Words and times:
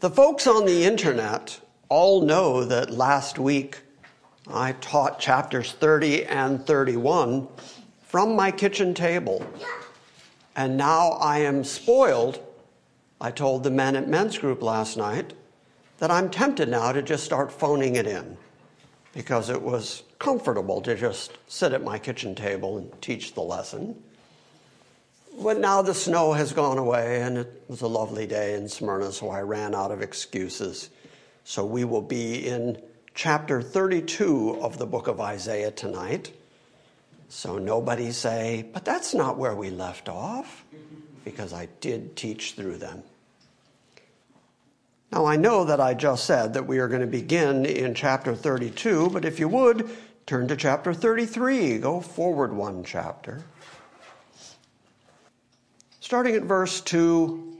The 0.00 0.10
folks 0.10 0.46
on 0.46 0.66
the 0.66 0.84
internet 0.84 1.58
all 1.88 2.20
know 2.20 2.64
that 2.64 2.90
last 2.90 3.38
week 3.38 3.78
I 4.46 4.72
taught 4.72 5.18
chapters 5.18 5.72
30 5.72 6.26
and 6.26 6.66
31 6.66 7.48
from 8.06 8.36
my 8.36 8.50
kitchen 8.50 8.92
table. 8.92 9.46
And 10.54 10.76
now 10.76 11.12
I 11.12 11.38
am 11.38 11.64
spoiled. 11.64 12.40
I 13.22 13.30
told 13.30 13.64
the 13.64 13.70
men 13.70 13.96
at 13.96 14.06
men's 14.06 14.36
group 14.36 14.62
last 14.62 14.98
night 14.98 15.32
that 15.96 16.10
I'm 16.10 16.28
tempted 16.28 16.68
now 16.68 16.92
to 16.92 17.00
just 17.00 17.24
start 17.24 17.50
phoning 17.50 17.96
it 17.96 18.06
in 18.06 18.36
because 19.14 19.48
it 19.48 19.62
was 19.62 20.02
comfortable 20.18 20.82
to 20.82 20.94
just 20.94 21.38
sit 21.46 21.72
at 21.72 21.82
my 21.82 21.98
kitchen 21.98 22.34
table 22.34 22.76
and 22.76 23.00
teach 23.00 23.32
the 23.32 23.40
lesson. 23.40 23.96
But 25.38 25.58
now 25.58 25.82
the 25.82 25.94
snow 25.94 26.32
has 26.32 26.52
gone 26.52 26.78
away 26.78 27.20
and 27.20 27.38
it 27.38 27.64
was 27.68 27.82
a 27.82 27.86
lovely 27.86 28.26
day 28.26 28.54
in 28.54 28.68
Smyrna, 28.68 29.12
so 29.12 29.28
I 29.28 29.42
ran 29.42 29.74
out 29.74 29.90
of 29.90 30.00
excuses. 30.00 30.90
So 31.44 31.64
we 31.64 31.84
will 31.84 32.02
be 32.02 32.48
in 32.48 32.80
chapter 33.14 33.60
32 33.60 34.58
of 34.62 34.78
the 34.78 34.86
book 34.86 35.08
of 35.08 35.20
Isaiah 35.20 35.70
tonight. 35.70 36.32
So 37.28 37.58
nobody 37.58 38.12
say, 38.12 38.64
but 38.72 38.84
that's 38.84 39.14
not 39.14 39.36
where 39.36 39.54
we 39.54 39.70
left 39.70 40.08
off, 40.08 40.64
because 41.24 41.52
I 41.52 41.68
did 41.80 42.16
teach 42.16 42.52
through 42.52 42.78
them. 42.78 43.02
Now 45.12 45.26
I 45.26 45.36
know 45.36 45.64
that 45.64 45.80
I 45.80 45.94
just 45.94 46.24
said 46.24 46.54
that 46.54 46.66
we 46.66 46.78
are 46.78 46.88
going 46.88 47.00
to 47.00 47.06
begin 47.06 47.66
in 47.66 47.94
chapter 47.94 48.34
32, 48.34 49.10
but 49.10 49.24
if 49.24 49.38
you 49.38 49.48
would, 49.48 49.90
turn 50.24 50.48
to 50.48 50.56
chapter 50.56 50.94
33. 50.94 51.78
Go 51.78 52.00
forward 52.00 52.52
one 52.52 52.84
chapter. 52.84 53.44
Starting 56.06 56.36
at 56.36 56.44
verse 56.44 56.80
2 56.82 57.56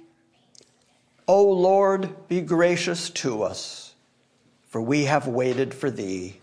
O 1.27 1.43
Lord, 1.51 2.29
be 2.29 2.41
gracious 2.41 3.11
to 3.11 3.43
us, 3.43 3.93
for 4.69 4.81
we 4.81 5.07
have 5.07 5.27
waited 5.27 5.75
for 5.75 5.91
thee. 5.91 6.37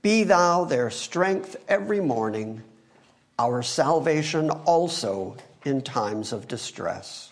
Be 0.00 0.24
thou 0.24 0.64
their 0.64 0.88
strength 0.88 1.56
every 1.68 2.00
morning, 2.00 2.62
our 3.38 3.62
salvation 3.62 4.48
also 4.48 5.36
in 5.66 5.82
times 5.82 6.32
of 6.32 6.48
distress. 6.48 7.30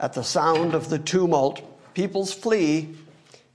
At 0.00 0.14
the 0.14 0.24
sound 0.24 0.74
of 0.74 0.88
the 0.88 0.98
tumult, 0.98 1.62
peoples 1.94 2.34
flee. 2.34 2.96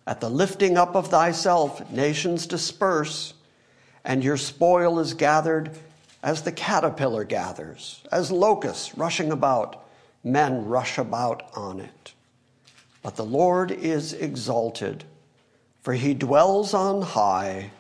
At 0.07 0.21
the 0.21 0.29
lifting 0.29 0.77
up 0.77 0.95
of 0.95 1.09
thyself, 1.09 1.91
nations 1.91 2.47
disperse, 2.47 3.33
and 4.05 4.23
your 4.23 4.37
spoil 4.37 4.99
is 4.99 5.13
gathered 5.13 5.77
as 6.23 6.41
the 6.41 6.51
caterpillar 6.51 7.23
gathers, 7.23 8.01
as 8.11 8.31
locusts 8.31 8.97
rushing 8.97 9.31
about, 9.31 9.85
men 10.23 10.65
rush 10.65 10.97
about 10.97 11.43
on 11.55 11.79
it. 11.79 12.13
But 13.01 13.15
the 13.15 13.25
Lord 13.25 13.71
is 13.71 14.13
exalted, 14.13 15.03
for 15.81 15.93
he 15.93 16.13
dwells 16.13 16.73
on 16.73 17.01
high, 17.01 17.71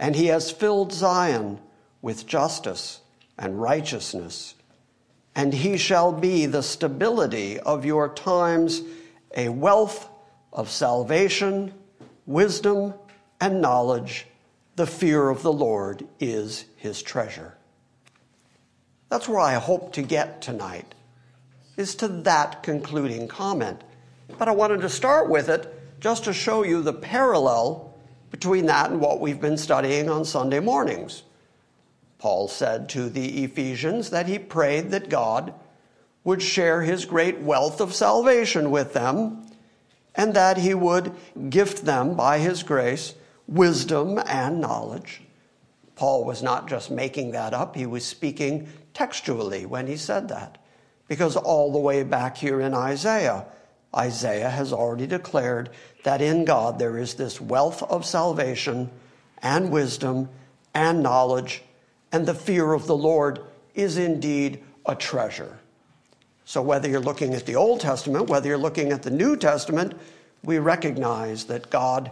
and 0.00 0.16
he 0.16 0.26
has 0.26 0.50
filled 0.50 0.92
Zion 0.92 1.60
with 2.02 2.26
justice 2.26 3.00
and 3.38 3.60
righteousness. 3.60 4.54
And 5.34 5.52
he 5.52 5.76
shall 5.76 6.12
be 6.12 6.46
the 6.46 6.62
stability 6.62 7.60
of 7.60 7.84
your 7.84 8.08
times, 8.08 8.80
a 9.36 9.50
wealth 9.50 10.08
of 10.52 10.70
salvation, 10.70 11.74
wisdom, 12.24 12.94
and 13.40 13.60
knowledge. 13.60 14.26
The 14.76 14.86
fear 14.86 15.28
of 15.28 15.42
the 15.42 15.52
Lord 15.52 16.06
is 16.18 16.64
his 16.76 17.02
treasure. 17.02 17.55
That's 19.08 19.28
where 19.28 19.38
I 19.38 19.54
hope 19.54 19.92
to 19.94 20.02
get 20.02 20.42
tonight, 20.42 20.94
is 21.76 21.94
to 21.96 22.08
that 22.08 22.62
concluding 22.62 23.28
comment. 23.28 23.82
But 24.38 24.48
I 24.48 24.52
wanted 24.52 24.80
to 24.80 24.88
start 24.88 25.28
with 25.28 25.48
it 25.48 25.72
just 26.00 26.24
to 26.24 26.32
show 26.32 26.62
you 26.62 26.82
the 26.82 26.92
parallel 26.92 27.94
between 28.30 28.66
that 28.66 28.90
and 28.90 29.00
what 29.00 29.20
we've 29.20 29.40
been 29.40 29.56
studying 29.56 30.10
on 30.10 30.24
Sunday 30.24 30.60
mornings. 30.60 31.22
Paul 32.18 32.48
said 32.48 32.88
to 32.90 33.08
the 33.08 33.44
Ephesians 33.44 34.10
that 34.10 34.26
he 34.26 34.38
prayed 34.38 34.90
that 34.90 35.08
God 35.08 35.54
would 36.24 36.42
share 36.42 36.82
his 36.82 37.04
great 37.04 37.38
wealth 37.38 37.80
of 37.80 37.94
salvation 37.94 38.70
with 38.70 38.92
them 38.92 39.46
and 40.14 40.34
that 40.34 40.56
he 40.56 40.74
would 40.74 41.14
gift 41.50 41.84
them 41.84 42.14
by 42.14 42.38
his 42.38 42.62
grace 42.62 43.14
wisdom 43.46 44.18
and 44.26 44.60
knowledge. 44.60 45.22
Paul 45.94 46.24
was 46.24 46.42
not 46.42 46.68
just 46.68 46.90
making 46.90 47.30
that 47.30 47.54
up, 47.54 47.76
he 47.76 47.86
was 47.86 48.04
speaking 48.04 48.68
textually 48.96 49.66
when 49.66 49.86
he 49.86 49.96
said 49.96 50.26
that. 50.30 50.56
Because 51.06 51.36
all 51.36 51.70
the 51.70 51.78
way 51.78 52.02
back 52.02 52.38
here 52.38 52.62
in 52.62 52.72
Isaiah, 52.72 53.44
Isaiah 53.94 54.48
has 54.48 54.72
already 54.72 55.06
declared 55.06 55.68
that 56.04 56.22
in 56.22 56.46
God 56.46 56.78
there 56.78 56.96
is 56.96 57.12
this 57.12 57.38
wealth 57.38 57.82
of 57.82 58.06
salvation 58.06 58.90
and 59.42 59.70
wisdom 59.70 60.30
and 60.72 61.02
knowledge, 61.02 61.62
and 62.10 62.24
the 62.24 62.34
fear 62.34 62.72
of 62.72 62.86
the 62.86 62.96
Lord 62.96 63.40
is 63.74 63.98
indeed 63.98 64.64
a 64.86 64.94
treasure. 64.94 65.58
So, 66.46 66.62
whether 66.62 66.88
you're 66.88 66.98
looking 66.98 67.34
at 67.34 67.44
the 67.44 67.56
Old 67.56 67.80
Testament, 67.80 68.30
whether 68.30 68.48
you're 68.48 68.56
looking 68.56 68.92
at 68.92 69.02
the 69.02 69.10
New 69.10 69.36
Testament, 69.36 69.92
we 70.42 70.58
recognize 70.58 71.44
that 71.44 71.68
God 71.68 72.10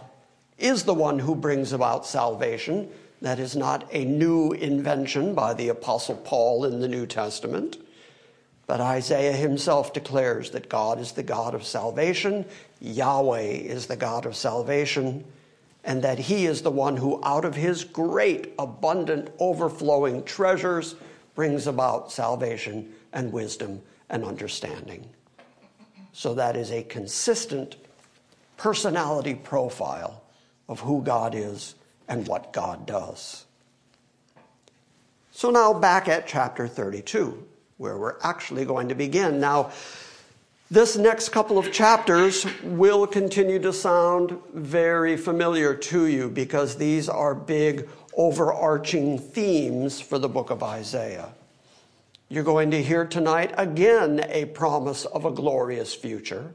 is 0.58 0.82
the 0.82 0.92
one 0.92 1.18
who 1.18 1.34
brings 1.34 1.72
about 1.72 2.04
salvation 2.04 2.90
that 3.24 3.38
is 3.38 3.56
not 3.56 3.88
a 3.90 4.04
new 4.04 4.52
invention 4.52 5.34
by 5.34 5.54
the 5.54 5.70
Apostle 5.70 6.16
Paul 6.16 6.66
in 6.66 6.80
the 6.80 6.88
New 6.88 7.06
Testament. 7.06 7.78
But 8.66 8.82
Isaiah 8.82 9.32
himself 9.32 9.94
declares 9.94 10.50
that 10.50 10.68
God 10.68 11.00
is 11.00 11.12
the 11.12 11.22
God 11.22 11.54
of 11.54 11.64
salvation, 11.64 12.44
Yahweh 12.82 13.40
is 13.40 13.86
the 13.86 13.96
God 13.96 14.26
of 14.26 14.36
salvation, 14.36 15.24
and 15.84 16.02
that 16.02 16.18
he 16.18 16.44
is 16.44 16.60
the 16.60 16.70
one 16.70 16.98
who, 16.98 17.18
out 17.24 17.46
of 17.46 17.54
his 17.54 17.82
great, 17.82 18.52
abundant, 18.58 19.30
overflowing 19.38 20.22
treasures, 20.24 20.94
brings 21.34 21.66
about 21.66 22.12
salvation 22.12 22.92
and 23.14 23.32
wisdom 23.32 23.80
and 24.10 24.22
understanding. 24.22 25.08
So 26.12 26.34
that 26.34 26.56
is 26.56 26.70
a 26.70 26.82
consistent 26.82 27.76
personality 28.58 29.34
profile 29.34 30.22
of 30.68 30.80
who 30.80 31.00
God 31.00 31.34
is 31.34 31.74
and 32.08 32.26
what 32.26 32.52
God 32.52 32.86
does. 32.86 33.44
So 35.32 35.50
now 35.50 35.72
back 35.72 36.08
at 36.08 36.26
chapter 36.26 36.68
32, 36.68 37.44
where 37.78 37.98
we're 37.98 38.20
actually 38.22 38.64
going 38.64 38.88
to 38.88 38.94
begin. 38.94 39.40
Now, 39.40 39.72
this 40.70 40.96
next 40.96 41.28
couple 41.28 41.58
of 41.58 41.72
chapters 41.72 42.46
will 42.62 43.06
continue 43.06 43.58
to 43.60 43.72
sound 43.72 44.38
very 44.54 45.16
familiar 45.16 45.74
to 45.74 46.06
you 46.06 46.30
because 46.30 46.76
these 46.76 47.08
are 47.08 47.34
big 47.34 47.88
overarching 48.16 49.18
themes 49.18 50.00
for 50.00 50.18
the 50.18 50.28
book 50.28 50.50
of 50.50 50.62
Isaiah. 50.62 51.32
You're 52.28 52.44
going 52.44 52.70
to 52.70 52.82
hear 52.82 53.04
tonight 53.04 53.52
again 53.58 54.24
a 54.28 54.46
promise 54.46 55.04
of 55.04 55.24
a 55.24 55.30
glorious 55.30 55.94
future. 55.94 56.54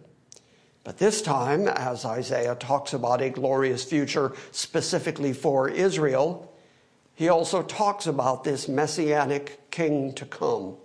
But 0.83 0.97
this 0.97 1.21
time, 1.21 1.67
as 1.67 2.05
Isaiah 2.05 2.55
talks 2.55 2.93
about 2.93 3.21
a 3.21 3.29
glorious 3.29 3.83
future 3.83 4.33
specifically 4.51 5.33
for 5.33 5.69
Israel, 5.69 6.53
he 7.15 7.27
also 7.29 7.63
talks 7.63 8.07
about 8.07 8.43
this 8.43 8.67
messianic 8.67 9.71
king 9.71 10.13
to 10.13 10.25
come 10.25 10.77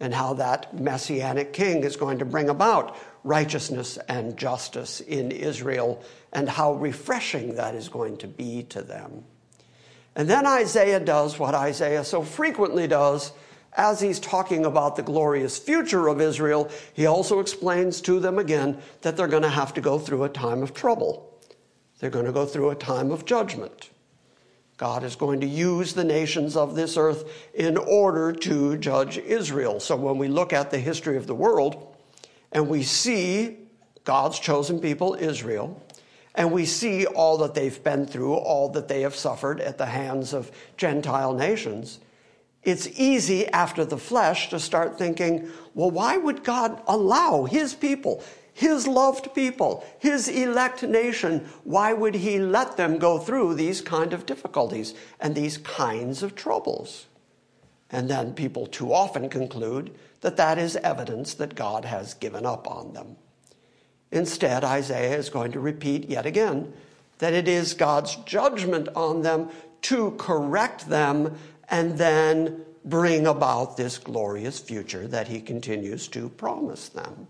and 0.00 0.14
how 0.14 0.34
that 0.34 0.78
messianic 0.78 1.52
king 1.52 1.84
is 1.84 1.96
going 1.96 2.18
to 2.18 2.24
bring 2.24 2.48
about 2.48 2.96
righteousness 3.24 3.98
and 4.08 4.36
justice 4.36 5.00
in 5.00 5.30
Israel 5.30 6.02
and 6.32 6.48
how 6.48 6.74
refreshing 6.74 7.56
that 7.56 7.74
is 7.74 7.88
going 7.88 8.16
to 8.18 8.26
be 8.26 8.62
to 8.64 8.82
them. 8.82 9.24
And 10.14 10.28
then 10.30 10.46
Isaiah 10.46 11.00
does 11.00 11.38
what 11.38 11.54
Isaiah 11.54 12.04
so 12.04 12.22
frequently 12.22 12.86
does 12.86 13.32
as 13.76 14.00
he's 14.00 14.18
talking 14.18 14.64
about 14.64 14.96
the 14.96 15.02
glorious 15.02 15.58
future 15.58 16.08
of 16.08 16.20
Israel, 16.20 16.70
he 16.94 17.06
also 17.06 17.40
explains 17.40 18.00
to 18.02 18.18
them 18.18 18.38
again 18.38 18.78
that 19.02 19.16
they're 19.16 19.28
going 19.28 19.42
to 19.42 19.48
have 19.48 19.74
to 19.74 19.80
go 19.80 19.98
through 19.98 20.24
a 20.24 20.28
time 20.28 20.62
of 20.62 20.72
trouble. 20.74 21.38
They're 21.98 22.10
going 22.10 22.26
to 22.26 22.32
go 22.32 22.46
through 22.46 22.70
a 22.70 22.74
time 22.74 23.10
of 23.10 23.24
judgment. 23.24 23.90
God 24.78 25.04
is 25.04 25.16
going 25.16 25.40
to 25.40 25.46
use 25.46 25.94
the 25.94 26.04
nations 26.04 26.56
of 26.56 26.74
this 26.74 26.96
earth 26.96 27.48
in 27.54 27.76
order 27.76 28.32
to 28.32 28.76
judge 28.76 29.16
Israel. 29.18 29.80
So 29.80 29.96
when 29.96 30.18
we 30.18 30.28
look 30.28 30.52
at 30.52 30.70
the 30.70 30.78
history 30.78 31.16
of 31.16 31.26
the 31.26 31.34
world, 31.34 31.96
and 32.52 32.68
we 32.68 32.82
see 32.82 33.56
God's 34.04 34.38
chosen 34.38 34.80
people, 34.80 35.14
Israel, 35.14 35.82
and 36.34 36.52
we 36.52 36.66
see 36.66 37.06
all 37.06 37.38
that 37.38 37.54
they've 37.54 37.82
been 37.82 38.06
through, 38.06 38.34
all 38.34 38.68
that 38.70 38.88
they 38.88 39.00
have 39.00 39.16
suffered 39.16 39.60
at 39.60 39.78
the 39.78 39.86
hands 39.86 40.34
of 40.34 40.50
Gentile 40.76 41.32
nations, 41.32 42.00
it's 42.66 42.88
easy 42.98 43.46
after 43.48 43.84
the 43.84 43.96
flesh 43.96 44.50
to 44.50 44.58
start 44.58 44.98
thinking, 44.98 45.48
well, 45.72 45.90
why 45.90 46.16
would 46.16 46.42
God 46.42 46.82
allow 46.88 47.44
his 47.44 47.74
people, 47.74 48.24
his 48.52 48.88
loved 48.88 49.32
people, 49.34 49.86
his 50.00 50.26
elect 50.26 50.82
nation, 50.82 51.46
why 51.62 51.92
would 51.92 52.16
he 52.16 52.40
let 52.40 52.76
them 52.76 52.98
go 52.98 53.18
through 53.18 53.54
these 53.54 53.80
kind 53.80 54.12
of 54.12 54.26
difficulties 54.26 54.94
and 55.20 55.34
these 55.34 55.58
kinds 55.58 56.24
of 56.24 56.34
troubles? 56.34 57.06
And 57.88 58.10
then 58.10 58.34
people 58.34 58.66
too 58.66 58.92
often 58.92 59.28
conclude 59.28 59.94
that 60.22 60.36
that 60.36 60.58
is 60.58 60.74
evidence 60.74 61.34
that 61.34 61.54
God 61.54 61.84
has 61.84 62.14
given 62.14 62.44
up 62.44 62.68
on 62.68 62.94
them. 62.94 63.14
Instead, 64.10 64.64
Isaiah 64.64 65.16
is 65.16 65.28
going 65.28 65.52
to 65.52 65.60
repeat 65.60 66.08
yet 66.08 66.26
again 66.26 66.72
that 67.18 67.32
it 67.32 67.46
is 67.46 67.74
God's 67.74 68.16
judgment 68.16 68.88
on 68.96 69.22
them 69.22 69.50
to 69.82 70.10
correct 70.18 70.88
them 70.88 71.36
and 71.68 71.98
then 71.98 72.64
bring 72.84 73.26
about 73.26 73.76
this 73.76 73.98
glorious 73.98 74.58
future 74.58 75.08
that 75.08 75.28
he 75.28 75.40
continues 75.40 76.08
to 76.08 76.28
promise 76.30 76.88
them. 76.88 77.26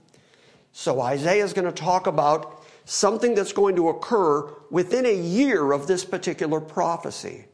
So 0.73 1.01
Isaiah 1.01 1.45
is 1.45 1.55
going 1.55 1.65
to 1.65 1.73
talk 1.73 2.07
about 2.07 2.63
something 2.85 3.35
that's 3.35 3.53
going 3.53 3.77
to 3.77 3.89
occur 3.89 4.43
within 4.71 5.07
a 5.07 5.15
year 5.15 5.73
of 5.73 5.87
this 5.87 6.05
particular 6.05 6.61
prophecy. 6.61 7.47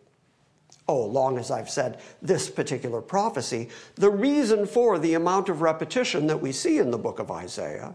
Oh, 0.88 1.06
long 1.06 1.38
as 1.38 1.50
I've 1.50 1.70
said 1.70 2.00
this 2.20 2.50
particular 2.50 3.00
prophecy, 3.00 3.68
the 3.94 4.10
reason 4.10 4.66
for 4.66 4.98
the 4.98 5.14
amount 5.14 5.48
of 5.48 5.62
repetition 5.62 6.26
that 6.26 6.40
we 6.40 6.50
see 6.50 6.78
in 6.78 6.90
the 6.90 6.98
book 6.98 7.20
of 7.20 7.30
Isaiah 7.30 7.94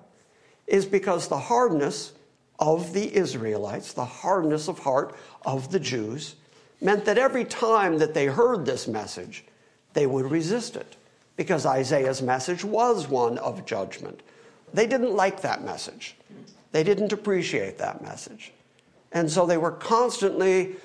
is 0.66 0.86
because 0.86 1.28
the 1.28 1.38
hardness 1.38 2.14
of 2.60 2.94
the 2.94 3.14
Israelites, 3.14 3.94
the 3.94 4.06
hardness 4.06 4.68
of 4.68 4.80
heart 4.80 5.16
of 5.46 5.72
the 5.72 5.80
Jews, 5.80 6.36
meant 6.82 7.06
that 7.06 7.18
every 7.18 7.46
time 7.46 7.98
that 7.98 8.14
they 8.14 8.26
heard 8.26 8.66
this 8.66 8.88
message, 8.88 9.46
they 9.94 10.06
would 10.06 10.30
resist 10.30 10.76
it 10.76 10.96
because 11.36 11.66
Isaiah's 11.66 12.22
message 12.22 12.64
was 12.64 13.08
one 13.08 13.38
of 13.38 13.66
judgment. 13.66 14.22
They 14.74 14.88
didn't 14.88 15.16
like 15.16 15.42
that 15.42 15.64
message. 15.64 16.16
They 16.72 16.84
didn't 16.84 17.14
appreciate 17.14 17.78
that 17.78 18.04
message. 18.04 18.52
And 19.12 19.32
so 19.32 19.46
they 19.46 19.58
were 19.58 19.72
constantly 19.72 20.76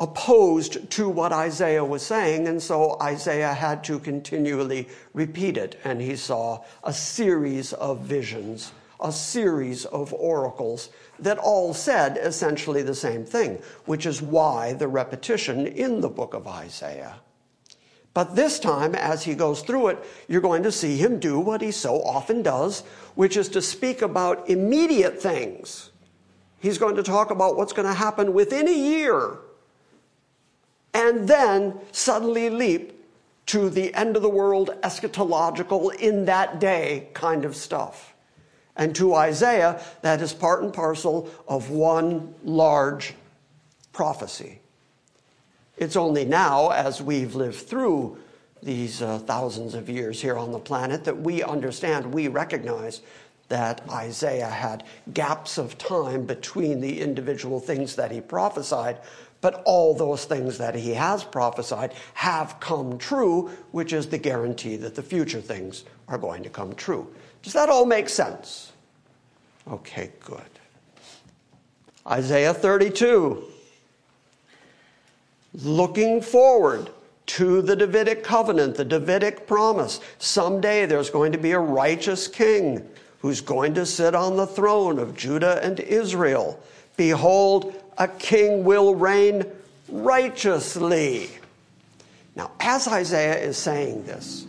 opposed 0.00 0.90
to 0.90 1.08
what 1.08 1.32
Isaiah 1.32 1.84
was 1.84 2.02
saying, 2.02 2.48
and 2.48 2.60
so 2.60 2.96
Isaiah 3.00 3.54
had 3.54 3.84
to 3.84 3.98
continually 3.98 4.88
repeat 5.12 5.56
it. 5.56 5.78
And 5.84 6.00
he 6.00 6.16
saw 6.16 6.64
a 6.82 6.92
series 6.92 7.72
of 7.74 8.00
visions 8.00 8.72
a 9.02 9.12
series 9.12 9.84
of 9.86 10.12
oracles 10.14 10.90
that 11.18 11.38
all 11.38 11.74
said 11.74 12.16
essentially 12.16 12.82
the 12.82 12.94
same 12.94 13.24
thing, 13.24 13.58
which 13.84 14.06
is 14.06 14.22
why 14.22 14.72
the 14.72 14.88
repetition 14.88 15.66
in 15.66 16.00
the 16.00 16.08
book 16.08 16.34
of 16.34 16.46
Isaiah. 16.46 17.16
But 18.14 18.36
this 18.36 18.58
time, 18.58 18.94
as 18.94 19.22
he 19.22 19.34
goes 19.34 19.62
through 19.62 19.88
it, 19.88 20.04
you're 20.28 20.42
going 20.42 20.62
to 20.64 20.72
see 20.72 20.96
him 20.96 21.18
do 21.18 21.40
what 21.40 21.62
he 21.62 21.70
so 21.70 22.02
often 22.02 22.42
does, 22.42 22.82
which 23.14 23.36
is 23.36 23.48
to 23.50 23.62
speak 23.62 24.02
about 24.02 24.50
immediate 24.50 25.20
things. 25.20 25.90
He's 26.60 26.78
going 26.78 26.96
to 26.96 27.02
talk 27.02 27.30
about 27.30 27.56
what's 27.56 27.72
going 27.72 27.88
to 27.88 27.94
happen 27.94 28.34
within 28.34 28.68
a 28.68 28.72
year, 28.72 29.38
and 30.92 31.26
then 31.26 31.80
suddenly 31.90 32.50
leap 32.50 33.02
to 33.46 33.70
the 33.70 33.92
end 33.94 34.14
of 34.14 34.22
the 34.22 34.28
world 34.28 34.70
eschatological 34.82 35.94
in 35.96 36.26
that 36.26 36.60
day 36.60 37.08
kind 37.14 37.44
of 37.44 37.56
stuff. 37.56 38.11
And 38.76 38.94
to 38.96 39.14
Isaiah, 39.14 39.82
that 40.00 40.22
is 40.22 40.32
part 40.32 40.62
and 40.62 40.72
parcel 40.72 41.28
of 41.46 41.70
one 41.70 42.34
large 42.42 43.14
prophecy. 43.92 44.60
It's 45.76 45.96
only 45.96 46.24
now, 46.24 46.70
as 46.70 47.02
we've 47.02 47.34
lived 47.34 47.66
through 47.66 48.18
these 48.62 49.02
uh, 49.02 49.18
thousands 49.18 49.74
of 49.74 49.88
years 49.88 50.22
here 50.22 50.38
on 50.38 50.52
the 50.52 50.58
planet, 50.58 51.04
that 51.04 51.20
we 51.20 51.42
understand, 51.42 52.12
we 52.12 52.28
recognize 52.28 53.02
that 53.48 53.82
Isaiah 53.90 54.48
had 54.48 54.84
gaps 55.12 55.58
of 55.58 55.76
time 55.76 56.24
between 56.24 56.80
the 56.80 57.00
individual 57.00 57.60
things 57.60 57.96
that 57.96 58.10
he 58.10 58.20
prophesied, 58.20 58.98
but 59.42 59.62
all 59.66 59.92
those 59.92 60.24
things 60.24 60.56
that 60.58 60.74
he 60.74 60.94
has 60.94 61.24
prophesied 61.24 61.92
have 62.14 62.58
come 62.60 62.96
true, 62.96 63.50
which 63.72 63.92
is 63.92 64.06
the 64.06 64.16
guarantee 64.16 64.76
that 64.76 64.94
the 64.94 65.02
future 65.02 65.40
things 65.40 65.84
are 66.08 66.16
going 66.16 66.42
to 66.44 66.48
come 66.48 66.74
true. 66.74 67.12
Does 67.42 67.52
that 67.52 67.68
all 67.68 67.86
make 67.86 68.08
sense? 68.08 68.72
Okay, 69.70 70.10
good. 70.20 70.40
Isaiah 72.06 72.54
32. 72.54 73.44
Looking 75.62 76.20
forward 76.20 76.90
to 77.26 77.62
the 77.62 77.76
Davidic 77.76 78.24
covenant, 78.24 78.74
the 78.76 78.84
Davidic 78.84 79.46
promise. 79.46 80.00
Someday 80.18 80.86
there's 80.86 81.10
going 81.10 81.32
to 81.32 81.38
be 81.38 81.52
a 81.52 81.58
righteous 81.58 82.26
king 82.26 82.88
who's 83.20 83.40
going 83.40 83.74
to 83.74 83.86
sit 83.86 84.14
on 84.14 84.36
the 84.36 84.46
throne 84.46 84.98
of 84.98 85.16
Judah 85.16 85.60
and 85.62 85.78
Israel. 85.80 86.60
Behold, 86.96 87.74
a 87.98 88.08
king 88.08 88.64
will 88.64 88.94
reign 88.94 89.44
righteously. 89.88 91.30
Now, 92.34 92.50
as 92.60 92.88
Isaiah 92.88 93.38
is 93.38 93.56
saying 93.56 94.04
this, 94.04 94.46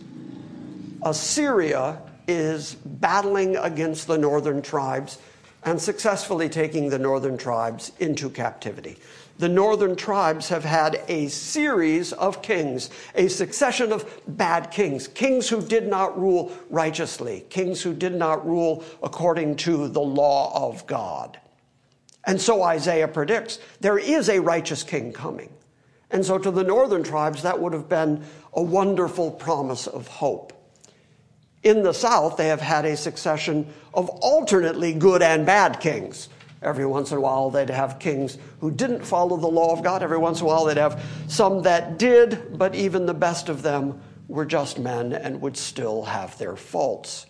Assyria 1.02 2.00
is 2.26 2.74
battling 2.84 3.56
against 3.56 4.06
the 4.06 4.18
northern 4.18 4.62
tribes 4.62 5.18
and 5.64 5.80
successfully 5.80 6.48
taking 6.48 6.90
the 6.90 6.98
northern 6.98 7.38
tribes 7.38 7.92
into 7.98 8.28
captivity. 8.28 8.98
The 9.38 9.48
northern 9.48 9.96
tribes 9.96 10.48
have 10.50 10.64
had 10.64 11.02
a 11.08 11.26
series 11.26 12.12
of 12.12 12.40
kings, 12.40 12.90
a 13.16 13.26
succession 13.28 13.92
of 13.92 14.20
bad 14.28 14.70
kings, 14.70 15.08
kings 15.08 15.48
who 15.48 15.60
did 15.60 15.88
not 15.88 16.18
rule 16.18 16.52
righteously, 16.70 17.44
kings 17.50 17.82
who 17.82 17.94
did 17.94 18.14
not 18.14 18.46
rule 18.46 18.84
according 19.02 19.56
to 19.56 19.88
the 19.88 20.00
law 20.00 20.68
of 20.68 20.86
God. 20.86 21.40
And 22.26 22.40
so 22.40 22.62
Isaiah 22.62 23.08
predicts 23.08 23.58
there 23.80 23.98
is 23.98 24.28
a 24.28 24.38
righteous 24.38 24.82
king 24.84 25.12
coming. 25.12 25.52
And 26.10 26.24
so 26.24 26.38
to 26.38 26.52
the 26.52 26.62
northern 26.62 27.02
tribes, 27.02 27.42
that 27.42 27.60
would 27.60 27.72
have 27.72 27.88
been 27.88 28.24
a 28.52 28.62
wonderful 28.62 29.32
promise 29.32 29.88
of 29.88 30.06
hope. 30.06 30.52
In 31.64 31.82
the 31.82 31.94
South, 31.94 32.36
they 32.36 32.48
have 32.48 32.60
had 32.60 32.84
a 32.84 32.94
succession 32.94 33.66
of 33.94 34.10
alternately 34.10 34.92
good 34.92 35.22
and 35.22 35.46
bad 35.46 35.80
kings. 35.80 36.28
Every 36.60 36.84
once 36.84 37.10
in 37.10 37.16
a 37.16 37.20
while, 37.22 37.48
they'd 37.48 37.70
have 37.70 37.98
kings 37.98 38.36
who 38.60 38.70
didn't 38.70 39.04
follow 39.04 39.38
the 39.38 39.46
law 39.46 39.72
of 39.72 39.82
God. 39.82 40.02
Every 40.02 40.18
once 40.18 40.40
in 40.40 40.46
a 40.46 40.48
while, 40.48 40.66
they'd 40.66 40.76
have 40.76 41.02
some 41.26 41.62
that 41.62 41.98
did, 41.98 42.58
but 42.58 42.74
even 42.74 43.06
the 43.06 43.14
best 43.14 43.48
of 43.48 43.62
them 43.62 44.00
were 44.28 44.44
just 44.44 44.78
men 44.78 45.14
and 45.14 45.40
would 45.40 45.56
still 45.56 46.04
have 46.04 46.36
their 46.36 46.54
faults. 46.54 47.26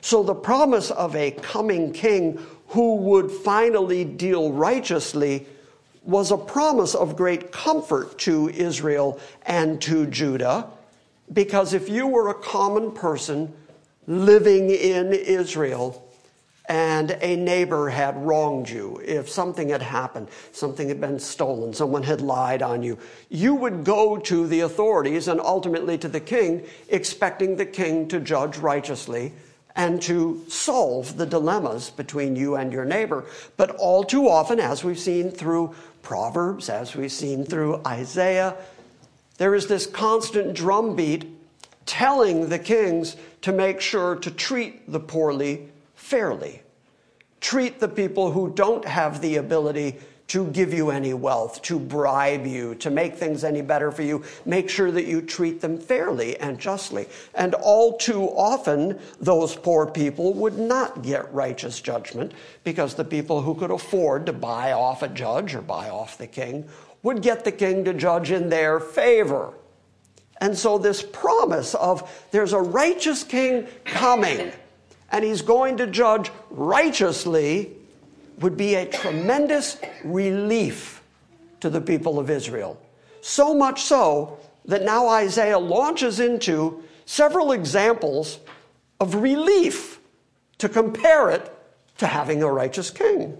So, 0.00 0.22
the 0.24 0.34
promise 0.34 0.90
of 0.90 1.14
a 1.14 1.30
coming 1.30 1.92
king 1.92 2.44
who 2.68 2.96
would 2.96 3.30
finally 3.30 4.04
deal 4.04 4.52
righteously 4.52 5.46
was 6.02 6.32
a 6.32 6.36
promise 6.36 6.94
of 6.96 7.16
great 7.16 7.52
comfort 7.52 8.18
to 8.20 8.48
Israel 8.48 9.20
and 9.46 9.80
to 9.82 10.06
Judah. 10.06 10.68
Because 11.32 11.72
if 11.72 11.88
you 11.88 12.08
were 12.08 12.30
a 12.30 12.34
common 12.34 12.92
person 12.92 13.54
living 14.10 14.70
in 14.70 15.12
Israel 15.12 16.04
and 16.68 17.12
a 17.20 17.36
neighbor 17.36 17.88
had 17.88 18.16
wronged 18.16 18.68
you, 18.68 19.00
if 19.04 19.28
something 19.28 19.68
had 19.68 19.82
happened, 19.82 20.28
something 20.52 20.88
had 20.88 21.00
been 21.00 21.18
stolen, 21.18 21.72
someone 21.72 22.02
had 22.02 22.20
lied 22.20 22.62
on 22.62 22.82
you, 22.82 22.98
you 23.28 23.54
would 23.54 23.84
go 23.84 24.16
to 24.16 24.46
the 24.46 24.60
authorities 24.60 25.26
and 25.28 25.40
ultimately 25.40 25.96
to 25.98 26.08
the 26.08 26.20
king, 26.20 26.64
expecting 26.88 27.56
the 27.56 27.66
king 27.66 28.06
to 28.08 28.20
judge 28.20 28.56
righteously 28.58 29.32
and 29.76 30.02
to 30.02 30.44
solve 30.48 31.16
the 31.16 31.26
dilemmas 31.26 31.90
between 31.90 32.36
you 32.36 32.56
and 32.56 32.72
your 32.72 32.84
neighbor. 32.84 33.24
But 33.56 33.70
all 33.76 34.04
too 34.04 34.28
often, 34.28 34.60
as 34.60 34.84
we've 34.84 34.98
seen 34.98 35.30
through 35.30 35.74
Proverbs, 36.02 36.68
as 36.68 36.96
we've 36.96 37.12
seen 37.12 37.44
through 37.44 37.80
Isaiah, 37.86 38.56
there 39.38 39.54
is 39.54 39.68
this 39.68 39.86
constant 39.86 40.54
drumbeat 40.54 41.39
telling 41.90 42.48
the 42.48 42.58
kings 42.58 43.16
to 43.42 43.50
make 43.50 43.80
sure 43.80 44.14
to 44.14 44.30
treat 44.30 44.90
the 44.92 45.00
poorly 45.00 45.68
fairly. 45.96 46.62
Treat 47.40 47.80
the 47.80 47.88
people 47.88 48.30
who 48.30 48.52
don't 48.52 48.84
have 48.84 49.20
the 49.20 49.36
ability 49.36 49.96
to 50.28 50.46
give 50.52 50.72
you 50.72 50.90
any 50.90 51.12
wealth, 51.12 51.60
to 51.62 51.80
bribe 51.80 52.46
you, 52.46 52.76
to 52.76 52.90
make 52.90 53.16
things 53.16 53.42
any 53.42 53.60
better 53.60 53.90
for 53.90 54.02
you. 54.02 54.22
Make 54.44 54.70
sure 54.70 54.92
that 54.92 55.06
you 55.06 55.20
treat 55.20 55.60
them 55.60 55.78
fairly 55.78 56.38
and 56.38 56.60
justly. 56.60 57.08
And 57.34 57.54
all 57.54 57.98
too 57.98 58.22
often, 58.22 59.00
those 59.20 59.56
poor 59.56 59.90
people 59.90 60.32
would 60.34 60.56
not 60.56 61.02
get 61.02 61.34
righteous 61.34 61.80
judgment 61.80 62.30
because 62.62 62.94
the 62.94 63.04
people 63.04 63.42
who 63.42 63.56
could 63.56 63.72
afford 63.72 64.26
to 64.26 64.32
buy 64.32 64.70
off 64.70 65.02
a 65.02 65.08
judge 65.08 65.56
or 65.56 65.62
buy 65.62 65.90
off 65.90 66.18
the 66.18 66.28
king 66.28 66.68
would 67.02 67.20
get 67.20 67.44
the 67.44 67.50
king 67.50 67.84
to 67.86 67.94
judge 67.94 68.30
in 68.30 68.48
their 68.48 68.78
favor. 68.78 69.54
And 70.40 70.56
so, 70.56 70.78
this 70.78 71.02
promise 71.02 71.74
of 71.74 72.26
there's 72.30 72.52
a 72.52 72.60
righteous 72.60 73.24
king 73.24 73.66
coming, 73.84 74.52
and 75.12 75.24
he's 75.24 75.42
going 75.42 75.76
to 75.78 75.86
judge 75.86 76.30
righteously 76.50 77.76
would 78.38 78.56
be 78.56 78.74
a 78.74 78.86
tremendous 78.86 79.78
relief 80.02 81.02
to 81.60 81.68
the 81.68 81.80
people 81.80 82.18
of 82.18 82.30
Israel. 82.30 82.80
So 83.20 83.54
much 83.54 83.82
so 83.82 84.38
that 84.64 84.82
now 84.82 85.08
Isaiah 85.08 85.58
launches 85.58 86.20
into 86.20 86.82
several 87.04 87.52
examples 87.52 88.38
of 88.98 89.16
relief 89.16 90.00
to 90.58 90.68
compare 90.68 91.30
it 91.30 91.52
to 91.98 92.06
having 92.06 92.42
a 92.42 92.50
righteous 92.50 92.90
king. 92.90 93.36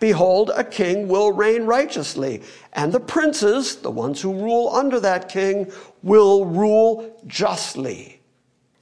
Behold, 0.00 0.50
a 0.56 0.64
king 0.64 1.08
will 1.08 1.30
reign 1.30 1.64
righteously, 1.64 2.42
and 2.72 2.90
the 2.90 2.98
princes, 2.98 3.76
the 3.76 3.90
ones 3.90 4.20
who 4.22 4.32
rule 4.32 4.70
under 4.70 4.98
that 4.98 5.28
king, 5.28 5.70
will 6.02 6.46
rule 6.46 7.20
justly, 7.26 8.18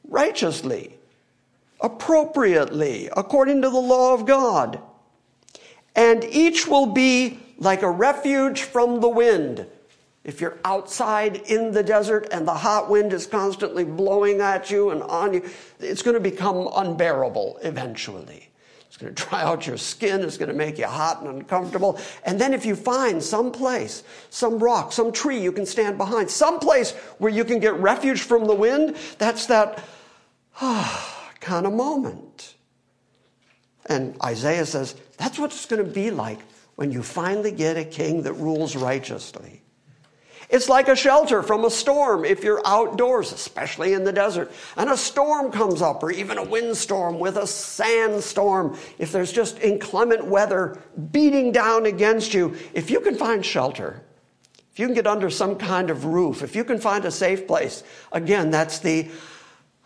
righteously, 0.04 0.96
appropriately, 1.80 3.10
according 3.16 3.62
to 3.62 3.68
the 3.68 3.80
law 3.80 4.14
of 4.14 4.26
God. 4.26 4.80
And 5.96 6.22
each 6.24 6.68
will 6.68 6.86
be 6.86 7.40
like 7.58 7.82
a 7.82 7.90
refuge 7.90 8.62
from 8.62 9.00
the 9.00 9.08
wind. 9.08 9.66
If 10.22 10.40
you're 10.40 10.58
outside 10.64 11.36
in 11.46 11.72
the 11.72 11.82
desert 11.82 12.28
and 12.30 12.46
the 12.46 12.54
hot 12.54 12.88
wind 12.88 13.12
is 13.12 13.26
constantly 13.26 13.84
blowing 13.84 14.40
at 14.40 14.70
you 14.70 14.90
and 14.90 15.02
on 15.02 15.34
you, 15.34 15.50
it's 15.80 16.02
going 16.02 16.14
to 16.14 16.20
become 16.20 16.68
unbearable 16.76 17.58
eventually. 17.62 18.47
It's 18.98 19.04
going 19.04 19.14
to 19.14 19.24
dry 19.24 19.42
out 19.42 19.66
your 19.66 19.76
skin. 19.76 20.22
It's 20.22 20.36
going 20.36 20.48
to 20.48 20.54
make 20.54 20.78
you 20.78 20.86
hot 20.86 21.20
and 21.20 21.28
uncomfortable. 21.28 22.00
And 22.24 22.40
then 22.40 22.52
if 22.52 22.66
you 22.66 22.74
find 22.74 23.22
some 23.22 23.52
place, 23.52 24.02
some 24.30 24.58
rock, 24.58 24.92
some 24.92 25.12
tree 25.12 25.40
you 25.40 25.52
can 25.52 25.66
stand 25.66 25.98
behind, 25.98 26.30
some 26.30 26.58
place 26.58 26.92
where 27.18 27.30
you 27.30 27.44
can 27.44 27.60
get 27.60 27.74
refuge 27.74 28.22
from 28.22 28.46
the 28.46 28.54
wind, 28.54 28.96
that's 29.18 29.46
that 29.46 29.84
kind 31.40 31.66
of 31.66 31.72
moment. 31.72 32.56
And 33.86 34.20
Isaiah 34.22 34.66
says, 34.66 34.96
that's 35.16 35.38
what 35.38 35.52
it's 35.52 35.66
going 35.66 35.84
to 35.84 35.90
be 35.90 36.10
like 36.10 36.40
when 36.74 36.90
you 36.90 37.02
finally 37.02 37.52
get 37.52 37.76
a 37.76 37.84
king 37.84 38.22
that 38.22 38.34
rules 38.34 38.76
righteously. 38.76 39.62
It's 40.50 40.68
like 40.68 40.88
a 40.88 40.96
shelter 40.96 41.42
from 41.42 41.64
a 41.64 41.70
storm 41.70 42.24
if 42.24 42.42
you're 42.42 42.62
outdoors, 42.64 43.32
especially 43.32 43.92
in 43.92 44.04
the 44.04 44.12
desert, 44.12 44.50
and 44.76 44.88
a 44.88 44.96
storm 44.96 45.52
comes 45.52 45.82
up, 45.82 46.02
or 46.02 46.10
even 46.10 46.38
a 46.38 46.42
windstorm 46.42 47.18
with 47.18 47.36
a 47.36 47.46
sandstorm. 47.46 48.78
If 48.98 49.12
there's 49.12 49.30
just 49.30 49.58
inclement 49.60 50.24
weather 50.24 50.80
beating 51.12 51.52
down 51.52 51.84
against 51.84 52.32
you, 52.32 52.56
if 52.72 52.90
you 52.90 53.00
can 53.00 53.14
find 53.14 53.44
shelter, 53.44 54.02
if 54.72 54.78
you 54.78 54.86
can 54.86 54.94
get 54.94 55.06
under 55.06 55.28
some 55.28 55.56
kind 55.56 55.90
of 55.90 56.06
roof, 56.06 56.42
if 56.42 56.56
you 56.56 56.64
can 56.64 56.78
find 56.78 57.04
a 57.04 57.10
safe 57.10 57.46
place, 57.46 57.84
again, 58.10 58.50
that's 58.50 58.78
the 58.78 59.08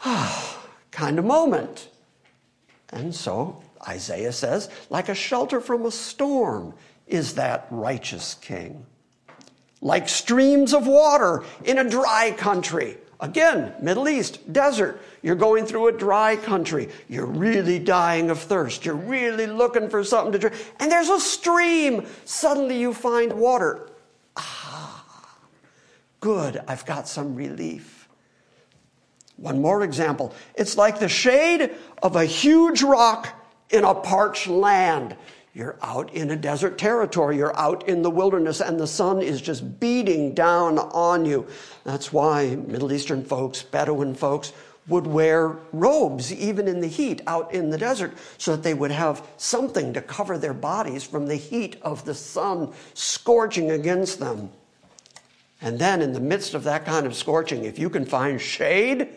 kind 0.92 1.19
of 1.19 1.25
moment. 1.25 1.88
And 2.90 3.12
so 3.12 3.61
Isaiah 3.88 4.33
says, 4.33 4.71
like 4.90 5.09
a 5.09 5.14
shelter 5.14 5.61
from 5.61 5.87
a 5.87 5.90
storm 5.90 6.75
is 7.09 7.35
that 7.35 7.66
righteous 7.71 8.35
king 8.35 8.87
like 9.83 10.09
streams 10.09 10.73
of 10.73 10.87
water 10.87 11.45
in 11.65 11.79
a 11.79 11.89
dry 11.89 12.31
country. 12.31 12.97
Again, 13.21 13.75
Middle 13.81 14.09
East, 14.09 14.53
desert. 14.53 15.01
You're 15.23 15.37
going 15.37 15.67
through 15.67 15.89
a 15.89 15.93
dry 15.93 16.37
country. 16.37 16.89
You're 17.09 17.27
really 17.27 17.79
dying 17.79 18.31
of 18.31 18.39
thirst. 18.39 18.85
You're 18.85 18.95
really 18.95 19.47
looking 19.47 19.89
for 19.89 20.03
something 20.03 20.33
to 20.33 20.39
drink. 20.39 20.57
And 20.81 20.91
there's 20.91 21.09
a 21.09 21.21
stream. 21.21 22.07
Suddenly 22.25 22.81
you 22.81 22.95
find 22.95 23.33
water. 23.35 23.91
Ah, 24.37 25.05
good. 26.19 26.61
I've 26.67 26.85
got 26.87 27.07
some 27.07 27.37
relief. 27.37 28.09
One 29.37 29.61
more 29.61 29.85
example. 29.85 30.35
It's 30.55 30.77
like 30.77 30.99
the 30.99 31.09
shade 31.09 31.71
of 32.03 32.17
a 32.17 32.25
huge 32.25 32.83
rock 32.83 33.29
in 33.71 33.85
a 33.85 33.95
parched 33.95 34.49
land. 34.49 35.17
You're 35.55 35.77
out 35.83 36.13
in 36.15 36.31
a 36.31 36.37
desert 36.37 36.79
territory. 36.79 37.37
You're 37.37 37.57
out 37.59 37.87
in 37.87 38.01
the 38.01 38.11
wilderness, 38.11 38.61
and 38.61 38.81
the 38.81 38.87
sun 38.87 39.21
is 39.21 39.43
just 39.43 39.79
beating 39.79 40.33
down 40.33 40.79
on 40.79 41.27
you. 41.27 41.47
That's 41.85 42.11
why 42.13 42.57
Middle 42.57 42.93
Eastern 42.93 43.23
folks, 43.23 43.63
Bedouin 43.63 44.15
folks, 44.15 44.55
would 44.89 45.07
wear 45.07 45.59
robes 45.73 46.33
even 46.33 46.67
in 46.67 46.81
the 46.81 46.89
heat 46.89 47.21
out 47.27 47.53
in 47.53 47.71
the 47.71 47.79
desert 47.79 48.13
so 48.39 48.53
that 48.57 48.63
they 48.63 48.75
would 48.75 48.91
have 48.91 49.25
something 49.37 49.93
to 49.93 50.01
cover 50.01 50.39
their 50.39 50.55
bodies 50.55 51.05
from 51.05 51.27
the 51.27 51.37
heat 51.37 51.77
of 51.83 52.05
the 52.05 52.15
sun 52.15 52.73
scorching 52.95 53.71
against 53.71 54.19
them. 54.19 54.51
And 55.61 55.79
then, 55.79 56.03
in 56.03 56.13
the 56.13 56.21
midst 56.21 56.55
of 56.55 56.65
that 56.65 56.85
kind 56.85 57.07
of 57.07 57.15
scorching, 57.15 57.65
if 57.65 57.79
you 57.79 57.91
can 57.91 58.05
find 58.07 58.41
shade, 58.41 59.09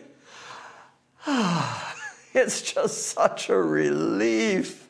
it's 1.26 2.60
just 2.60 3.08
such 3.08 3.48
a 3.48 3.56
relief. 3.56 4.85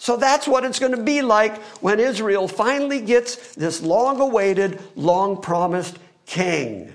So 0.00 0.16
that's 0.16 0.48
what 0.48 0.64
it's 0.64 0.78
going 0.78 0.96
to 0.96 1.02
be 1.02 1.20
like 1.20 1.58
when 1.82 2.00
Israel 2.00 2.48
finally 2.48 3.02
gets 3.02 3.54
this 3.54 3.82
long 3.82 4.18
awaited, 4.18 4.80
long 4.96 5.42
promised 5.42 5.98
king. 6.24 6.90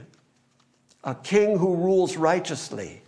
A 1.04 1.14
king 1.14 1.56
who 1.60 1.76
rules 1.76 2.18
righteously, 2.18 3.04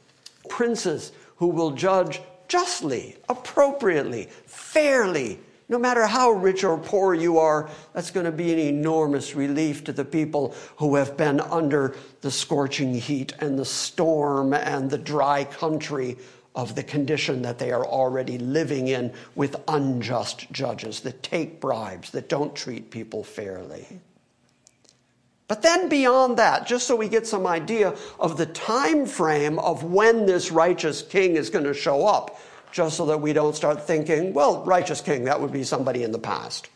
princes 0.50 1.14
who 1.38 1.48
will 1.48 1.72
judge 1.72 2.22
justly, 2.48 3.18
appropriately, 3.28 4.30
fairly. 4.46 5.40
No 5.68 5.80
matter 5.80 6.06
how 6.06 6.30
rich 6.30 6.64
or 6.64 6.78
poor 6.78 7.16
you 7.16 7.40
are, 7.40 7.68
that's 7.94 8.12
going 8.12 8.28
to 8.28 8.32
be 8.32 8.54
an 8.54 8.60
enormous 8.60 9.34
relief 9.34 9.84
to 9.86 9.94
the 9.94 10.06
people 10.06 10.54
who 10.76 10.94
have 10.94 11.18
been 11.18 11.40
under 11.40 11.96
the 12.22 12.30
scorching 12.30 12.94
heat 12.94 13.34
and 13.40 13.58
the 13.58 13.66
storm 13.66 14.54
and 14.54 14.92
the 14.92 15.00
dry 15.00 15.44
country 15.44 16.18
of 16.58 16.74
the 16.74 16.84
condition 16.84 17.44
that 17.44 17.60
they 17.60 17.72
are 17.72 17.86
already 17.86 18.40
living 18.40 18.88
in 18.88 19.14
with 19.36 19.56
unjust 19.68 20.52
judges 20.52 21.02
that 21.02 21.22
take 21.22 21.62
bribes, 21.62 22.10
that 22.10 22.28
don't 22.28 22.56
treat 22.56 22.90
people 22.90 23.24
fairly. 23.24 23.86
But 25.48 25.62
then 25.62 25.88
beyond 25.88 26.38
that, 26.38 26.66
just 26.66 26.88
so 26.88 26.96
we 26.96 27.08
get 27.08 27.28
some 27.28 27.46
idea 27.46 27.96
of 28.20 28.38
the 28.38 28.48
time 28.48 29.06
frame 29.06 29.60
of 29.60 29.84
when 29.84 30.26
this 30.26 30.52
righteous 30.52 31.04
king 31.04 31.36
is 31.38 31.52
going 31.52 31.64
to 31.64 31.76
show 31.76 32.08
up, 32.08 32.42
just 32.72 32.98
so 32.98 33.06
that 33.06 33.22
we 33.22 33.34
don't 33.34 33.56
start 33.56 33.86
thinking, 33.86 34.34
well, 34.34 34.66
righteous 34.66 35.00
king, 35.00 35.26
that 35.26 35.40
would 35.40 35.54
be 35.54 35.64
somebody 35.64 36.02
in 36.02 36.12
the 36.12 36.20
past. 36.20 36.70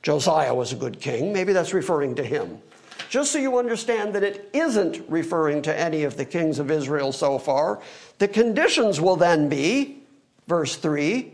Josiah 0.00 0.54
was 0.54 0.72
a 0.72 0.76
good 0.76 1.00
king, 1.00 1.32
maybe 1.32 1.52
that's 1.52 1.74
referring 1.74 2.14
to 2.14 2.24
him 2.24 2.62
just 3.08 3.32
so 3.32 3.38
you 3.38 3.58
understand 3.58 4.14
that 4.14 4.22
it 4.22 4.50
isn't 4.52 5.02
referring 5.08 5.62
to 5.62 5.78
any 5.78 6.04
of 6.04 6.16
the 6.16 6.24
kings 6.24 6.58
of 6.58 6.70
Israel 6.70 7.12
so 7.12 7.38
far. 7.38 7.80
The 8.18 8.28
conditions 8.28 9.00
will 9.00 9.16
then 9.16 9.48
be, 9.48 10.02
verse 10.46 10.76
3, 10.76 11.32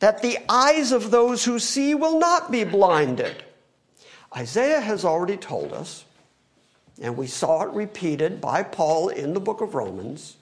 that 0.00 0.22
the 0.22 0.38
eyes 0.48 0.92
of 0.92 1.10
those 1.10 1.44
who 1.44 1.58
see 1.58 1.94
will 1.94 2.18
not 2.18 2.50
be 2.50 2.64
blinded. 2.64 3.42
Isaiah 4.36 4.80
has 4.80 5.04
already 5.04 5.36
told 5.36 5.72
us, 5.72 6.04
and 7.00 7.16
we 7.16 7.26
saw 7.26 7.62
it 7.62 7.72
repeated 7.74 8.40
by 8.40 8.62
Paul 8.62 9.08
in 9.08 9.34
the 9.34 9.40
book 9.40 9.60
of 9.60 9.74
Romans, 9.74 10.36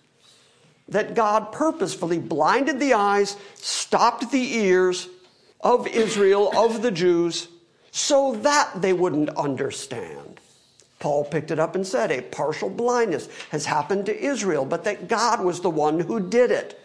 that 0.88 1.14
God 1.14 1.52
purposefully 1.52 2.19
blinded 2.19 2.81
the 2.81 2.95
eyes, 2.95 3.37
stopped 3.55 4.31
the 4.31 4.57
ears 4.57 5.09
of 5.61 5.87
Israel, 5.87 6.50
of 6.57 6.83
the 6.83 6.91
Jews, 6.91 7.49
so 7.91 8.35
that 8.37 8.83
they 8.83 8.93
wouldn't 8.93 9.29
understand. 9.31 10.32
Paul 11.02 11.25
picked 11.25 11.50
it 11.50 11.59
up 11.59 11.75
and 11.75 11.85
said, 11.85 12.12
A 12.12 12.23
partial 12.23 12.71
blindness 12.71 13.28
has 13.50 13.66
happened 13.66 14.06
to 14.06 14.16
Israel, 14.16 14.64
but 14.64 14.85
that 14.85 15.09
God 15.09 15.40
was 15.40 15.61
the 15.61 15.68
one 15.68 15.99
who 15.99 16.21
did 16.21 16.52
it. 16.52 16.80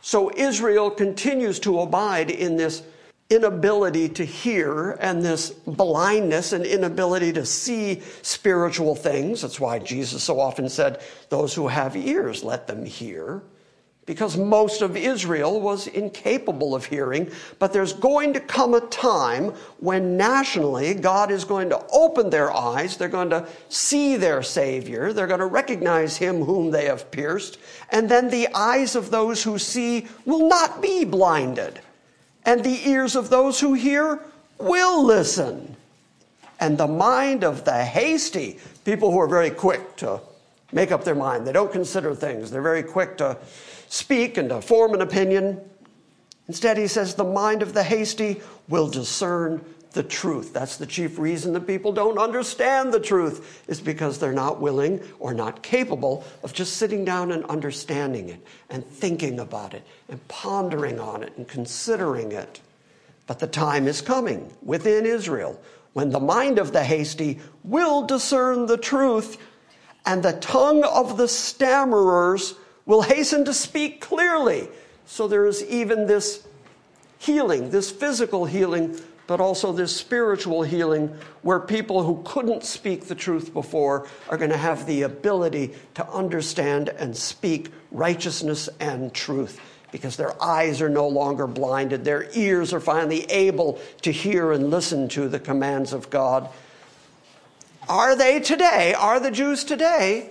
So 0.00 0.32
Israel 0.34 0.90
continues 0.90 1.60
to 1.60 1.80
abide 1.80 2.30
in 2.30 2.56
this 2.56 2.82
inability 3.28 4.08
to 4.08 4.24
hear 4.24 4.92
and 4.92 5.22
this 5.22 5.50
blindness 5.50 6.54
and 6.54 6.64
inability 6.64 7.34
to 7.34 7.44
see 7.44 8.00
spiritual 8.22 8.94
things. 8.94 9.42
That's 9.42 9.60
why 9.60 9.78
Jesus 9.78 10.24
so 10.24 10.40
often 10.40 10.70
said, 10.70 11.02
Those 11.28 11.52
who 11.52 11.68
have 11.68 11.96
ears, 11.96 12.44
let 12.44 12.66
them 12.66 12.86
hear 12.86 13.42
because 14.06 14.36
most 14.36 14.82
of 14.82 14.96
Israel 14.96 15.60
was 15.60 15.86
incapable 15.86 16.74
of 16.74 16.84
hearing. 16.84 17.30
But 17.58 17.72
there's 17.72 17.92
going 17.92 18.34
to 18.34 18.40
come 18.40 18.74
a 18.74 18.80
time 18.80 19.50
when 19.78 20.16
nationally 20.16 20.94
God 20.94 21.30
is 21.30 21.44
going 21.44 21.70
to 21.70 21.82
open 21.90 22.28
their 22.28 22.52
eyes. 22.52 22.96
They're 22.96 23.08
going 23.08 23.30
to 23.30 23.46
see 23.68 24.16
their 24.16 24.42
Savior. 24.42 25.12
They're 25.12 25.26
going 25.26 25.40
to 25.40 25.46
recognize 25.46 26.16
Him 26.16 26.42
whom 26.42 26.70
they 26.70 26.84
have 26.84 27.10
pierced. 27.10 27.58
And 27.90 28.08
then 28.08 28.28
the 28.28 28.48
eyes 28.54 28.94
of 28.94 29.10
those 29.10 29.42
who 29.42 29.58
see 29.58 30.06
will 30.26 30.48
not 30.48 30.82
be 30.82 31.04
blinded. 31.04 31.80
And 32.44 32.62
the 32.62 32.86
ears 32.88 33.16
of 33.16 33.30
those 33.30 33.58
who 33.58 33.72
hear 33.72 34.20
will 34.58 35.02
listen. 35.02 35.76
And 36.60 36.76
the 36.76 36.86
mind 36.86 37.42
of 37.42 37.64
the 37.64 37.84
hasty, 37.84 38.58
people 38.84 39.10
who 39.10 39.18
are 39.20 39.28
very 39.28 39.50
quick 39.50 39.96
to 39.96 40.20
make 40.74 40.92
up 40.92 41.04
their 41.04 41.14
mind, 41.14 41.46
they 41.46 41.52
don't 41.52 41.72
consider 41.72 42.14
things, 42.14 42.50
they're 42.50 42.60
very 42.60 42.82
quick 42.82 43.16
to 43.18 43.38
speak 43.88 44.36
and 44.36 44.50
to 44.50 44.60
form 44.60 44.92
an 44.92 45.00
opinion. 45.00 45.60
Instead, 46.48 46.76
he 46.76 46.86
says, 46.86 47.14
the 47.14 47.24
mind 47.24 47.62
of 47.62 47.72
the 47.72 47.82
hasty 47.82 48.42
will 48.68 48.88
discern 48.88 49.64
the 49.92 50.02
truth. 50.02 50.52
That's 50.52 50.76
the 50.76 50.86
chief 50.86 51.18
reason 51.18 51.52
that 51.52 51.68
people 51.68 51.92
don't 51.92 52.18
understand 52.18 52.92
the 52.92 53.00
truth, 53.00 53.62
is 53.68 53.80
because 53.80 54.18
they're 54.18 54.32
not 54.32 54.60
willing 54.60 55.00
or 55.20 55.32
not 55.32 55.62
capable 55.62 56.24
of 56.42 56.52
just 56.52 56.76
sitting 56.76 57.04
down 57.04 57.30
and 57.30 57.44
understanding 57.44 58.28
it 58.28 58.44
and 58.68 58.84
thinking 58.84 59.38
about 59.38 59.72
it 59.72 59.84
and 60.08 60.26
pondering 60.26 60.98
on 60.98 61.22
it 61.22 61.32
and 61.36 61.46
considering 61.46 62.32
it. 62.32 62.60
But 63.26 63.38
the 63.38 63.46
time 63.46 63.86
is 63.86 64.02
coming 64.02 64.52
within 64.62 65.06
Israel 65.06 65.58
when 65.94 66.10
the 66.10 66.20
mind 66.20 66.58
of 66.58 66.72
the 66.72 66.82
hasty 66.82 67.38
will 67.62 68.04
discern 68.04 68.66
the 68.66 68.76
truth, 68.76 69.38
and 70.06 70.22
the 70.22 70.32
tongue 70.32 70.84
of 70.84 71.16
the 71.16 71.28
stammerers 71.28 72.54
will 72.86 73.02
hasten 73.02 73.44
to 73.44 73.54
speak 73.54 74.00
clearly. 74.00 74.68
So 75.06 75.28
there 75.28 75.46
is 75.46 75.64
even 75.64 76.06
this 76.06 76.46
healing, 77.18 77.70
this 77.70 77.90
physical 77.90 78.44
healing 78.44 78.98
but 79.26 79.40
also 79.40 79.72
this 79.72 79.94
spiritual 79.94 80.62
healing 80.62 81.14
where 81.42 81.60
people 81.60 82.02
who 82.02 82.20
couldn't 82.24 82.64
speak 82.64 83.06
the 83.06 83.14
truth 83.14 83.52
before 83.52 84.06
are 84.28 84.36
going 84.36 84.50
to 84.50 84.56
have 84.56 84.86
the 84.86 85.02
ability 85.02 85.72
to 85.94 86.06
understand 86.08 86.90
and 86.90 87.16
speak 87.16 87.70
righteousness 87.90 88.68
and 88.80 89.14
truth 89.14 89.60
because 89.92 90.16
their 90.16 90.40
eyes 90.42 90.82
are 90.82 90.88
no 90.88 91.06
longer 91.06 91.46
blinded. 91.46 92.04
Their 92.04 92.28
ears 92.34 92.72
are 92.72 92.80
finally 92.80 93.24
able 93.30 93.78
to 94.02 94.10
hear 94.10 94.52
and 94.52 94.70
listen 94.70 95.08
to 95.10 95.28
the 95.28 95.38
commands 95.38 95.92
of 95.92 96.10
God. 96.10 96.48
Are 97.88 98.16
they 98.16 98.40
today, 98.40 98.94
are 98.94 99.20
the 99.20 99.30
Jews 99.30 99.62
today 99.62 100.30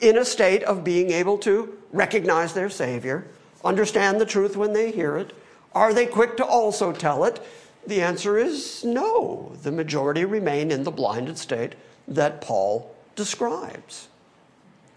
in 0.00 0.18
a 0.18 0.24
state 0.24 0.64
of 0.64 0.82
being 0.82 1.10
able 1.10 1.38
to 1.38 1.78
recognize 1.92 2.54
their 2.54 2.70
Savior, 2.70 3.28
understand 3.64 4.20
the 4.20 4.26
truth 4.26 4.56
when 4.56 4.72
they 4.72 4.90
hear 4.90 5.16
it? 5.16 5.32
Are 5.74 5.94
they 5.94 6.06
quick 6.06 6.36
to 6.38 6.44
also 6.44 6.92
tell 6.92 7.24
it? 7.24 7.40
The 7.86 8.00
answer 8.00 8.36
is 8.36 8.84
no. 8.84 9.52
The 9.62 9.70
majority 9.70 10.24
remain 10.24 10.70
in 10.72 10.82
the 10.82 10.90
blinded 10.90 11.38
state 11.38 11.74
that 12.08 12.40
Paul 12.40 12.94
describes. 13.14 14.08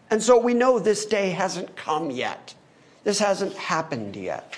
And 0.09 0.23
so 0.23 0.39
we 0.39 0.53
know 0.53 0.79
this 0.79 1.05
day 1.05 1.29
hasn't 1.29 1.75
come 1.75 2.09
yet. 2.09 2.55
This 3.03 3.19
hasn't 3.19 3.53
happened 3.53 4.15
yet. 4.15 4.57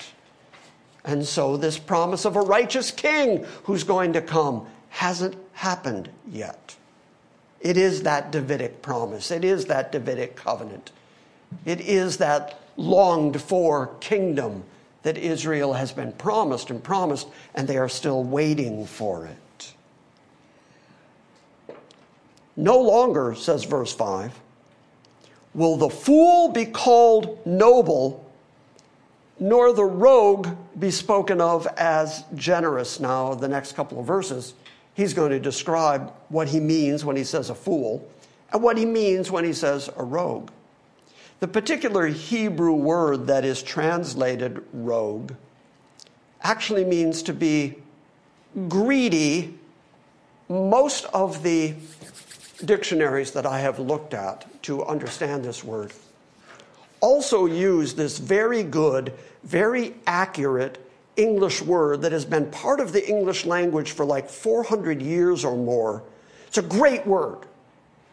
And 1.04 1.26
so 1.26 1.58
this 1.58 1.78
promise 1.78 2.24
of 2.24 2.36
a 2.36 2.40
righteous 2.40 2.90
king 2.90 3.44
who's 3.64 3.84
going 3.84 4.14
to 4.14 4.22
come 4.22 4.66
hasn't 4.88 5.36
happened 5.52 6.08
yet. 6.26 6.76
It 7.64 7.78
is 7.78 8.02
that 8.02 8.30
Davidic 8.30 8.82
promise. 8.82 9.30
It 9.30 9.42
is 9.42 9.64
that 9.66 9.90
Davidic 9.90 10.36
covenant. 10.36 10.92
It 11.64 11.80
is 11.80 12.18
that 12.18 12.60
longed 12.76 13.40
for 13.40 13.88
kingdom 14.00 14.64
that 15.02 15.16
Israel 15.16 15.72
has 15.72 15.90
been 15.90 16.12
promised 16.12 16.70
and 16.70 16.84
promised, 16.84 17.26
and 17.54 17.66
they 17.66 17.78
are 17.78 17.88
still 17.88 18.22
waiting 18.22 18.86
for 18.86 19.26
it. 19.26 19.72
No 22.56 22.78
longer, 22.80 23.34
says 23.34 23.64
verse 23.64 23.94
5, 23.94 24.38
will 25.54 25.76
the 25.76 25.88
fool 25.88 26.50
be 26.50 26.66
called 26.66 27.44
noble, 27.46 28.30
nor 29.40 29.72
the 29.72 29.84
rogue 29.84 30.48
be 30.78 30.90
spoken 30.90 31.40
of 31.40 31.66
as 31.76 32.24
generous. 32.34 33.00
Now, 33.00 33.34
the 33.34 33.48
next 33.48 33.72
couple 33.72 33.98
of 34.00 34.06
verses, 34.06 34.54
he's 34.94 35.14
going 35.14 35.30
to 35.30 35.40
describe 35.40 36.12
what 36.28 36.48
he 36.48 36.60
means 36.60 37.04
when 37.04 37.16
he 37.16 37.24
says 37.24 37.50
a 37.50 37.54
fool 37.54 38.08
and 38.52 38.62
what 38.62 38.78
he 38.78 38.84
means 38.84 39.30
when 39.30 39.44
he 39.44 39.52
says 39.52 39.90
a 39.96 40.02
rogue. 40.02 40.50
The 41.40 41.48
particular 41.48 42.06
Hebrew 42.06 42.74
word 42.74 43.26
that 43.26 43.44
is 43.44 43.62
translated 43.62 44.64
rogue 44.72 45.32
actually 46.42 46.84
means 46.84 47.22
to 47.24 47.34
be 47.34 47.74
greedy. 48.68 49.58
Most 50.48 51.06
of 51.06 51.42
the 51.42 51.74
dictionaries 52.64 53.32
that 53.32 53.46
I 53.46 53.60
have 53.60 53.78
looked 53.78 54.14
at 54.14 54.62
to 54.62 54.84
understand 54.84 55.44
this 55.44 55.64
word 55.64 55.92
also 57.04 57.44
use 57.44 57.92
this 57.92 58.16
very 58.16 58.62
good, 58.62 59.12
very 59.42 59.94
accurate 60.06 60.83
English 61.16 61.62
word 61.62 62.02
that 62.02 62.12
has 62.12 62.24
been 62.24 62.50
part 62.50 62.80
of 62.80 62.92
the 62.92 63.06
English 63.08 63.46
language 63.46 63.92
for 63.92 64.04
like 64.04 64.28
400 64.28 65.00
years 65.00 65.44
or 65.44 65.56
more. 65.56 66.02
It's 66.46 66.58
a 66.58 66.62
great 66.62 67.06
word. 67.06 67.46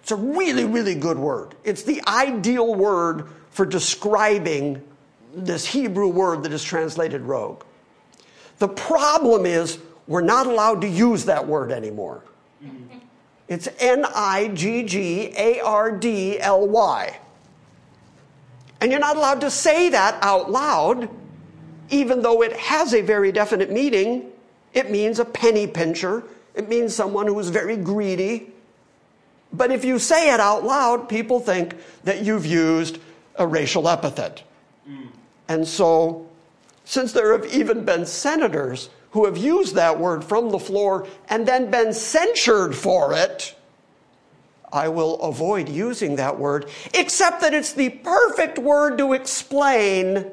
It's 0.02 0.12
a 0.12 0.16
really, 0.16 0.66
really 0.66 0.96
good 0.96 1.18
word. 1.18 1.56
It's 1.64 1.84
the 1.84 2.02
ideal 2.08 2.74
word 2.74 3.28
for 3.52 3.66
describing 3.66 4.82
this 5.34 5.66
Hebrew 5.66 6.08
word 6.08 6.44
that 6.44 6.52
is 6.52 6.64
translated 6.64 7.22
rogue. 7.22 7.64
The 8.60 8.68
problem 8.68 9.46
is 9.46 9.80
we're 10.08 10.22
not 10.22 10.48
allowed 10.48 10.82
to 10.82 10.88
use 10.88 11.26
that 11.26 11.48
word 11.48 11.72
anymore. 11.72 12.24
Mm-hmm. 12.64 12.98
It's 13.48 13.68
N 13.80 14.06
I 14.06 14.50
G 14.50 14.84
G 14.84 15.34
A 15.38 15.60
R 15.62 15.92
D 15.92 16.40
L 16.40 16.68
Y. 16.68 17.18
And 18.80 18.92
you're 18.92 19.00
not 19.00 19.16
allowed 19.18 19.42
to 19.42 19.52
say 19.52 19.90
that 19.90 20.18
out 20.24 20.50
loud, 20.50 21.10
even 21.92 22.22
though 22.22 22.42
it 22.42 22.54
has 22.54 22.94
a 22.94 23.02
very 23.02 23.32
definite 23.32 23.72
meaning. 23.72 24.32
It 24.74 24.90
means 24.90 25.20
a 25.20 25.26
penny 25.26 25.68
pincher, 25.68 26.24
it 26.56 26.70
means 26.70 26.96
someone 26.96 27.28
who 27.28 27.38
is 27.40 27.50
very 27.50 27.76
greedy, 27.76 28.52
but 29.54 29.72
if 29.72 29.84
you 29.84 30.00
say 30.00 30.34
it 30.34 30.40
out 30.40 30.64
loud, 30.64 31.10
people 31.10 31.40
think 31.40 31.76
that 32.04 32.24
you've 32.24 32.46
used 32.46 33.00
a 33.36 33.46
racial 33.46 33.88
epithet. 33.88 34.44
Mm. 34.90 35.08
And 35.50 35.68
so, 35.68 36.28
since 36.86 37.12
there 37.12 37.34
have 37.34 37.54
even 37.54 37.84
been 37.84 38.06
senators 38.06 38.90
who 39.12 39.26
have 39.26 39.38
used 39.38 39.76
that 39.76 40.00
word 40.00 40.24
from 40.24 40.50
the 40.50 40.60
floor 40.60 41.06
and 41.30 41.46
then 41.46 41.70
been 41.70 41.94
censured 41.94 42.76
for 42.76 43.14
it, 43.14 43.56
I 44.72 44.88
will 44.88 45.22
avoid 45.22 45.68
using 45.68 46.16
that 46.16 46.40
word, 46.40 46.70
except 46.94 47.42
that 47.42 47.54
it's 47.54 47.74
the 47.74 47.90
perfect 47.90 48.58
word 48.58 48.98
to 49.00 49.12
explain 49.12 50.32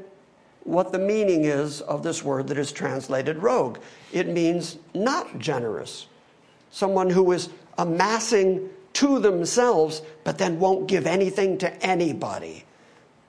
what 0.69 0.93
the 0.93 0.99
meaning 0.99 1.47
is 1.47 1.81
of 1.81 2.03
this 2.03 2.23
word 2.23 2.47
that 2.49 2.59
is 2.59 2.73
translated 2.73 3.43
rogue. 3.43 3.79
It 4.13 4.29
means 4.29 4.77
not 4.93 5.39
generous, 5.39 6.07
someone 6.71 7.09
who 7.09 7.33
is 7.33 7.49
amassing 7.79 8.69
to 8.93 9.19
themselves, 9.19 10.03
but 10.25 10.37
then 10.37 10.61
won't 10.61 10.87
give 10.87 11.07
anything 11.07 11.57
to 11.59 11.75
anybody. 11.83 12.67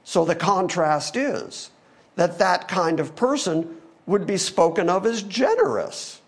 So 0.03 0.25
the 0.25 0.35
contrast 0.35 1.15
is 1.15 1.69
that 2.17 2.39
that 2.39 2.67
kind 2.67 2.99
of 2.99 3.15
person 3.15 3.77
would 4.05 4.27
be 4.27 4.37
spoken 4.37 4.89
of 4.89 5.05
as 5.05 5.23
generous. 5.23 6.19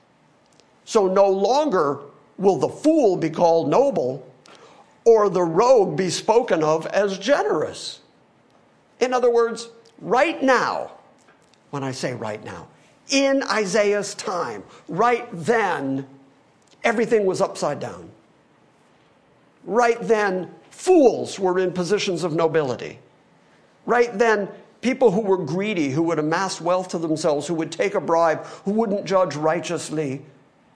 So 0.85 1.07
no 1.07 1.29
longer 1.29 1.99
will 2.37 2.57
the 2.57 2.69
fool 2.69 3.17
be 3.17 3.29
called 3.29 3.67
noble 3.69 4.25
or 5.03 5.29
the 5.29 5.43
rogue 5.43 5.97
be 5.97 6.09
spoken 6.09 6.63
of 6.63 6.85
as 6.87 7.17
generous. 7.17 7.99
In 9.01 9.13
other 9.13 9.29
words, 9.29 9.67
right 9.99 10.41
now, 10.41 10.91
when 11.71 11.83
I 11.83 11.91
say 11.91 12.13
right 12.13 12.43
now, 12.43 12.67
in 13.09 13.43
Isaiah's 13.43 14.15
time, 14.15 14.63
right 14.87 15.27
then, 15.33 16.07
everything 16.83 17.25
was 17.25 17.41
upside 17.41 17.79
down 17.79 18.09
right 19.63 19.99
then, 20.01 20.53
fools 20.69 21.39
were 21.39 21.59
in 21.59 21.71
positions 21.71 22.23
of 22.23 22.33
nobility. 22.33 22.99
Right 23.85 24.17
then, 24.17 24.47
people 24.81 25.11
who 25.11 25.21
were 25.21 25.37
greedy, 25.37 25.89
who 25.89 26.03
would 26.03 26.19
amass 26.19 26.61
wealth 26.61 26.89
to 26.89 26.97
themselves, 26.97 27.47
who 27.47 27.53
would 27.55 27.71
take 27.71 27.95
a 27.95 28.01
bribe, 28.01 28.45
who 28.65 28.71
wouldn't 28.71 29.05
judge 29.05 29.35
righteously, 29.35 30.21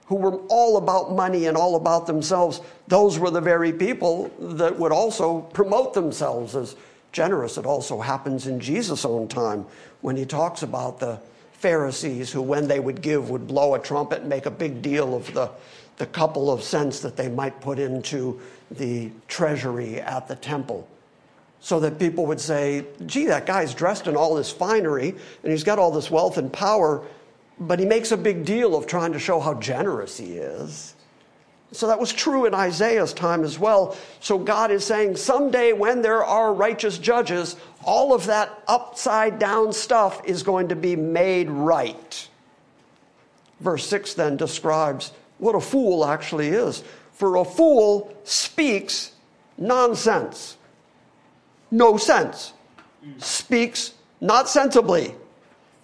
who 0.06 0.14
were 0.14 0.36
all 0.48 0.76
about 0.76 1.12
money 1.12 1.46
and 1.46 1.56
all 1.56 1.74
about 1.76 2.06
themselves, 2.06 2.60
those 2.86 3.18
were 3.18 3.30
the 3.30 3.40
very 3.40 3.72
people 3.72 4.30
that 4.38 4.76
would 4.78 4.92
also 4.92 5.40
promote 5.52 5.94
themselves 5.94 6.54
as 6.54 6.76
generous. 7.10 7.58
It 7.58 7.66
also 7.66 8.00
happens 8.00 8.46
in 8.46 8.60
Jesus' 8.60 9.04
own 9.04 9.26
time 9.26 9.66
when 10.06 10.16
he 10.16 10.24
talks 10.24 10.62
about 10.62 11.00
the 11.00 11.18
Pharisees 11.54 12.30
who, 12.30 12.40
when 12.40 12.68
they 12.68 12.78
would 12.78 13.02
give, 13.02 13.28
would 13.28 13.48
blow 13.48 13.74
a 13.74 13.78
trumpet 13.80 14.20
and 14.20 14.28
make 14.28 14.46
a 14.46 14.50
big 14.52 14.80
deal 14.80 15.16
of 15.16 15.34
the, 15.34 15.50
the 15.96 16.06
couple 16.06 16.48
of 16.48 16.62
cents 16.62 17.00
that 17.00 17.16
they 17.16 17.28
might 17.28 17.60
put 17.60 17.80
into 17.80 18.40
the 18.70 19.10
treasury 19.26 20.00
at 20.00 20.28
the 20.28 20.36
temple 20.36 20.86
so 21.58 21.80
that 21.80 21.98
people 21.98 22.24
would 22.24 22.38
say, 22.38 22.84
gee, 23.06 23.26
that 23.26 23.46
guy's 23.46 23.74
dressed 23.74 24.06
in 24.06 24.14
all 24.14 24.36
this 24.36 24.52
finery 24.52 25.08
and 25.42 25.50
he's 25.50 25.64
got 25.64 25.76
all 25.76 25.90
this 25.90 26.08
wealth 26.08 26.38
and 26.38 26.52
power, 26.52 27.04
but 27.58 27.80
he 27.80 27.84
makes 27.84 28.12
a 28.12 28.16
big 28.16 28.44
deal 28.44 28.76
of 28.76 28.86
trying 28.86 29.12
to 29.12 29.18
show 29.18 29.40
how 29.40 29.54
generous 29.54 30.18
he 30.18 30.34
is. 30.34 30.94
So 31.72 31.88
that 31.88 31.98
was 31.98 32.12
true 32.12 32.46
in 32.46 32.54
Isaiah's 32.54 33.12
time 33.12 33.42
as 33.42 33.58
well. 33.58 33.96
So 34.20 34.38
God 34.38 34.70
is 34.70 34.84
saying 34.84 35.16
someday 35.16 35.72
when 35.72 36.00
there 36.00 36.24
are 36.24 36.54
righteous 36.54 36.98
judges, 36.98 37.56
all 37.84 38.14
of 38.14 38.26
that 38.26 38.62
upside 38.68 39.38
down 39.38 39.72
stuff 39.72 40.22
is 40.24 40.42
going 40.42 40.68
to 40.68 40.76
be 40.76 40.96
made 40.96 41.50
right. 41.50 42.28
Verse 43.60 43.86
6 43.88 44.14
then 44.14 44.36
describes 44.36 45.12
what 45.38 45.54
a 45.54 45.60
fool 45.60 46.04
actually 46.04 46.48
is. 46.48 46.84
For 47.12 47.36
a 47.36 47.44
fool 47.44 48.14
speaks 48.24 49.12
nonsense, 49.58 50.56
no 51.70 51.96
sense, 51.96 52.52
speaks 53.18 53.94
not 54.20 54.48
sensibly, 54.48 55.14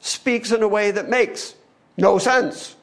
speaks 0.01 0.53
in 0.53 0.63
a 0.63 0.69
way 0.69 0.91
that 0.91 1.09
makes 1.09 1.55
no 1.97 2.19
sense. 2.19 2.77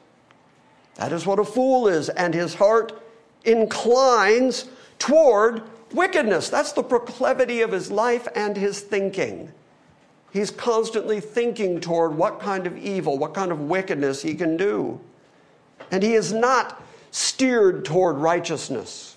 That 1.00 1.12
is 1.12 1.24
what 1.24 1.38
a 1.38 1.44
fool 1.44 1.88
is, 1.88 2.10
and 2.10 2.34
his 2.34 2.54
heart 2.54 3.02
inclines 3.46 4.68
toward 4.98 5.62
wickedness. 5.94 6.50
That's 6.50 6.72
the 6.72 6.82
proclivity 6.82 7.62
of 7.62 7.72
his 7.72 7.90
life 7.90 8.28
and 8.34 8.54
his 8.54 8.80
thinking. 8.80 9.50
He's 10.30 10.50
constantly 10.50 11.20
thinking 11.20 11.80
toward 11.80 12.14
what 12.14 12.38
kind 12.38 12.66
of 12.66 12.76
evil, 12.76 13.16
what 13.16 13.32
kind 13.32 13.50
of 13.50 13.62
wickedness 13.62 14.20
he 14.20 14.34
can 14.34 14.58
do. 14.58 15.00
And 15.90 16.02
he 16.02 16.12
is 16.12 16.34
not 16.34 16.82
steered 17.10 17.86
toward 17.86 18.16
righteousness 18.16 19.16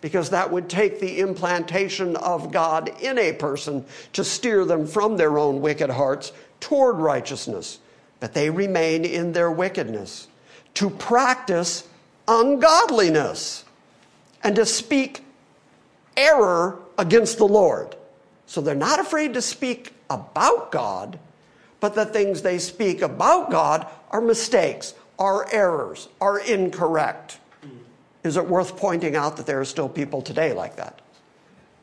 because 0.00 0.30
that 0.30 0.50
would 0.50 0.70
take 0.70 0.98
the 0.98 1.20
implantation 1.20 2.16
of 2.16 2.50
God 2.50 2.90
in 3.02 3.18
a 3.18 3.34
person 3.34 3.84
to 4.14 4.24
steer 4.24 4.64
them 4.64 4.86
from 4.86 5.18
their 5.18 5.38
own 5.38 5.60
wicked 5.60 5.90
hearts 5.90 6.32
toward 6.58 6.96
righteousness. 6.96 7.80
But 8.18 8.32
they 8.32 8.48
remain 8.48 9.04
in 9.04 9.32
their 9.32 9.50
wickedness 9.50 10.28
to 10.78 10.90
practice 10.90 11.88
ungodliness 12.28 13.64
and 14.44 14.54
to 14.54 14.64
speak 14.64 15.24
error 16.16 16.78
against 16.96 17.38
the 17.38 17.44
Lord. 17.44 17.96
So 18.46 18.60
they're 18.60 18.76
not 18.76 19.00
afraid 19.00 19.34
to 19.34 19.42
speak 19.42 19.92
about 20.08 20.70
God, 20.70 21.18
but 21.80 21.96
the 21.96 22.06
things 22.06 22.42
they 22.42 22.60
speak 22.60 23.02
about 23.02 23.50
God 23.50 23.88
are 24.12 24.20
mistakes, 24.20 24.94
are 25.18 25.52
errors, 25.52 26.10
are 26.20 26.38
incorrect. 26.38 27.40
Is 28.22 28.36
it 28.36 28.46
worth 28.46 28.76
pointing 28.76 29.16
out 29.16 29.36
that 29.36 29.46
there 29.46 29.60
are 29.60 29.64
still 29.64 29.88
people 29.88 30.22
today 30.22 30.52
like 30.52 30.76
that? 30.76 31.00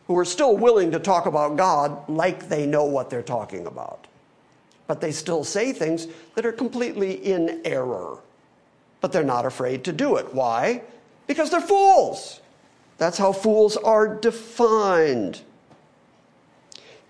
Who 0.08 0.18
are 0.18 0.24
still 0.24 0.56
willing 0.56 0.92
to 0.92 1.00
talk 1.00 1.26
about 1.26 1.58
God 1.58 2.08
like 2.08 2.48
they 2.48 2.66
know 2.66 2.86
what 2.86 3.10
they're 3.10 3.22
talking 3.22 3.68
about. 3.68 4.08
But 4.88 5.02
they 5.02 5.12
still 5.12 5.44
say 5.44 5.74
things 5.74 6.08
that 6.36 6.46
are 6.46 6.54
completely 6.54 7.16
in 7.16 7.60
error. 7.66 8.20
But 9.06 9.12
they're 9.12 9.24
not 9.24 9.46
afraid 9.46 9.84
to 9.84 9.94
do 9.94 10.16
it. 10.16 10.34
Why? 10.34 10.82
Because 11.28 11.52
they're 11.52 11.62
fools. 11.62 12.42
That's 12.98 13.20
how 13.20 13.34
fools 13.34 13.78
are 13.78 14.08
defined. 14.08 15.42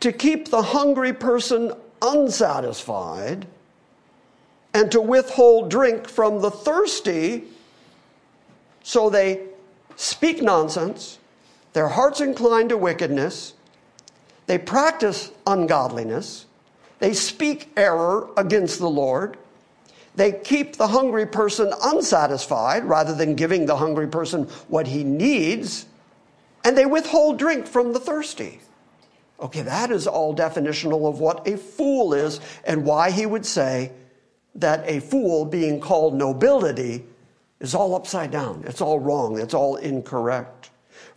To 0.02 0.12
keep 0.12 0.50
the 0.50 0.62
hungry 0.62 1.14
person 1.14 1.72
unsatisfied 2.02 3.48
and 4.74 4.92
to 4.92 5.00
withhold 5.00 5.70
drink 5.70 6.10
from 6.10 6.42
the 6.42 6.52
thirsty, 6.52 7.46
so 8.84 9.10
they 9.10 9.44
speak 9.96 10.42
nonsense, 10.42 11.18
their 11.72 11.88
hearts 11.88 12.20
incline 12.20 12.68
to 12.68 12.78
wickedness, 12.78 13.54
they 14.48 14.58
practice 14.58 15.32
ungodliness, 15.48 16.46
they 17.00 17.14
speak 17.14 17.72
error 17.78 18.28
against 18.36 18.80
the 18.80 18.90
Lord, 18.90 19.38
they 20.16 20.32
keep 20.32 20.78
the 20.78 20.88
hungry 20.88 21.26
person 21.26 21.74
unsatisfied 21.84 22.86
rather 22.86 23.14
than 23.14 23.36
giving 23.36 23.66
the 23.66 23.76
hungry 23.76 24.08
person 24.08 24.44
what 24.68 24.88
he 24.88 25.04
needs, 25.04 25.86
and 26.64 26.78
they 26.78 26.86
withhold 26.86 27.38
drink 27.38 27.68
from 27.68 27.94
the 27.94 28.00
thirsty. 28.00 28.60
Okay, 29.40 29.62
that 29.64 29.92
is 29.92 30.08
all 30.08 30.34
definitional 30.34 31.10
of 31.10 31.20
what 31.20 31.48
a 31.48 31.58
fool 31.58 32.14
is 32.14 32.40
and 32.64 32.86
why 32.86 33.12
he 33.12 33.26
would 33.26 33.46
say 33.46 33.92
that 34.56 34.88
a 34.90 35.02
fool 35.02 35.44
being 35.44 35.82
called 35.82 36.16
nobility 36.16 37.04
is 37.60 37.76
all 37.76 37.96
upside 37.96 38.32
down. 38.32 38.64
It's 38.66 38.80
all 38.80 39.00
wrong. 39.00 39.38
It's 39.40 39.54
all 39.54 39.76
incorrect. 39.76 40.70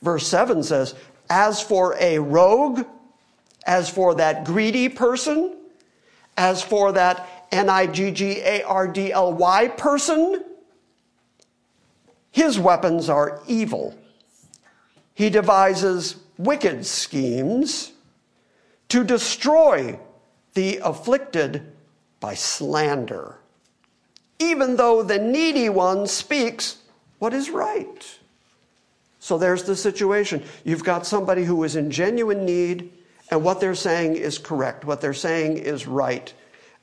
Verse 0.03 0.27
7 0.27 0.63
says, 0.65 0.95
As 1.31 1.63
for 1.63 1.97
a 2.01 2.19
rogue, 2.19 2.85
as 3.67 3.89
for 3.89 4.17
that 4.17 4.45
greedy 4.45 4.89
person, 4.89 5.57
as 6.37 6.63
for 6.63 6.93
that 6.93 7.38
N 7.51 7.69
I 7.69 7.87
G 7.87 8.11
G 8.11 8.41
A 8.41 8.63
R 8.63 8.89
D 8.89 9.13
L 9.13 9.33
Y 9.33 9.69
person, 9.69 10.45
his 12.31 12.59
weapons 12.59 13.09
are 13.09 13.41
evil. 13.47 13.99
He 15.15 15.31
devises 15.31 16.17
wicked 16.37 16.87
schemes 16.87 17.93
to 18.89 19.03
destroy 19.05 19.99
the 20.55 20.79
afflicted 20.83 21.73
by 22.21 22.35
slander, 22.35 23.39
even 24.39 24.77
though 24.77 25.03
the 25.03 25.19
needy 25.19 25.69
one 25.69 26.07
speaks 26.07 26.79
what 27.19 27.35
is 27.35 27.51
right. 27.51 28.19
So 29.19 29.37
there's 29.37 29.65
the 29.65 29.77
situation. 29.77 30.43
You've 30.65 30.85
got 30.85 31.07
somebody 31.07 31.45
who 31.45 31.65
is 31.65 31.77
in 31.77 31.91
genuine 31.91 32.45
need, 32.45 32.93
and 33.31 33.43
what 33.43 33.61
they're 33.61 33.75
saying 33.75 34.17
is 34.17 34.39
correct, 34.39 34.85
what 34.85 35.01
they're 35.01 35.13
saying 35.13 35.59
is 35.59 35.87
right. 35.87 36.33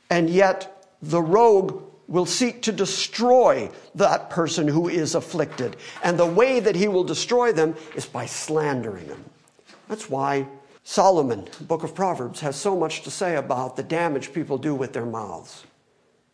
And 0.10 0.30
yet, 0.30 0.88
the 1.02 1.22
rogue 1.22 1.84
will 2.08 2.26
seek 2.26 2.62
to 2.64 2.72
destroy 2.72 3.70
that 3.96 4.30
person 4.30 4.68
who 4.68 4.88
is 4.88 5.16
afflicted. 5.16 5.76
And 6.04 6.20
the 6.20 6.26
way 6.26 6.60
that 6.60 6.76
he 6.76 6.88
will 6.88 7.04
destroy 7.04 7.52
them 7.52 7.76
is 7.96 8.06
by 8.06 8.26
slandering 8.26 9.08
them. 9.08 9.24
That's 9.88 10.10
why 10.10 10.48
Solomon, 10.84 11.48
book 11.62 11.84
of 11.84 11.96
Proverbs, 11.96 12.42
has 12.42 12.56
so 12.56 12.78
much 12.78 13.02
to 13.04 13.12
say 13.12 13.36
about 13.36 13.76
the 13.76 13.84
damage 13.84 14.34
people 14.34 14.58
do 14.58 14.76
with 14.76 14.94
their 14.94 15.06
mouths. 15.06 15.64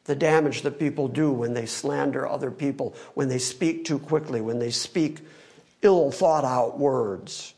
The 0.05 0.15
damage 0.15 0.63
that 0.63 0.79
people 0.79 1.07
do 1.07 1.31
when 1.31 1.53
they 1.53 1.65
slander 1.65 2.27
other 2.27 2.51
people, 2.51 2.95
when 3.13 3.29
they 3.29 3.37
speak 3.37 3.85
too 3.85 3.99
quickly, 3.99 4.41
when 4.41 4.59
they 4.59 4.71
speak 4.71 5.19
ill 5.81 6.11
thought 6.11 6.43
out 6.43 6.79
words. 6.79 7.53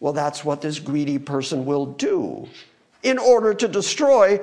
Well, 0.00 0.12
that's 0.12 0.44
what 0.44 0.62
this 0.62 0.80
greedy 0.80 1.18
person 1.18 1.64
will 1.64 1.86
do 1.86 2.48
in 3.04 3.18
order 3.18 3.54
to 3.54 3.68
destroy 3.68 4.40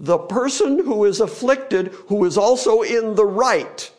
the 0.00 0.16
person 0.16 0.78
who 0.78 1.04
is 1.04 1.20
afflicted, 1.20 1.88
who 2.08 2.24
is 2.24 2.38
also 2.38 2.80
in 2.80 3.14
the 3.16 3.24
right. 3.24 3.92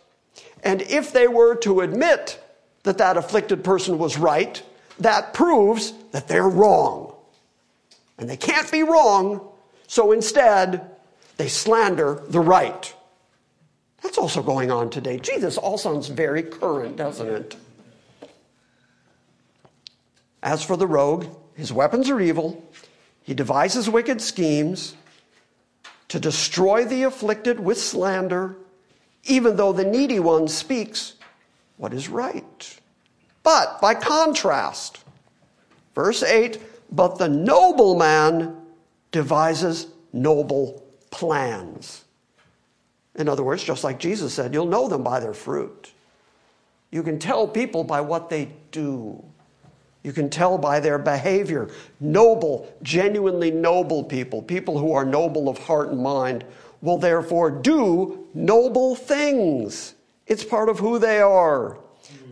And 0.64 0.82
if 0.82 1.14
they 1.14 1.28
were 1.28 1.56
to 1.58 1.82
admit 1.82 2.44
that 2.84 2.98
that 2.98 3.18
afflicted 3.18 3.64
person 3.64 4.00
was 4.00 4.18
right, 4.18 4.64
that 5.00 5.36
proves 5.36 5.94
that 6.12 6.28
they're 6.28 6.50
wrong. 6.50 7.14
And 8.18 8.28
they 8.28 8.36
can't 8.36 8.70
be 8.72 8.82
wrong, 8.82 9.48
so 9.86 10.12
instead, 10.12 10.90
they 11.38 11.48
slander 11.48 12.24
the 12.28 12.40
right. 12.40 12.94
That's 14.02 14.18
also 14.18 14.42
going 14.42 14.72
on 14.72 14.90
today. 14.90 15.20
Gee, 15.20 15.38
this 15.38 15.58
all 15.58 15.78
sounds 15.78 16.08
very 16.08 16.42
current, 16.42 16.96
doesn't 16.96 17.28
it? 17.28 17.56
As 20.42 20.64
for 20.64 20.76
the 20.76 20.88
rogue, 20.88 21.28
his 21.54 21.72
weapons 21.72 22.10
are 22.10 22.20
evil. 22.20 22.68
He 23.22 23.36
devises 23.36 23.88
wicked 23.88 24.20
schemes 24.20 24.96
to 26.12 26.20
destroy 26.20 26.84
the 26.84 27.04
afflicted 27.04 27.58
with 27.58 27.78
slander, 27.78 28.58
even 29.24 29.56
though 29.56 29.72
the 29.72 29.86
needy 29.86 30.20
one 30.20 30.46
speaks 30.46 31.14
what 31.78 31.94
is 31.94 32.10
right. 32.10 32.80
But 33.44 33.80
by 33.80 33.96
contrast, 33.96 35.06
verse 35.96 36.22
8, 36.22 36.60
but 36.92 37.18
the 37.18 37.30
noble 37.30 37.98
man 37.98 38.58
devises 39.14 39.88
noble 40.12 40.84
plans. 41.12 42.04
In 43.16 43.30
other 43.30 43.44
words, 43.44 43.64
just 43.64 43.86
like 43.86 43.98
Jesus 43.98 44.34
said, 44.34 44.54
you'll 44.54 44.66
know 44.66 44.90
them 44.90 45.04
by 45.04 45.22
their 45.22 45.34
fruit. 45.34 45.94
You 46.92 47.04
can 47.04 47.20
tell 47.20 47.48
people 47.48 47.86
by 47.86 48.02
what 48.02 48.30
they 48.30 48.52
do. 48.72 49.24
You 50.04 50.14
can 50.14 50.30
tell 50.30 50.58
by 50.58 50.80
their 50.80 50.98
behavior. 50.98 51.70
Noble, 52.00 52.74
genuinely 52.82 53.52
noble 53.52 54.04
people, 54.04 54.42
people 54.42 54.78
who 54.78 54.94
are 54.94 55.06
noble 55.06 55.48
of 55.48 55.60
heart 55.60 55.90
and 55.90 56.02
mind, 56.02 56.44
will 56.82 56.98
therefore 56.98 57.52
do 57.52 58.28
noble 58.34 58.96
things. 58.96 59.96
It's 60.26 60.44
part 60.44 60.70
of 60.70 60.80
who 60.80 60.98
they 60.98 61.22
are. 61.22 61.78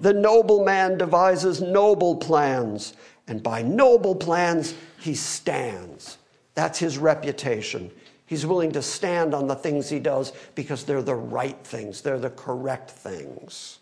The 0.01 0.13
noble 0.13 0.63
man 0.63 0.97
devises 0.97 1.61
noble 1.61 2.15
plans, 2.15 2.93
and 3.27 3.43
by 3.43 3.61
noble 3.61 4.15
plans, 4.15 4.73
he 4.97 5.13
stands. 5.13 6.17
That's 6.55 6.79
his 6.79 6.97
reputation. 6.97 7.91
He's 8.25 8.45
willing 8.45 8.71
to 8.73 8.81
stand 8.81 9.33
on 9.33 9.47
the 9.47 9.55
things 9.55 9.89
he 9.89 9.99
does 9.99 10.33
because 10.55 10.83
they're 10.83 11.01
the 11.01 11.15
right 11.15 11.57
things, 11.63 12.01
they're 12.01 12.19
the 12.19 12.29
correct 12.31 12.91
things. 12.91 13.79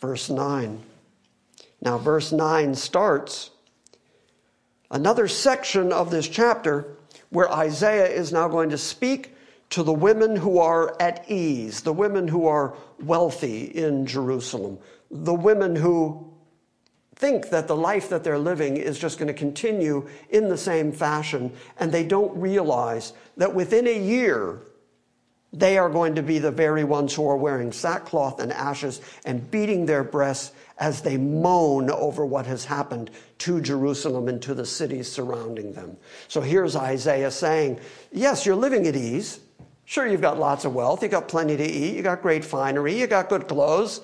Verse 0.00 0.30
9. 0.30 0.80
Now, 1.80 1.98
verse 1.98 2.32
9 2.32 2.74
starts 2.74 3.50
another 4.90 5.28
section 5.28 5.92
of 5.92 6.10
this 6.10 6.28
chapter 6.28 6.96
where 7.30 7.50
Isaiah 7.52 8.08
is 8.08 8.32
now 8.32 8.48
going 8.48 8.70
to 8.70 8.78
speak 8.78 9.34
to 9.70 9.82
the 9.82 9.92
women 9.92 10.36
who 10.36 10.58
are 10.58 10.96
at 11.00 11.30
ease, 11.30 11.82
the 11.82 11.92
women 11.92 12.26
who 12.26 12.46
are 12.46 12.74
wealthy 13.00 13.64
in 13.64 14.06
Jerusalem, 14.06 14.78
the 15.10 15.34
women 15.34 15.76
who 15.76 16.32
think 17.14 17.50
that 17.50 17.66
the 17.66 17.76
life 17.76 18.08
that 18.08 18.24
they're 18.24 18.38
living 18.38 18.76
is 18.76 18.98
just 18.98 19.18
going 19.18 19.26
to 19.26 19.34
continue 19.34 20.08
in 20.30 20.48
the 20.48 20.56
same 20.56 20.92
fashion, 20.92 21.52
and 21.78 21.92
they 21.92 22.04
don't 22.04 22.34
realize 22.40 23.12
that 23.36 23.54
within 23.54 23.86
a 23.86 23.98
year, 23.98 24.60
they 25.52 25.78
are 25.78 25.88
going 25.88 26.14
to 26.14 26.22
be 26.22 26.38
the 26.38 26.50
very 26.50 26.84
ones 26.84 27.14
who 27.14 27.28
are 27.28 27.36
wearing 27.36 27.72
sackcloth 27.72 28.40
and 28.40 28.52
ashes 28.52 29.00
and 29.24 29.50
beating 29.50 29.86
their 29.86 30.04
breasts 30.04 30.52
as 30.78 31.00
they 31.00 31.16
moan 31.16 31.90
over 31.90 32.24
what 32.24 32.46
has 32.46 32.64
happened 32.64 33.10
to 33.38 33.60
Jerusalem 33.60 34.28
and 34.28 34.40
to 34.42 34.54
the 34.54 34.66
cities 34.66 35.10
surrounding 35.10 35.72
them. 35.72 35.96
So 36.28 36.40
here's 36.40 36.76
Isaiah 36.76 37.30
saying, 37.30 37.80
Yes, 38.12 38.44
you're 38.44 38.56
living 38.56 38.86
at 38.86 38.94
ease. 38.94 39.40
Sure, 39.86 40.06
you've 40.06 40.20
got 40.20 40.38
lots 40.38 40.66
of 40.66 40.74
wealth, 40.74 41.02
you've 41.02 41.12
got 41.12 41.28
plenty 41.28 41.56
to 41.56 41.64
eat, 41.64 41.96
you 41.96 42.02
got 42.02 42.20
great 42.20 42.44
finery, 42.44 42.98
you 42.98 43.06
got 43.06 43.30
good 43.30 43.48
clothes, 43.48 44.02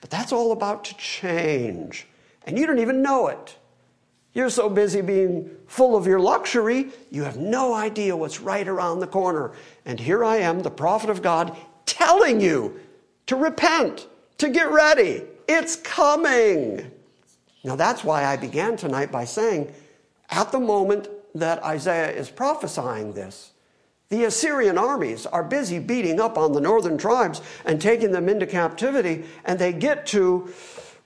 but 0.00 0.10
that's 0.10 0.32
all 0.32 0.50
about 0.50 0.84
to 0.86 0.96
change. 0.96 2.08
And 2.44 2.58
you 2.58 2.66
don't 2.66 2.80
even 2.80 3.02
know 3.02 3.28
it. 3.28 3.56
You're 4.34 4.50
so 4.50 4.68
busy 4.68 5.02
being 5.02 5.50
full 5.66 5.94
of 5.96 6.06
your 6.06 6.20
luxury, 6.20 6.90
you 7.10 7.22
have 7.24 7.36
no 7.36 7.74
idea 7.74 8.16
what's 8.16 8.40
right 8.40 8.66
around 8.66 9.00
the 9.00 9.06
corner. 9.06 9.52
And 9.84 10.00
here 10.00 10.24
I 10.24 10.36
am, 10.38 10.60
the 10.60 10.70
prophet 10.70 11.10
of 11.10 11.22
God, 11.22 11.56
telling 11.84 12.40
you 12.40 12.80
to 13.26 13.36
repent, 13.36 14.08
to 14.38 14.48
get 14.48 14.70
ready. 14.70 15.24
It's 15.48 15.76
coming. 15.76 16.90
Now, 17.64 17.76
that's 17.76 18.02
why 18.02 18.24
I 18.24 18.36
began 18.36 18.76
tonight 18.76 19.12
by 19.12 19.24
saying, 19.24 19.72
at 20.30 20.50
the 20.50 20.60
moment 20.60 21.08
that 21.34 21.62
Isaiah 21.62 22.10
is 22.10 22.30
prophesying 22.30 23.12
this, 23.12 23.52
the 24.08 24.24
Assyrian 24.24 24.76
armies 24.76 25.26
are 25.26 25.44
busy 25.44 25.78
beating 25.78 26.20
up 26.20 26.36
on 26.36 26.52
the 26.52 26.60
northern 26.60 26.98
tribes 26.98 27.40
and 27.64 27.80
taking 27.80 28.12
them 28.12 28.28
into 28.28 28.46
captivity, 28.46 29.24
and 29.44 29.58
they 29.58 29.72
get 29.72 30.06
to 30.08 30.52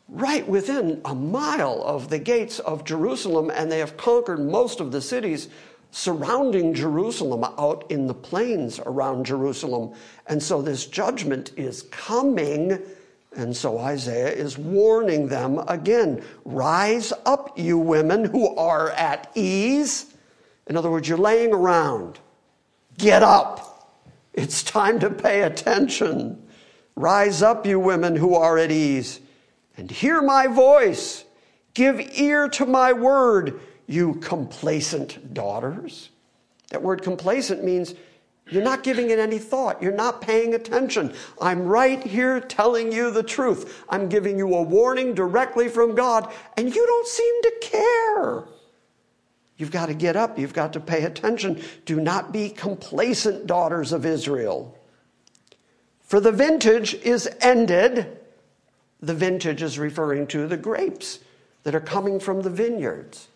right 0.09 0.47
within 0.49 1.01
a 1.05 1.15
mile 1.15 1.83
of 1.85 2.09
the 2.09 2.19
gates 2.19 2.59
of 2.61 2.85
Jerusalem, 2.85 3.51
and 3.53 3.71
they 3.71 3.79
have 3.79 3.97
conquered 3.97 4.41
most 4.41 4.81
of 4.81 4.93
the 4.93 5.01
cities 5.01 5.49
surrounding 5.91 6.75
Jerusalem 6.75 7.45
out 7.59 7.91
in 7.91 8.07
the 8.07 8.15
plains 8.15 8.79
around 8.81 9.27
Jerusalem. 9.27 9.95
And 10.27 10.43
so 10.43 10.63
this 10.63 10.87
judgment 10.87 11.53
is 11.57 11.83
coming. 11.83 12.83
And 13.35 13.57
so 13.57 13.79
Isaiah 13.79 14.33
is 14.33 14.59
warning 14.59 15.29
them 15.29 15.59
again 15.67 16.23
rise 16.45 17.13
up, 17.25 17.59
you 17.59 17.79
women 17.79 18.25
who 18.25 18.55
are 18.57 18.91
at 18.91 19.31
ease. 19.35 20.15
In 20.67 20.77
other 20.77 20.91
words, 20.91 21.09
you're 21.09 21.19
laying 21.19 21.53
around. 21.53 22.19
Get 22.99 23.23
up. 23.23 23.91
It's 24.33 24.63
time 24.63 25.01
to 25.01 25.11
pay 25.11 25.43
attention. 25.43 26.47
Rise 26.95 27.43
up, 27.43 27.65
you 27.67 27.81
women 27.81 28.17
who 28.17 28.35
are 28.35 28.59
at 28.59 28.71
ease 28.71 29.21
and 29.77 29.91
hear 29.91 30.23
my 30.23 30.47
voice. 30.47 31.25
Give 31.75 32.01
ear 32.19 32.49
to 32.51 32.67
my 32.67 32.93
word, 32.93 33.61
you 33.87 34.15
complacent 34.15 35.35
daughters. 35.35 36.11
That 36.71 36.83
word 36.83 37.03
complacent 37.03 37.63
means 37.63 37.95
you're 38.49 38.63
not 38.63 38.83
giving 38.83 39.11
it 39.11 39.19
any 39.19 39.39
thought. 39.39 39.83
You're 39.83 39.93
not 39.93 40.21
paying 40.21 40.55
attention. 40.55 41.13
I'm 41.41 41.67
right 41.67 42.03
here 42.03 42.41
telling 42.41 42.93
you 42.93 43.11
the 43.11 43.23
truth. 43.23 43.85
I'm 43.89 44.09
giving 44.09 44.39
you 44.39 44.55
a 44.55 44.63
warning 44.63 45.15
directly 45.15 45.69
from 45.69 45.95
God, 45.95 46.33
and 46.57 46.73
you 46.73 46.87
don't 46.87 47.07
seem 47.07 47.43
to 47.43 47.53
care. 47.61 48.45
You've 49.57 49.73
got 49.73 49.87
to 49.87 49.95
get 49.95 50.17
up. 50.17 50.39
You've 50.39 50.53
got 50.53 50.73
to 50.75 50.81
pay 50.81 51.05
attention. 51.05 51.61
Do 51.87 52.01
not 52.01 52.33
be 52.33 52.51
complacent, 52.51 53.47
daughters 53.47 53.93
of 53.93 54.07
Israel. 54.07 54.79
For 56.03 56.21
the 56.21 56.33
vintage 56.33 56.95
is 56.95 57.29
ended 57.41 58.19
the 59.07 59.15
vintage 59.15 59.63
is 59.63 59.79
referring 59.79 60.27
to 60.29 60.47
the 60.47 60.57
grapes 60.57 61.21
that 61.63 61.75
are 61.75 61.81
coming 61.81 62.21
from 62.21 62.43
the 62.43 62.51
vineyards. 62.51 63.29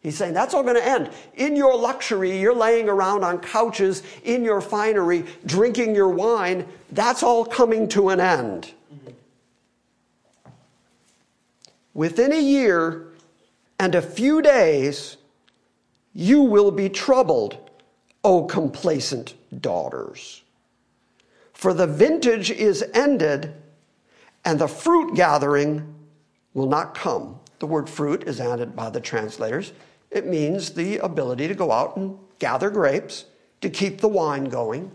He's 0.00 0.16
saying 0.16 0.34
that's 0.34 0.54
all 0.54 0.62
going 0.62 0.76
to 0.76 0.86
end. 0.86 1.10
In 1.34 1.56
your 1.56 1.76
luxury, 1.76 2.38
you're 2.40 2.54
laying 2.54 2.88
around 2.88 3.24
on 3.24 3.40
couches, 3.40 4.02
in 4.24 4.44
your 4.44 4.60
finery, 4.60 5.24
drinking 5.44 5.94
your 5.94 6.08
wine, 6.08 6.66
that's 6.92 7.22
all 7.22 7.44
coming 7.44 7.88
to 7.88 8.10
an 8.10 8.20
end. 8.20 8.72
Within 11.94 12.32
a 12.32 12.40
year 12.40 13.08
and 13.80 13.94
a 13.96 14.02
few 14.02 14.40
days, 14.40 15.16
you 16.14 16.42
will 16.42 16.70
be 16.70 16.88
troubled, 16.88 17.58
O 18.22 18.44
complacent 18.44 19.34
daughters. 19.60 20.42
For 21.52 21.74
the 21.74 21.88
vintage 21.88 22.52
is 22.52 22.84
ended 22.94 23.52
and 24.44 24.58
the 24.58 24.68
fruit 24.68 25.14
gathering 25.14 25.94
will 26.54 26.68
not 26.68 26.94
come. 26.94 27.38
The 27.58 27.66
word 27.66 27.88
fruit 27.88 28.24
is 28.24 28.40
added 28.40 28.76
by 28.76 28.90
the 28.90 29.00
translators. 29.00 29.72
It 30.10 30.26
means 30.26 30.70
the 30.70 30.98
ability 30.98 31.48
to 31.48 31.54
go 31.54 31.72
out 31.72 31.96
and 31.96 32.18
gather 32.38 32.70
grapes 32.70 33.26
to 33.60 33.68
keep 33.68 34.00
the 34.00 34.08
wine 34.08 34.44
going. 34.44 34.90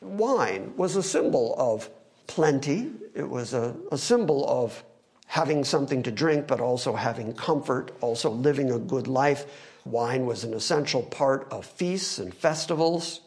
Wine 0.00 0.74
was 0.76 0.96
a 0.96 1.02
symbol 1.02 1.54
of 1.58 1.88
plenty, 2.26 2.90
it 3.14 3.28
was 3.28 3.54
a, 3.54 3.74
a 3.92 3.98
symbol 3.98 4.46
of 4.48 4.84
having 5.26 5.64
something 5.64 6.02
to 6.02 6.10
drink, 6.10 6.46
but 6.46 6.60
also 6.60 6.94
having 6.94 7.32
comfort, 7.32 7.92
also 8.00 8.30
living 8.30 8.70
a 8.70 8.78
good 8.78 9.08
life. 9.08 9.46
Wine 9.84 10.26
was 10.26 10.44
an 10.44 10.54
essential 10.54 11.02
part 11.02 11.46
of 11.50 11.64
feasts 11.64 12.18
and 12.18 12.34
festivals. 12.34 13.20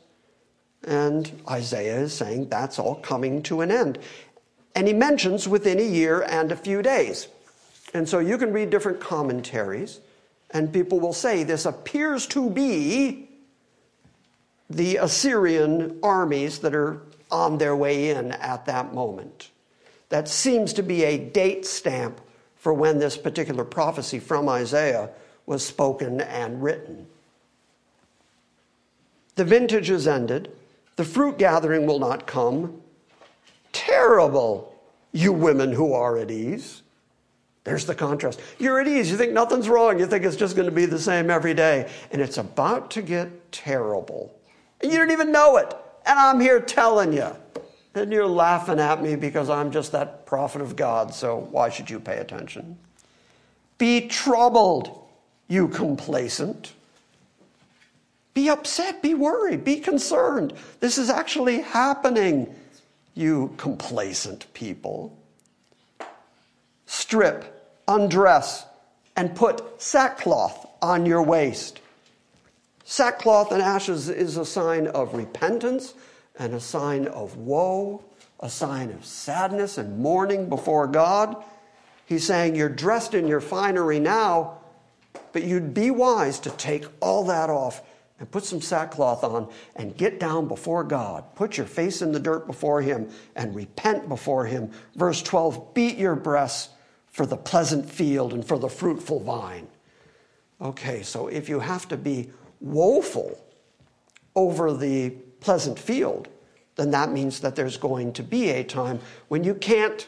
And 0.84 1.32
Isaiah 1.50 2.00
is 2.00 2.14
saying 2.14 2.50
that's 2.50 2.80
all 2.80 2.96
coming 2.96 3.42
to 3.44 3.62
an 3.62 3.72
end. 3.72 4.00
And 4.78 4.88
he 4.88 4.94
mentions 4.94 5.48
within 5.48 5.80
a 5.80 5.84
year 5.84 6.22
and 6.22 6.52
a 6.52 6.56
few 6.56 6.84
days. 6.84 7.30
And 7.96 8.08
so 8.08 8.20
you 8.20 8.38
can 8.38 8.54
read 8.54 8.70
different 8.70 9.00
commentaries, 9.00 10.00
and 10.52 10.72
people 10.72 11.00
will 11.00 11.14
say 11.14 11.44
this 11.44 11.66
appears 11.66 12.28
to 12.28 12.48
be 12.48 13.28
the 14.70 14.98
Assyrian 14.98 15.98
armies 16.04 16.60
that 16.60 16.76
are 16.76 17.02
on 17.32 17.58
their 17.58 17.76
way 17.76 18.12
in 18.12 18.34
at 18.34 18.68
that 18.68 18.94
moment. 18.94 19.50
That 20.10 20.28
seems 20.28 20.74
to 20.74 20.84
be 20.84 21.04
a 21.06 21.18
date 21.18 21.66
stamp 21.66 22.22
for 22.56 22.72
when 22.72 23.00
this 23.00 23.18
particular 23.18 23.66
prophecy 23.66 24.20
from 24.20 24.48
Isaiah 24.48 25.10
was 25.48 25.66
spoken 25.66 26.22
and 26.22 26.62
written. 26.62 27.08
The 29.34 29.44
vintage 29.44 29.90
is 29.90 30.08
ended, 30.08 30.52
the 30.98 31.04
fruit 31.04 31.40
gathering 31.40 31.88
will 31.88 31.98
not 31.98 32.28
come, 32.28 32.84
terrible, 33.72 34.76
you 35.12 35.34
women 35.34 35.72
who 35.72 35.94
are 35.94 36.18
at 36.18 36.32
ease. 36.32 36.82
There's 37.64 37.86
the 37.86 37.96
contrast. 37.96 38.40
You're 38.60 38.80
at 38.80 38.88
ease. 38.88 39.12
You 39.12 39.18
think 39.18 39.34
nothing's 39.34 39.68
wrong. 39.68 40.00
You 40.00 40.08
think 40.08 40.24
it's 40.24 40.38
just 40.38 40.56
going 40.56 40.70
to 40.70 40.76
be 40.76 40.86
the 40.86 41.00
same 41.00 41.30
every 41.30 41.54
day. 41.54 41.90
And 42.12 42.22
it's 42.22 42.38
about 42.38 42.92
to 42.92 43.02
get 43.02 43.52
terrible. 43.52 44.34
And 44.82 44.90
you 44.90 44.98
don't 44.98 45.12
even 45.12 45.34
know 45.34 45.58
it. 45.58 45.76
And 46.06 46.18
I'm 46.18 46.40
here 46.40 46.62
telling 46.62 47.12
you. 47.12 47.36
And 47.94 48.12
you're 48.12 48.26
laughing 48.26 48.80
at 48.80 49.02
me 49.02 49.16
because 49.16 49.50
I'm 49.50 49.72
just 49.72 49.92
that 49.92 50.26
prophet 50.26 50.62
of 50.62 50.76
God. 50.76 51.14
So 51.14 51.48
why 51.52 51.70
should 51.70 51.90
you 51.90 52.00
pay 52.00 52.20
attention? 52.20 52.78
Be 53.78 54.08
troubled, 54.08 55.06
you 55.48 55.68
complacent. 55.68 56.74
Be 58.34 58.50
upset, 58.50 59.02
be 59.02 59.14
worried, 59.14 59.64
be 59.64 59.80
concerned. 59.80 60.54
This 60.80 60.98
is 60.98 61.10
actually 61.10 61.62
happening 61.62 62.54
you 63.18 63.54
complacent 63.58 64.52
people. 64.54 65.18
Strip, 66.86 67.70
undress, 67.88 68.66
and 69.16 69.36
put 69.36 69.82
sackcloth 69.82 70.68
on 70.82 71.06
your 71.06 71.24
waist. 71.24 71.82
Sackcloth 72.86 73.52
and 73.52 73.62
ashes 73.62 74.08
is 74.08 74.38
a 74.38 74.46
sign 74.46 74.88
of 74.88 75.14
repentance 75.14 75.94
and 76.40 76.54
a 76.54 76.60
sign 76.60 77.08
of 77.08 77.36
woe, 77.36 78.04
a 78.40 78.50
sign 78.50 78.92
of 78.92 79.04
sadness 79.04 79.78
and 79.78 80.00
mourning 80.00 80.48
before 80.48 80.88
God. 80.88 81.44
He's 82.06 82.26
saying 82.26 82.56
you're 82.56 82.70
dressed 82.70 83.14
in 83.14 83.28
your 83.28 83.42
finery 83.42 84.00
now, 84.00 84.60
but 85.34 85.44
you'd 85.44 85.74
be 85.74 85.92
wise 85.92 86.40
to 86.42 86.50
take 86.52 86.86
all 87.02 87.26
that 87.26 87.50
off 87.50 87.82
and 88.20 88.32
put 88.32 88.44
some 88.44 88.62
sackcloth 88.62 89.24
on 89.24 89.50
and 89.76 89.96
get 89.96 90.20
down 90.20 90.48
before 90.48 90.84
God. 90.84 91.24
Put 91.36 91.58
your 91.58 91.68
face 91.68 92.02
in 92.02 92.12
the 92.12 92.20
dirt 92.20 92.48
before 92.48 92.82
Him 92.82 93.10
and 93.36 93.56
repent 93.56 94.10
before 94.10 94.46
Him. 94.46 94.72
Verse 94.96 95.22
12 95.22 95.74
Beat 95.74 95.98
your 95.98 96.16
breasts 96.16 96.70
for 97.08 97.26
the 97.26 97.38
pleasant 97.38 97.90
field 97.90 98.34
and 98.34 98.46
for 98.46 98.58
the 98.58 98.70
fruitful 98.70 99.20
vine. 99.20 99.68
Okay, 100.60 101.04
so 101.04 101.28
if 101.28 101.50
you 101.50 101.60
have 101.60 101.88
to 101.90 101.98
be 101.98 102.32
woeful 102.60 103.40
over 104.36 104.74
the 104.74 105.12
pleasant 105.40 105.78
field, 105.78 106.28
then 106.76 106.92
that 106.92 107.12
means 107.12 107.40
that 107.42 107.56
there's 107.56 107.78
going 107.78 108.14
to 108.14 108.24
be 108.24 108.50
a 108.50 108.64
time 108.64 109.00
when 109.28 109.44
you 109.44 109.54
can't 109.54 110.08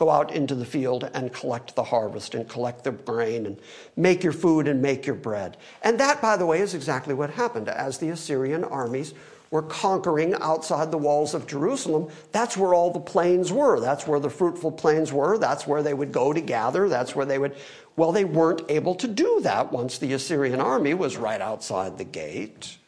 go 0.00 0.08
out 0.08 0.32
into 0.32 0.54
the 0.54 0.64
field 0.64 1.10
and 1.12 1.30
collect 1.30 1.76
the 1.76 1.84
harvest 1.84 2.34
and 2.34 2.48
collect 2.48 2.84
the 2.84 2.90
grain 2.90 3.44
and 3.44 3.58
make 3.96 4.24
your 4.24 4.32
food 4.32 4.66
and 4.66 4.80
make 4.80 5.04
your 5.04 5.14
bread. 5.14 5.58
And 5.82 6.00
that, 6.00 6.22
by 6.22 6.38
the 6.38 6.46
way, 6.46 6.60
is 6.60 6.72
exactly 6.72 7.12
what 7.12 7.28
happened 7.28 7.68
as 7.68 7.98
the 7.98 8.08
Assyrian 8.08 8.64
armies 8.64 9.12
were 9.50 9.60
conquering 9.60 10.32
outside 10.36 10.90
the 10.90 10.96
walls 10.96 11.34
of 11.34 11.46
Jerusalem. 11.46 12.08
That's 12.32 12.56
where 12.56 12.72
all 12.72 12.90
the 12.90 12.98
plains 12.98 13.52
were. 13.52 13.78
That's 13.78 14.06
where 14.06 14.20
the 14.20 14.30
fruitful 14.30 14.72
plains 14.72 15.12
were. 15.12 15.36
That's 15.36 15.66
where 15.66 15.82
they 15.82 15.92
would 15.92 16.12
go 16.12 16.32
to 16.32 16.40
gather. 16.40 16.88
That's 16.88 17.14
where 17.14 17.26
they 17.26 17.38
would. 17.38 17.54
Well, 17.94 18.12
they 18.12 18.24
weren't 18.24 18.62
able 18.70 18.94
to 18.94 19.06
do 19.06 19.40
that 19.42 19.70
once 19.70 19.98
the 19.98 20.14
Assyrian 20.14 20.62
army 20.62 20.94
was 20.94 21.18
right 21.18 21.42
outside 21.42 21.98
the 21.98 22.04
gate. 22.04 22.78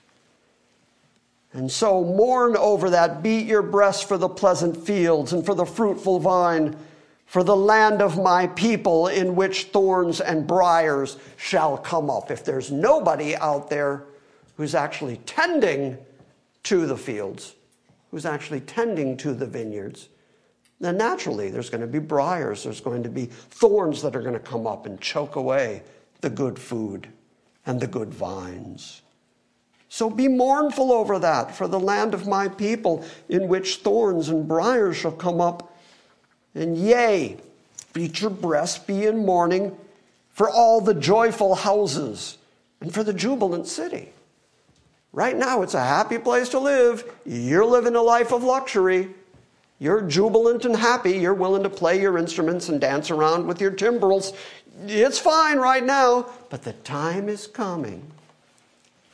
And 1.53 1.71
so 1.71 2.03
mourn 2.03 2.57
over 2.57 2.89
that. 2.89 3.23
Beat 3.23 3.45
your 3.45 3.61
breast 3.61 4.09
for 4.09 4.17
the 4.17 4.31
pleasant 4.31 4.79
fields 4.87 5.35
and 5.35 5.45
for 5.45 5.55
the 5.55 5.67
fruitful 5.67 6.19
vine 6.19 6.75
for 7.33 7.43
the 7.43 7.57
land 7.57 8.03
of 8.03 8.19
my 8.19 8.47
people 8.47 9.07
in 9.07 9.35
which 9.35 9.69
thorns 9.69 10.21
and 10.21 10.47
briars 10.47 11.17
shall 11.39 11.79
come 11.79 12.11
up. 12.11 12.31
If 12.31 12.45
there's 12.45 12.71
nobody 12.71 13.35
out 13.37 13.71
there 13.71 14.05
who's 14.59 14.75
actually 14.75 15.17
tending 15.25 15.97
to 16.65 16.85
the 16.85 16.95
fields, 16.95 17.55
who's 18.11 18.27
actually 18.27 18.61
tending 18.61 19.17
to 19.17 19.33
the 19.33 19.47
vineyards, 19.47 20.11
then 20.79 20.99
naturally 20.99 21.49
there's 21.49 21.71
going 21.71 21.81
to 21.81 21.87
be 21.87 21.99
briars, 21.99 22.65
there's 22.65 22.83
going 22.83 23.03
to 23.03 23.09
be 23.09 23.25
thorns 23.25 24.03
that 24.03 24.15
are 24.15 24.21
going 24.21 24.35
to 24.35 24.39
come 24.39 24.67
up 24.67 24.85
and 24.85 25.01
choke 25.01 25.37
away 25.37 25.83
the 26.21 26.29
good 26.29 26.59
food 26.59 27.09
and 27.65 27.81
the 27.81 27.87
good 27.87 28.13
vines. 28.13 29.01
So 29.89 30.11
be 30.11 30.29
mournful 30.29 30.93
over 30.93 31.19
that 31.21 31.57
for 31.57 31.67
the 31.67 31.81
land 31.81 32.13
of 32.13 32.29
my 32.29 32.49
people, 32.49 33.07
in 33.31 33.49
which 33.49 33.77
thorns 33.77 34.29
and 34.29 34.47
briars 34.47 34.99
shall 34.99 35.13
come 35.13 35.41
up. 35.41 35.72
And 36.55 36.77
yea, 36.77 37.39
beat 37.93 38.21
your 38.21 38.31
breast, 38.31 38.87
be 38.87 39.07
in 39.07 39.25
mourning 39.25 39.77
for 40.31 40.49
all 40.49 40.81
the 40.81 40.95
joyful 40.95 41.55
houses 41.55 42.39
and 42.81 42.93
for 42.93 43.05
the 43.05 43.13
jubilant 43.13 43.67
city. 43.67 44.11
Right 45.13 45.37
now, 45.37 45.63
it's 45.63 45.75
a 45.75 45.85
happy 45.85 46.19
place 46.19 46.49
to 46.51 46.59
live. 46.59 47.05
You're 47.27 47.67
living 47.67 47.97
a 47.97 48.03
life 48.03 48.33
of 48.33 48.43
luxury. 48.43 49.11
You're 49.79 50.03
jubilant 50.03 50.65
and 50.65 50.77
happy. 50.77 51.13
You're 51.13 51.35
willing 51.35 51.63
to 51.65 51.71
play 51.71 52.01
your 52.01 52.17
instruments 52.17 52.69
and 52.69 52.81
dance 52.81 53.11
around 53.11 53.47
with 53.47 53.61
your 53.61 53.73
timbrels. 53.73 54.33
It's 54.87 55.19
fine 55.19 55.59
right 55.59 55.85
now, 55.85 56.31
but 56.49 56.63
the 56.63 56.73
time 56.73 57.29
is 57.29 57.47
coming 57.47 58.11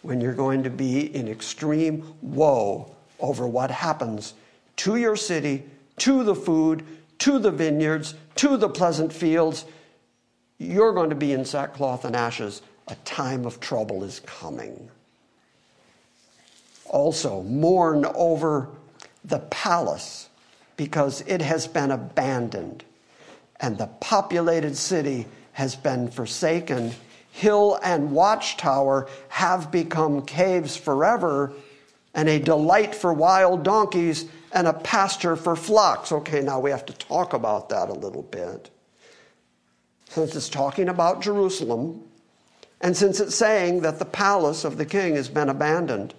when 0.03 0.20
you're 0.20 0.35
going 0.35 0.62
to 0.62 0.70
be 0.70 1.14
in 1.14 1.27
extreme 1.27 2.14
woe 2.22 2.94
over 3.18 3.46
what 3.46 3.70
happens 3.70 4.35
to 4.77 4.96
your 4.96 5.16
city, 5.16 5.64
to 5.96 6.22
the 6.22 6.35
food, 6.35 6.85
to 7.19 7.39
the 7.39 7.51
vineyards, 7.51 8.15
to 8.37 8.57
the 8.57 8.69
pleasant 8.69 9.13
fields. 9.13 9.65
You're 10.59 10.93
going 10.93 11.11
to 11.11 11.17
be 11.17 11.33
in 11.33 11.45
sackcloth 11.45 12.05
and 12.05 12.17
ashes. 12.17 12.63
A 12.89 12.95
time 13.05 13.45
of 13.45 13.61
trouble 13.61 14.05
is 14.05 14.21
coming. 14.21 14.89
Also, 16.87 17.43
mourn 17.43 18.07
over 18.15 18.69
the 19.25 19.41
palace 19.41 20.29
because 20.77 21.23
it 21.23 21.43
has 21.43 21.67
been 21.67 21.91
abandoned 21.91 22.85
and 23.61 23.77
the 23.77 23.89
populated 24.01 24.77
city 24.77 25.27
has 25.53 25.75
been 25.75 26.09
forsaken 26.09 26.93
hill 27.39 27.79
and 27.85 28.11
watchtower 28.11 29.09
have 29.29 29.71
become 29.71 30.23
caves 30.23 30.77
forever, 30.77 31.53
and 32.13 32.29
a 32.29 32.39
delight 32.41 32.95
for 32.95 33.13
wild 33.13 33.63
donkeys 33.63 34.25
and 34.53 34.67
a 34.67 34.73
pasture 34.73 35.37
for 35.37 35.57
flocks. 35.57 36.13
Okay, 36.13 36.41
now 36.41 36.61
we 36.61 36.71
have 36.71 36.87
to 36.87 36.93
talk 36.95 37.33
about 37.33 37.69
that 37.69 37.89
a 37.89 37.95
little 37.95 38.23
bit. 38.23 38.71
Since 40.09 40.35
it's 40.35 40.49
talking 40.49 40.89
about 40.89 41.21
Jerusalem, 41.21 42.03
and 42.81 42.97
since 42.97 43.21
it's 43.21 43.35
saying 43.35 43.81
that 43.81 43.99
the 43.99 44.05
palace 44.05 44.65
of 44.65 44.79
the 44.79 44.87
king 44.87 45.17
has 45.17 45.29
been 45.29 45.49
abandoned 45.49 46.15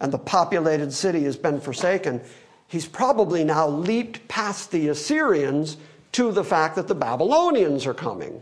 and 0.00 0.12
the 0.12 0.18
populated 0.18 0.92
city 0.92 1.24
has 1.24 1.36
been 1.36 1.60
forsaken, 1.60 2.20
he's 2.68 2.86
probably 2.86 3.42
now 3.42 3.68
leaped 3.68 4.26
past 4.28 4.70
the 4.70 4.88
Assyrians 4.88 5.76
to 6.12 6.30
the 6.30 6.44
fact 6.44 6.76
that 6.76 6.88
the 6.88 6.94
Babylonians 6.94 7.86
are 7.86 7.94
coming. 7.94 8.40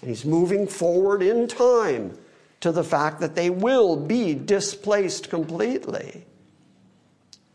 And 0.00 0.08
he's 0.08 0.24
moving 0.24 0.66
forward 0.66 1.22
in 1.22 1.46
time 1.48 2.16
to 2.60 2.72
the 2.72 2.84
fact 2.84 3.20
that 3.20 3.34
they 3.34 3.50
will 3.50 3.96
be 3.96 4.34
displaced 4.34 5.28
completely. 5.28 6.24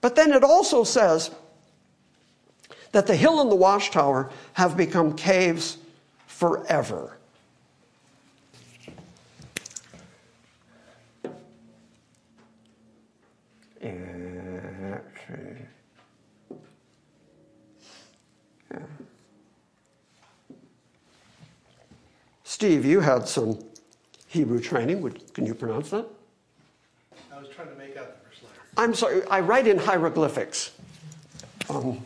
But 0.05 0.15
then 0.15 0.33
it 0.33 0.43
also 0.43 0.83
says 0.83 1.31
that 2.91 3.07
the 3.07 3.15
hill 3.15 3.41
and 3.41 3.49
the 3.49 3.55
watchtower 3.55 4.29
have 4.53 4.77
become 4.77 5.15
caves 5.15 5.79
forever. 6.27 7.17
Steve, 22.43 22.85
you 22.85 22.99
had 22.99 23.27
some 23.27 23.57
Hebrew 24.27 24.59
training. 24.59 25.01
Would, 25.01 25.33
can 25.33 25.47
you 25.47 25.55
pronounce 25.55 25.89
that? 25.89 26.05
I 27.33 27.39
was 27.39 27.49
trying 27.49 27.69
to 27.69 27.75
make 27.75 27.97
out 27.97 28.23
the 28.23 28.29
first 28.29 28.43
letter. 28.43 28.64
I'm 28.77 28.93
sorry, 28.93 29.23
I 29.27 29.39
write 29.39 29.67
in 29.67 29.77
hieroglyphics. 29.77 30.71
Um, 31.69 32.01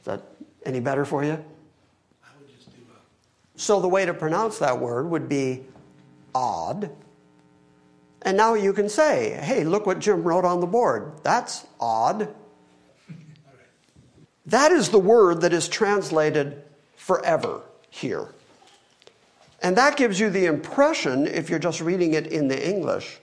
is 0.00 0.04
that 0.04 0.22
any 0.64 0.80
better 0.80 1.04
for 1.04 1.22
you? 1.24 1.42
So 3.56 3.80
the 3.80 3.88
way 3.88 4.04
to 4.06 4.14
pronounce 4.14 4.58
that 4.58 4.80
word 4.80 5.08
would 5.10 5.28
be 5.28 5.64
odd. 6.34 6.90
And 8.22 8.36
now 8.36 8.54
you 8.54 8.72
can 8.72 8.88
say, 8.88 9.38
hey, 9.42 9.64
look 9.64 9.86
what 9.86 9.98
Jim 9.98 10.22
wrote 10.22 10.44
on 10.44 10.60
the 10.60 10.66
board. 10.66 11.12
That's 11.22 11.66
odd. 11.78 12.34
That 14.46 14.72
is 14.72 14.88
the 14.88 14.98
word 14.98 15.42
that 15.42 15.52
is 15.52 15.68
translated 15.68 16.62
forever 16.96 17.62
here. 17.90 18.28
And 19.62 19.76
that 19.76 19.96
gives 19.96 20.20
you 20.20 20.30
the 20.30 20.46
impression, 20.46 21.26
if 21.26 21.48
you're 21.48 21.58
just 21.58 21.80
reading 21.80 22.14
it 22.14 22.26
in 22.26 22.48
the 22.48 22.68
English, 22.68 23.18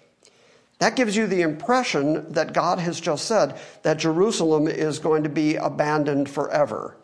that 0.81 0.95
gives 0.95 1.15
you 1.15 1.27
the 1.27 1.43
impression 1.43 2.33
that 2.33 2.53
God 2.53 2.79
has 2.79 2.99
just 2.99 3.25
said 3.27 3.55
that 3.83 3.99
Jerusalem 3.99 4.67
is 4.67 4.97
going 4.97 5.21
to 5.21 5.29
be 5.29 5.55
abandoned 5.55 6.27
forever, 6.27 6.97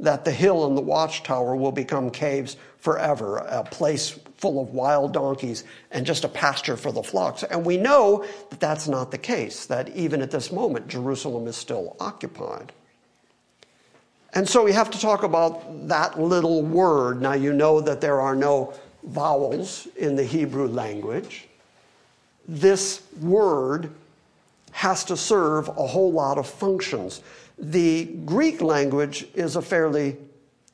that 0.00 0.24
the 0.24 0.32
hill 0.32 0.66
and 0.66 0.76
the 0.76 0.82
watchtower 0.82 1.54
will 1.54 1.70
become 1.70 2.10
caves 2.10 2.56
forever, 2.78 3.36
a 3.36 3.62
place 3.62 4.18
full 4.38 4.60
of 4.60 4.74
wild 4.74 5.12
donkeys 5.12 5.62
and 5.92 6.06
just 6.06 6.24
a 6.24 6.28
pasture 6.28 6.76
for 6.76 6.90
the 6.90 7.04
flocks. 7.04 7.44
And 7.44 7.64
we 7.64 7.76
know 7.76 8.26
that 8.50 8.58
that's 8.58 8.88
not 8.88 9.12
the 9.12 9.18
case, 9.18 9.66
that 9.66 9.90
even 9.90 10.20
at 10.20 10.32
this 10.32 10.50
moment, 10.50 10.88
Jerusalem 10.88 11.46
is 11.46 11.54
still 11.54 11.96
occupied. 12.00 12.72
And 14.34 14.48
so 14.48 14.64
we 14.64 14.72
have 14.72 14.90
to 14.90 15.00
talk 15.00 15.22
about 15.22 15.86
that 15.86 16.20
little 16.20 16.62
word. 16.62 17.22
Now, 17.22 17.34
you 17.34 17.52
know 17.52 17.80
that 17.80 18.00
there 18.00 18.20
are 18.20 18.34
no 18.34 18.74
vowels 19.04 19.86
in 19.96 20.16
the 20.16 20.24
Hebrew 20.24 20.66
language. 20.66 21.47
This 22.48 23.02
word 23.20 23.92
has 24.72 25.04
to 25.04 25.16
serve 25.16 25.68
a 25.68 25.86
whole 25.86 26.10
lot 26.10 26.38
of 26.38 26.48
functions. 26.48 27.22
The 27.58 28.06
Greek 28.24 28.62
language 28.62 29.26
is 29.34 29.56
a 29.56 29.62
fairly 29.62 30.16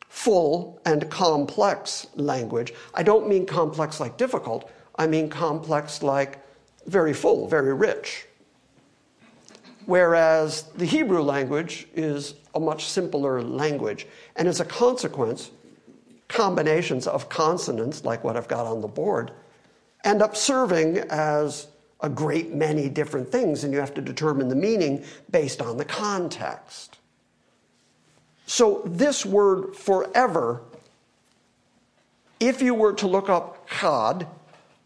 full 0.09 0.81
and 0.87 1.11
complex 1.11 2.07
language. 2.15 2.73
I 2.95 3.03
don't 3.03 3.29
mean 3.29 3.45
complex 3.45 3.99
like 4.01 4.17
difficult, 4.17 4.71
I 4.97 5.07
mean 5.07 5.29
complex 5.29 6.03
like 6.03 6.39
very 6.87 7.13
full, 7.13 7.49
very 7.49 7.75
rich 7.75 8.27
whereas 9.87 10.63
the 10.77 10.85
Hebrew 10.85 11.23
language 11.23 11.87
is 11.95 12.35
a 12.55 12.61
much 12.61 12.87
simpler 12.87 13.43
language. 13.43 14.07
And 14.37 14.49
as 14.49 14.61
a 14.61 14.65
consequence, 14.65 15.51
combinations 16.29 17.07
of 17.07 17.29
consonants, 17.29 18.05
like 18.05 18.25
what 18.25 18.37
I've 18.37 18.49
got 18.49 18.67
on 18.67 18.81
the 18.81 18.89
board, 18.89 19.33
end 20.05 20.23
up 20.23 20.37
serving 20.37 20.99
as 21.11 21.67
a 22.01 22.09
great 22.09 22.55
many 22.55 22.89
different 22.89 23.31
things, 23.31 23.65
and 23.65 23.73
you 23.73 23.81
have 23.81 23.95
to 23.95 24.03
determine 24.03 24.49
the 24.49 24.57
meaning 24.57 25.03
based 25.31 25.63
on 25.63 25.77
the 25.77 25.85
context. 25.85 26.99
So, 28.47 28.83
this 28.85 29.25
word 29.25 29.75
forever, 29.75 30.61
if 32.39 32.61
you 32.61 32.75
were 32.75 32.93
to 32.95 33.07
look 33.07 33.31
up 33.31 33.67
chad 33.69 34.27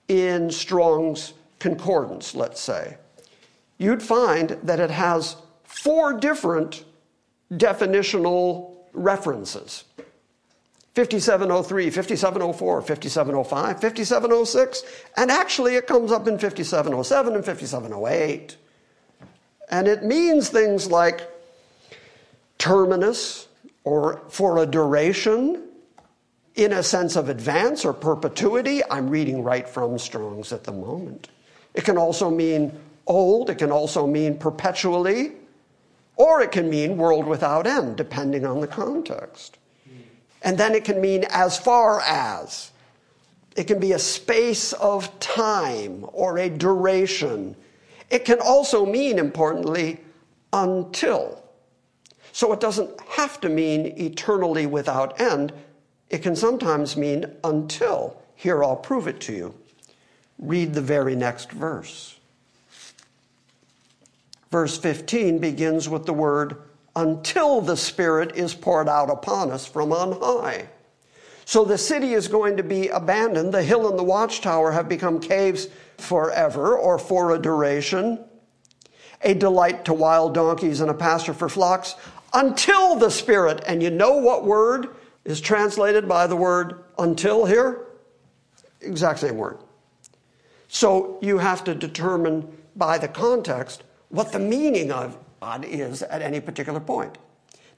in 0.07 0.51
Strong's 0.51 1.35
Concordance, 1.59 2.37
let's 2.37 2.61
say, 2.61 2.99
you'd 3.79 4.03
find 4.03 4.51
that 4.63 4.79
it 4.79 4.91
has 4.91 5.37
four 5.65 6.13
different 6.13 6.85
definitional 7.53 8.77
references 8.93 9.85
5703, 10.99 11.91
5704, 11.91 12.83
5705, 12.83 13.81
5706, 13.81 14.83
and 15.17 15.31
actually 15.31 15.77
it 15.77 15.87
comes 15.87 16.11
up 16.11 16.27
in 16.27 16.37
5707 16.37 17.37
and 17.37 17.45
5708. 17.45 18.57
And 19.71 19.87
it 19.87 20.03
means 20.03 20.49
things 20.49 20.91
like 20.91 21.21
terminus 22.59 23.47
or 23.85 24.23
for 24.29 24.59
a 24.59 24.67
duration 24.67 25.69
in 26.57 26.73
a 26.73 26.83
sense 26.83 27.15
of 27.15 27.29
advance 27.29 27.85
or 27.85 27.93
perpetuity. 27.93 28.83
I'm 28.91 29.09
reading 29.09 29.45
right 29.45 29.69
from 29.69 30.01
Strong's 30.01 30.53
at 30.53 30.65
the 30.65 30.73
moment. 30.73 31.29
It 31.75 31.85
can 31.85 31.97
also 31.97 32.29
mean 32.29 32.77
old, 33.07 33.51
it 33.51 33.59
can 33.59 33.71
also 33.71 34.05
mean 34.05 34.37
perpetually, 34.37 35.35
or 36.17 36.41
it 36.41 36.51
can 36.51 36.69
mean 36.69 36.97
world 36.97 37.29
without 37.29 37.69
end, 37.69 37.97
depending 37.97 38.45
on 38.45 38.61
the 38.61 38.67
context. 38.67 39.58
And 40.43 40.57
then 40.57 40.75
it 40.75 40.85
can 40.85 41.01
mean 41.01 41.25
as 41.31 41.59
far 41.59 42.01
as. 42.01 42.71
It 43.57 43.65
can 43.65 43.81
be 43.81 43.93
a 43.93 43.99
space 43.99 44.73
of 44.75 45.19
time 45.19 46.07
or 46.13 46.39
a 46.39 46.49
duration. 46.49 47.57
It 48.09 48.25
can 48.25 48.41
also 48.41 48.87
mean, 48.87 49.19
importantly, 49.19 50.01
until. 50.53 51.43
So 52.33 52.53
it 52.53 52.61
doesn't 52.61 53.01
have 53.01 53.41
to 53.41 53.49
mean 53.49 53.87
eternally 53.99 54.67
without 54.67 55.21
end. 55.21 55.53
It 56.09 56.19
can 56.19 56.37
sometimes 56.37 56.97
mean 56.97 57.27
until. 57.43 58.23
Here, 58.37 58.63
I'll 58.63 58.77
prove 58.77 59.09
it 59.09 59.21
to 59.23 59.33
you. 59.33 59.55
Read 60.39 60.73
the 60.73 60.81
very 60.81 61.17
next 61.17 61.51
verse. 61.51 62.17
Verse 64.51 64.79
15 64.79 65.39
begins 65.41 65.89
with 65.89 66.07
the 66.07 66.13
word, 66.13 66.57
until 66.99 67.61
the 67.61 67.77
Spirit 67.77 68.35
is 68.35 68.55
poured 68.55 68.89
out 68.89 69.09
upon 69.09 69.53
us 69.53 69.65
from 69.65 69.93
on 69.93 70.21
high. 70.21 70.69
So 71.45 71.65
the 71.65 71.79
city 71.79 72.13
is 72.13 72.27
going 72.27 72.57
to 72.57 72.65
be 72.65 72.89
abandoned. 72.89 73.55
The 73.55 73.63
hill 73.63 73.89
and 73.89 73.97
the 73.97 74.03
watchtower 74.03 74.73
have 74.73 74.89
become 74.89 75.21
caves 75.21 75.69
forever 75.97 76.77
or 76.77 76.99
for 76.99 77.35
a 77.35 77.39
duration, 77.39 78.23
a 79.23 79.33
delight 79.33 79.85
to 79.85 79.95
wild 79.95 80.35
donkeys 80.35 80.81
and 80.81 80.91
a 80.91 80.95
pasture 80.95 81.33
for 81.33 81.49
flocks 81.49 81.95
until 82.35 82.97
the 82.97 83.11
Spirit. 83.11 83.63
And 83.67 83.81
you 83.81 83.91
know 83.91 84.17
what 84.17 84.45
word 84.45 84.89
is 85.25 85.41
translated 85.41 86.09
by 86.09 86.27
the 86.27 86.37
word 86.37 86.83
until 86.99 87.47
here? 87.47 87.87
Exact 88.81 89.21
same 89.21 89.37
word. 89.37 89.59
So 90.67 91.19
you 91.23 91.39
have 91.39 91.63
to 91.65 91.77
determine 91.77 92.59
by 92.75 92.99
the 92.99 93.09
context 93.09 93.85
what 94.09 94.33
the 94.33 94.41
meaning 94.41 94.91
of 94.91 95.17
is 95.63 96.03
at 96.03 96.23
any 96.23 96.41
particular 96.41 96.81
point. 96.81 97.19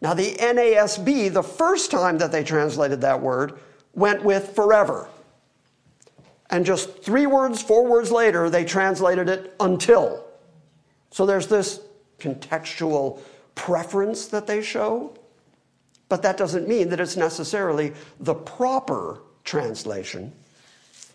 Now, 0.01 0.15
the 0.15 0.35
NASB, 0.35 1.33
the 1.33 1.43
first 1.43 1.91
time 1.91 2.19
that 2.19 2.33
they 2.33 2.43
translated 2.43 3.01
that 3.03 3.21
word, 3.21 3.59
went 3.95 4.25
with 4.25 4.55
forever. 4.55 5.09
And 6.49 6.65
just 6.65 7.03
three 7.03 7.27
words, 7.27 7.63
four 7.63 7.87
words 7.87 8.11
later, 8.11 8.49
they 8.49 8.65
translated 8.65 9.29
it 9.29 9.55
until. 9.61 10.25
So 11.11 11.27
there's 11.27 11.47
this 11.47 11.81
contextual 12.19 13.21
preference 13.55 14.27
that 14.29 14.47
they 14.47 14.63
show, 14.63 15.17
but 16.09 16.23
that 16.23 16.37
doesn't 16.37 16.67
mean 16.67 16.89
that 16.89 17.01
it's 17.01 17.17
necessarily 17.17 17.93
the 18.19 18.35
proper 18.35 19.21
translation, 19.45 20.33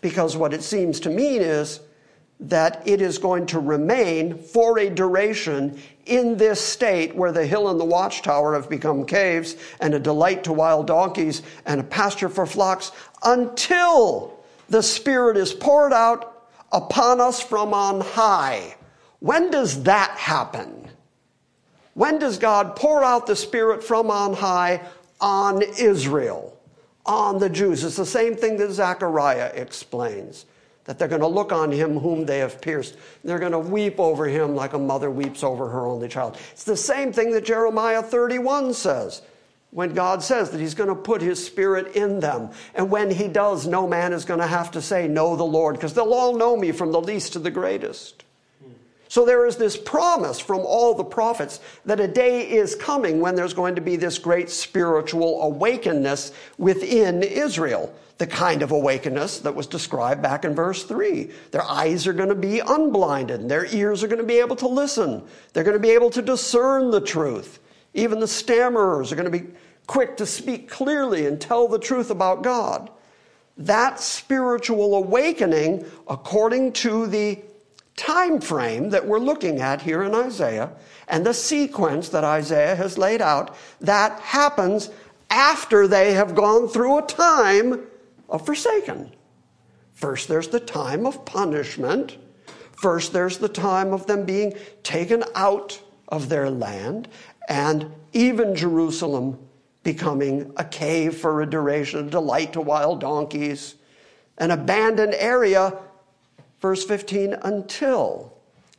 because 0.00 0.36
what 0.36 0.52
it 0.52 0.62
seems 0.62 1.00
to 1.00 1.10
mean 1.10 1.42
is 1.42 1.80
that 2.38 2.82
it 2.86 3.00
is 3.00 3.18
going 3.18 3.46
to 3.46 3.58
remain 3.58 4.36
for 4.36 4.78
a 4.78 4.90
duration 4.90 5.80
in 6.04 6.36
this 6.36 6.60
state 6.60 7.14
where 7.14 7.32
the 7.32 7.46
hill 7.46 7.68
and 7.68 7.80
the 7.80 7.84
watchtower 7.84 8.54
have 8.54 8.68
become 8.68 9.04
caves 9.04 9.56
and 9.80 9.94
a 9.94 9.98
delight 9.98 10.44
to 10.44 10.52
wild 10.52 10.86
donkeys 10.86 11.42
and 11.64 11.80
a 11.80 11.84
pasture 11.84 12.28
for 12.28 12.46
flocks 12.46 12.92
until 13.24 14.38
the 14.68 14.82
Spirit 14.82 15.36
is 15.36 15.54
poured 15.54 15.92
out 15.92 16.48
upon 16.72 17.20
us 17.20 17.40
from 17.40 17.72
on 17.72 18.00
high. 18.00 18.76
When 19.20 19.50
does 19.50 19.84
that 19.84 20.10
happen? 20.10 20.88
When 21.94 22.18
does 22.18 22.38
God 22.38 22.76
pour 22.76 23.02
out 23.02 23.26
the 23.26 23.36
Spirit 23.36 23.82
from 23.82 24.10
on 24.10 24.34
high 24.34 24.82
on 25.20 25.62
Israel, 25.62 26.60
on 27.06 27.38
the 27.38 27.48
Jews? 27.48 27.82
It's 27.82 27.96
the 27.96 28.04
same 28.04 28.36
thing 28.36 28.58
that 28.58 28.72
Zechariah 28.72 29.52
explains 29.54 30.44
that 30.86 30.98
they're 30.98 31.08
going 31.08 31.20
to 31.20 31.26
look 31.26 31.52
on 31.52 31.70
him 31.70 31.98
whom 31.98 32.26
they 32.26 32.38
have 32.38 32.60
pierced. 32.60 32.96
They're 33.24 33.38
going 33.38 33.52
to 33.52 33.58
weep 33.58 33.98
over 33.98 34.26
him 34.26 34.54
like 34.54 34.72
a 34.72 34.78
mother 34.78 35.10
weeps 35.10 35.42
over 35.42 35.68
her 35.68 35.86
only 35.86 36.08
child. 36.08 36.38
It's 36.52 36.64
the 36.64 36.76
same 36.76 37.12
thing 37.12 37.32
that 37.32 37.44
Jeremiah 37.44 38.02
31 38.02 38.74
says 38.74 39.22
when 39.72 39.94
God 39.94 40.22
says 40.22 40.50
that 40.50 40.60
he's 40.60 40.74
going 40.74 40.88
to 40.88 40.94
put 40.94 41.20
his 41.20 41.44
spirit 41.44 41.96
in 41.96 42.20
them. 42.20 42.50
And 42.74 42.90
when 42.90 43.10
he 43.10 43.28
does, 43.28 43.66
no 43.66 43.86
man 43.86 44.12
is 44.12 44.24
going 44.24 44.40
to 44.40 44.46
have 44.46 44.70
to 44.70 44.80
say, 44.80 45.06
Know 45.08 45.36
the 45.36 45.44
Lord, 45.44 45.74
because 45.74 45.92
they'll 45.92 46.14
all 46.14 46.36
know 46.36 46.56
me 46.56 46.72
from 46.72 46.92
the 46.92 47.00
least 47.00 47.34
to 47.34 47.40
the 47.40 47.50
greatest. 47.50 48.24
So 49.08 49.24
there 49.24 49.46
is 49.46 49.56
this 49.56 49.76
promise 49.76 50.40
from 50.40 50.60
all 50.60 50.94
the 50.94 51.04
prophets 51.04 51.60
that 51.84 52.00
a 52.00 52.08
day 52.08 52.50
is 52.50 52.74
coming 52.74 53.20
when 53.20 53.34
there's 53.34 53.54
going 53.54 53.76
to 53.76 53.80
be 53.80 53.96
this 53.96 54.18
great 54.18 54.50
spiritual 54.50 55.42
awakeness 55.42 56.32
within 56.58 57.22
Israel 57.22 57.94
the 58.18 58.26
kind 58.26 58.62
of 58.62 58.70
awakeness 58.70 59.40
that 59.40 59.54
was 59.54 59.66
described 59.66 60.22
back 60.22 60.44
in 60.44 60.54
verse 60.54 60.84
3. 60.84 61.30
Their 61.50 61.64
eyes 61.64 62.06
are 62.06 62.14
going 62.14 62.30
to 62.30 62.34
be 62.34 62.60
unblinded, 62.60 63.40
and 63.40 63.50
their 63.50 63.66
ears 63.66 64.02
are 64.02 64.08
going 64.08 64.20
to 64.20 64.26
be 64.26 64.38
able 64.38 64.56
to 64.56 64.68
listen. 64.68 65.22
They're 65.52 65.64
going 65.64 65.76
to 65.76 65.80
be 65.80 65.90
able 65.90 66.10
to 66.10 66.22
discern 66.22 66.90
the 66.90 67.00
truth. 67.00 67.60
Even 67.92 68.20
the 68.20 68.26
stammerers 68.26 69.12
are 69.12 69.16
going 69.16 69.30
to 69.30 69.38
be 69.38 69.46
quick 69.86 70.16
to 70.16 70.26
speak 70.26 70.70
clearly 70.70 71.26
and 71.26 71.40
tell 71.40 71.68
the 71.68 71.78
truth 71.78 72.10
about 72.10 72.42
God. 72.42 72.90
That 73.58 74.00
spiritual 74.00 74.94
awakening, 74.94 75.86
according 76.08 76.72
to 76.74 77.06
the 77.06 77.38
time 77.96 78.40
frame 78.40 78.90
that 78.90 79.06
we're 79.06 79.18
looking 79.18 79.60
at 79.60 79.80
here 79.80 80.02
in 80.02 80.14
Isaiah 80.14 80.70
and 81.08 81.24
the 81.24 81.32
sequence 81.32 82.10
that 82.10 82.24
Isaiah 82.24 82.76
has 82.76 82.98
laid 82.98 83.22
out, 83.22 83.56
that 83.80 84.20
happens 84.20 84.90
after 85.30 85.86
they 85.86 86.12
have 86.12 86.34
gone 86.34 86.68
through 86.68 86.98
a 86.98 87.06
time 87.06 87.86
of 88.28 88.44
forsaken. 88.44 89.12
First, 89.94 90.28
there's 90.28 90.48
the 90.48 90.60
time 90.60 91.06
of 91.06 91.24
punishment. 91.24 92.18
First, 92.72 93.12
there's 93.12 93.38
the 93.38 93.48
time 93.48 93.92
of 93.92 94.06
them 94.06 94.24
being 94.24 94.54
taken 94.82 95.24
out 95.34 95.80
of 96.08 96.28
their 96.28 96.50
land, 96.50 97.08
and 97.48 97.90
even 98.12 98.54
Jerusalem 98.54 99.38
becoming 99.82 100.52
a 100.56 100.64
cave 100.64 101.16
for 101.16 101.42
a 101.42 101.46
duration, 101.48 102.08
a 102.08 102.10
delight 102.10 102.52
to 102.52 102.60
wild 102.60 103.00
donkeys, 103.00 103.76
an 104.38 104.50
abandoned 104.50 105.14
area. 105.14 105.78
Verse 106.60 106.84
15, 106.84 107.34
until 107.44 108.36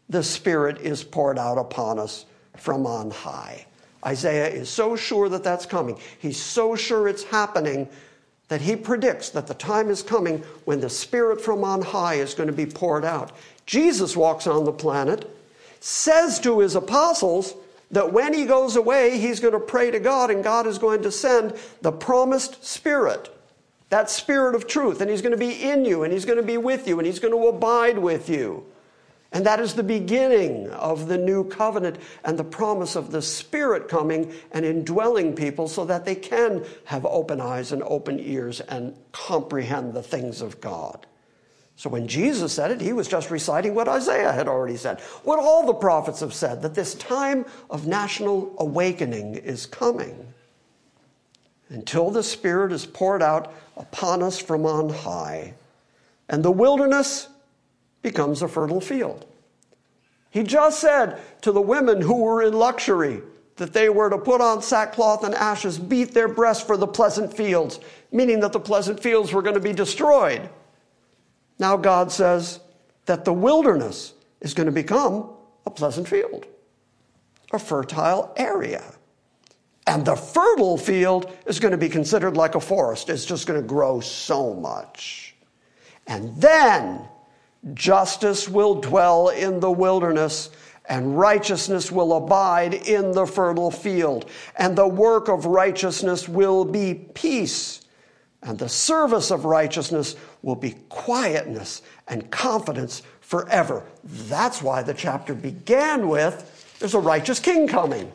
the 0.10 0.22
Spirit 0.22 0.80
is 0.82 1.04
poured 1.04 1.40
out 1.40 1.58
upon 1.58 1.98
us 1.98 2.26
from 2.58 2.86
on 2.86 3.10
high. 3.10 3.66
Isaiah 4.06 4.48
is 4.50 4.70
so 4.70 4.96
sure 4.96 5.30
that 5.30 5.44
that's 5.44 5.66
coming. 5.66 5.98
He's 6.20 6.42
so 6.42 6.76
sure 6.76 7.08
it's 7.08 7.24
happening 7.24 7.90
that 8.48 8.62
he 8.62 8.76
predicts 8.76 9.30
that 9.32 9.48
the 9.48 9.54
time 9.54 9.90
is 9.90 10.02
coming 10.02 10.40
when 10.66 10.80
the 10.80 10.90
Spirit 10.90 11.42
from 11.42 11.64
on 11.64 11.82
high 11.82 12.16
is 12.16 12.34
going 12.34 12.48
to 12.48 12.54
be 12.54 12.66
poured 12.66 13.04
out. 13.04 13.32
Jesus 13.66 14.16
walks 14.16 14.48
on 14.48 14.64
the 14.64 14.72
planet, 14.72 15.30
says 15.80 16.40
to 16.40 16.60
his 16.60 16.76
apostles 16.76 17.56
that 17.92 18.14
when 18.14 18.34
he 18.34 18.46
goes 18.46 18.76
away, 18.76 19.18
he's 19.18 19.40
going 19.40 19.54
to 19.54 19.60
pray 19.60 19.92
to 19.92 20.00
God 20.00 20.32
and 20.32 20.44
God 20.44 20.66
is 20.66 20.78
going 20.78 21.02
to 21.04 21.12
send 21.12 21.54
the 21.82 21.92
promised 21.92 22.64
Spirit, 22.64 23.30
that 23.90 24.10
Spirit 24.10 24.56
of 24.56 24.68
truth, 24.68 25.02
and 25.02 25.10
he's 25.10 25.22
going 25.22 25.34
to 25.34 25.38
be 25.38 25.70
in 25.70 25.84
you 25.84 26.04
and 26.04 26.14
he's 26.14 26.26
going 26.26 26.40
to 26.40 26.44
be 26.44 26.58
with 26.58 26.88
you 26.88 27.00
and 27.00 27.06
he's 27.06 27.20
going 27.20 27.34
to 27.34 27.48
abide 27.48 27.98
with 27.98 28.30
you. 28.30 28.66
And 29.34 29.46
that 29.46 29.60
is 29.60 29.74
the 29.74 29.84
beginning 29.84 30.70
of 30.70 31.08
the 31.08 31.18
new 31.18 31.44
covenant 31.44 31.98
and 32.24 32.40
the 32.40 32.46
promise 32.46 32.96
of 32.96 33.12
the 33.12 33.22
Spirit 33.22 33.90
coming 33.90 34.34
and 34.52 34.64
indwelling 34.64 35.36
people 35.36 35.68
so 35.68 35.84
that 35.86 36.06
they 36.06 36.16
can 36.16 36.66
have 36.86 37.06
open 37.06 37.42
eyes 37.42 37.72
and 37.74 37.84
open 37.84 38.20
ears 38.20 38.62
and 38.62 38.96
comprehend 39.12 39.94
the 39.94 40.04
things 40.04 40.42
of 40.42 40.62
God. 40.62 41.06
So 41.76 41.90
when 41.92 42.08
Jesus 42.08 42.54
said 42.54 42.72
it, 42.72 42.82
he 42.82 42.94
was 42.94 43.08
just 43.08 43.30
reciting 43.30 43.76
what 43.76 43.88
Isaiah 43.88 44.32
had 44.32 44.48
already 44.48 44.78
said, 44.78 45.00
what 45.24 45.38
all 45.38 45.66
the 45.68 45.74
prophets 45.74 46.22
have 46.22 46.34
said, 46.34 46.62
that 46.64 46.74
this 46.74 46.96
time 46.96 47.46
of 47.70 47.86
national 47.86 48.56
awakening 48.58 49.36
is 49.36 49.66
coming. 49.68 50.34
Until 51.70 52.10
the 52.10 52.24
Spirit 52.24 52.72
is 52.72 52.86
poured 52.86 53.22
out 53.22 53.54
upon 53.76 54.24
us 54.24 54.40
from 54.40 54.66
on 54.66 54.90
high, 54.90 55.54
and 56.30 56.44
the 56.44 56.50
wilderness 56.50 57.28
becomes 58.02 58.42
a 58.42 58.48
fertile 58.48 58.82
field. 58.82 59.26
He 60.30 60.44
just 60.44 60.80
said 60.80 61.20
to 61.42 61.52
the 61.52 61.62
women 61.62 62.02
who 62.02 62.18
were 62.18 62.44
in 62.44 62.54
luxury 62.54 63.22
that 63.56 63.74
they 63.74 63.90
were 63.90 64.10
to 64.10 64.18
put 64.18 64.40
on 64.40 64.62
sackcloth 64.62 65.24
and 65.24 65.34
ashes, 65.34 65.80
beat 65.80 66.14
their 66.14 66.28
breasts 66.28 66.64
for 66.64 66.78
the 66.78 66.88
pleasant 66.88 67.36
fields, 67.36 67.80
meaning 68.12 68.40
that 68.42 68.54
the 68.54 68.60
pleasant 68.60 69.00
fields 69.00 69.34
were 69.34 69.42
going 69.42 69.56
to 69.56 69.60
be 69.60 69.74
destroyed. 69.74 70.48
Now 71.60 71.76
God 71.76 72.12
says 72.12 72.60
that 73.06 73.26
the 73.26 73.34
wilderness 73.34 74.14
is 74.42 74.54
going 74.54 74.68
to 74.68 74.72
become 74.72 75.32
a 75.66 75.72
pleasant 75.72 76.08
field, 76.08 76.46
a 77.52 77.58
fertile 77.58 78.34
area. 78.38 78.84
And 79.88 80.06
the 80.06 80.16
fertile 80.16 80.78
field 80.78 81.36
is 81.46 81.60
going 81.60 81.72
to 81.72 81.78
be 81.78 81.90
considered 81.90 82.36
like 82.38 82.56
a 82.56 82.60
forest. 82.60 83.10
It's 83.10 83.26
just 83.26 83.48
going 83.48 83.60
to 83.60 83.68
grow 83.68 84.02
so 84.02 84.54
much. 84.54 85.36
And 86.06 86.36
then 86.40 87.08
Justice 87.74 88.48
will 88.48 88.76
dwell 88.76 89.30
in 89.30 89.60
the 89.60 89.72
wilderness, 89.72 90.50
and 90.90 91.18
righteousness 91.18 91.92
will 91.92 92.14
abide 92.14 92.74
in 92.74 93.12
the 93.12 93.26
fertile 93.26 93.72
field. 93.72 94.30
And 94.56 94.78
the 94.78 94.88
work 94.88 95.28
of 95.28 95.46
righteousness 95.46 96.30
will 96.30 96.64
be 96.64 96.94
peace, 97.14 97.82
and 98.44 98.58
the 98.58 98.70
service 98.70 99.32
of 99.32 99.46
righteousness 99.46 100.16
will 100.42 100.56
be 100.56 100.76
quietness 100.90 101.82
and 102.08 102.30
confidence 102.32 103.02
forever. 103.20 103.84
That's 104.04 104.62
why 104.62 104.84
the 104.84 104.94
chapter 104.94 105.34
began 105.34 106.08
with 106.08 106.54
there's 106.80 106.94
a 106.94 107.00
righteous 107.00 107.40
king 107.40 107.68
coming. 107.68 108.12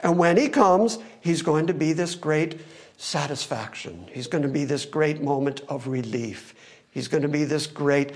And 0.00 0.18
when 0.18 0.36
he 0.36 0.48
comes, 0.48 0.98
he's 1.20 1.42
going 1.42 1.66
to 1.68 1.74
be 1.74 1.92
this 1.92 2.14
great 2.14 2.60
satisfaction. 2.96 4.06
He's 4.12 4.26
going 4.26 4.42
to 4.42 4.48
be 4.48 4.64
this 4.64 4.84
great 4.84 5.22
moment 5.22 5.60
of 5.68 5.86
relief. 5.86 6.54
He's 6.90 7.08
going 7.08 7.22
to 7.22 7.28
be 7.28 7.44
this 7.44 7.66
great 7.66 8.12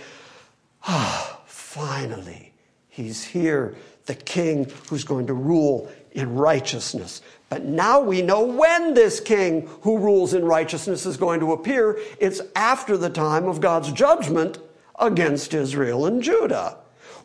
Ah, 0.84 1.40
finally, 1.46 2.52
he's 2.88 3.24
here, 3.24 3.74
the 4.06 4.14
king 4.14 4.70
who's 4.88 5.04
going 5.04 5.26
to 5.26 5.34
rule 5.34 5.90
in 6.12 6.34
righteousness. 6.34 7.22
But 7.48 7.64
now 7.64 8.00
we 8.00 8.22
know 8.22 8.42
when 8.42 8.94
this 8.94 9.20
king 9.20 9.68
who 9.82 9.98
rules 9.98 10.34
in 10.34 10.44
righteousness 10.44 11.06
is 11.06 11.16
going 11.16 11.40
to 11.40 11.52
appear. 11.52 11.98
It's 12.18 12.40
after 12.54 12.96
the 12.96 13.10
time 13.10 13.46
of 13.46 13.60
God's 13.60 13.92
judgment 13.92 14.58
against 14.98 15.54
Israel 15.54 16.06
and 16.06 16.22
Judah, 16.22 16.76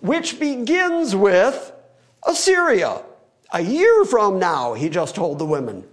which 0.02 0.40
begins 0.40 1.16
with 1.16 1.74
Assyria. 2.26 3.02
A 3.52 3.62
year 3.62 4.06
from 4.06 4.40
now, 4.40 4.74
he 4.74 4.90
just 4.90 5.16
told 5.16 5.40
the 5.40 5.46
women. 5.46 5.84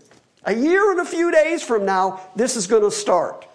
A 0.45 0.55
year 0.55 0.91
and 0.93 1.01
a 1.01 1.05
few 1.05 1.31
days 1.31 1.63
from 1.63 1.85
now, 1.85 2.21
this 2.35 2.57
is 2.57 2.67
going 2.67 2.83
to 2.83 2.91
start. 2.91 3.47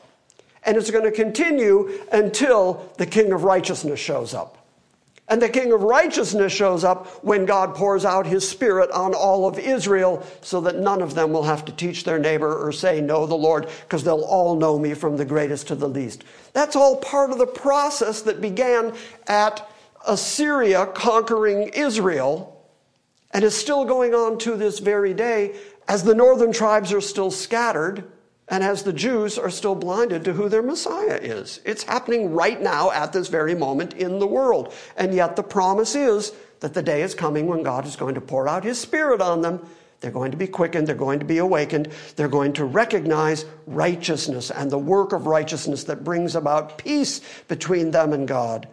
And 0.66 0.78
it's 0.78 0.92
going 0.92 1.04
to 1.06 1.12
continue 1.12 2.02
until 2.12 2.92
the 2.98 3.06
king 3.06 3.32
of 3.32 3.44
righteousness 3.44 4.00
shows 4.00 4.34
up. 4.34 4.66
And 5.28 5.42
the 5.42 5.50
king 5.50 5.72
of 5.72 5.82
righteousness 5.82 6.54
shows 6.54 6.84
up 6.84 7.08
when 7.24 7.46
God 7.46 7.74
pours 7.74 8.06
out 8.06 8.28
his 8.28 8.48
spirit 8.48 8.92
on 8.92 9.16
all 9.16 9.48
of 9.48 9.58
Israel 9.58 10.24
so 10.42 10.62
that 10.62 10.78
none 10.78 11.02
of 11.02 11.16
them 11.16 11.32
will 11.32 11.44
have 11.44 11.66
to 11.66 11.72
teach 11.72 12.04
their 12.04 12.20
neighbor 12.20 12.56
or 12.56 12.72
say, 12.72 13.02
Know 13.02 13.26
the 13.26 13.34
Lord, 13.34 13.68
because 13.82 14.04
they'll 14.04 14.22
all 14.22 14.56
know 14.56 14.78
me 14.78 14.94
from 14.94 15.18
the 15.18 15.26
greatest 15.26 15.68
to 15.70 15.76
the 15.76 15.90
least. 15.90 16.24
That's 16.54 16.76
all 16.76 16.98
part 16.98 17.32
of 17.32 17.40
the 17.40 17.48
process 17.48 18.22
that 18.24 18.40
began 18.40 18.94
at 19.26 19.68
Assyria 20.08 20.86
conquering 20.86 21.70
Israel 21.70 22.64
and 23.32 23.44
is 23.44 23.56
still 23.56 23.84
going 23.84 24.14
on 24.14 24.38
to 24.40 24.56
this 24.56 24.78
very 24.78 25.16
day 25.16 25.56
as 25.88 26.04
the 26.04 26.16
northern 26.16 26.54
tribes 26.54 26.94
are 26.94 27.02
still 27.02 27.32
scattered 27.32 28.04
and 28.48 28.64
as 28.64 28.84
the 28.84 28.94
Jews 28.94 29.38
are 29.38 29.50
still 29.50 29.76
blinded 29.76 30.24
to 30.26 30.34
who 30.34 30.50
their 30.50 30.62
Messiah 30.62 31.20
is. 31.22 31.62
It's 31.66 31.84
happening 31.84 32.32
right 32.32 32.62
now 32.62 32.92
at 32.92 33.12
this 33.12 33.28
very 33.28 33.56
moment 33.56 33.94
in 33.94 34.20
the 34.20 34.28
world. 34.28 34.74
And 34.98 35.14
yet 35.14 35.36
the 35.36 35.44
promise 35.44 35.96
is 35.96 36.32
that 36.60 36.74
the 36.74 36.84
day 36.84 37.02
is 37.02 37.16
coming 37.16 37.48
when 37.48 37.64
God 37.64 37.86
is 37.88 37.96
going 37.96 38.16
to 38.16 38.22
pour 38.22 38.48
out 38.48 38.64
his 38.64 38.80
Spirit 38.80 39.20
on 39.22 39.42
them. 39.42 39.66
They're 40.00 40.12
going 40.12 40.32
to 40.32 40.38
be 40.38 40.46
quickened, 40.46 40.86
they're 40.86 40.96
going 40.96 41.20
to 41.20 41.26
be 41.26 41.40
awakened, 41.40 41.88
they're 42.16 42.28
going 42.28 42.54
to 42.54 42.66
recognize 42.66 43.46
righteousness 43.66 44.52
and 44.52 44.70
the 44.70 44.78
work 44.78 45.14
of 45.14 45.26
righteousness 45.26 45.86
that 45.86 46.04
brings 46.04 46.36
about 46.36 46.78
peace 46.78 47.22
between 47.48 47.90
them 47.92 48.14
and 48.14 48.28
God. 48.28 48.68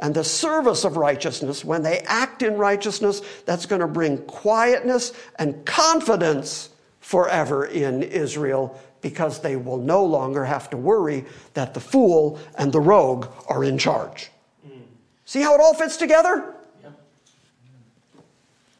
And 0.00 0.14
the 0.14 0.24
service 0.24 0.84
of 0.84 0.96
righteousness, 0.96 1.64
when 1.64 1.82
they 1.82 2.00
act 2.00 2.42
in 2.42 2.56
righteousness, 2.56 3.22
that's 3.44 3.66
going 3.66 3.80
to 3.80 3.86
bring 3.86 4.18
quietness 4.18 5.12
and 5.38 5.64
confidence 5.64 6.70
forever 7.00 7.64
in 7.64 8.02
Israel 8.02 8.80
because 9.08 9.40
they 9.40 9.54
will 9.54 9.78
no 9.78 10.04
longer 10.04 10.44
have 10.44 10.68
to 10.68 10.76
worry 10.76 11.24
that 11.54 11.74
the 11.74 11.80
fool 11.80 12.40
and 12.58 12.72
the 12.72 12.80
rogue 12.80 13.28
are 13.48 13.62
in 13.62 13.78
charge. 13.78 14.30
Mm. 14.66 14.80
See 15.24 15.40
how 15.40 15.54
it 15.54 15.60
all 15.60 15.74
fits 15.74 15.96
together? 15.96 16.56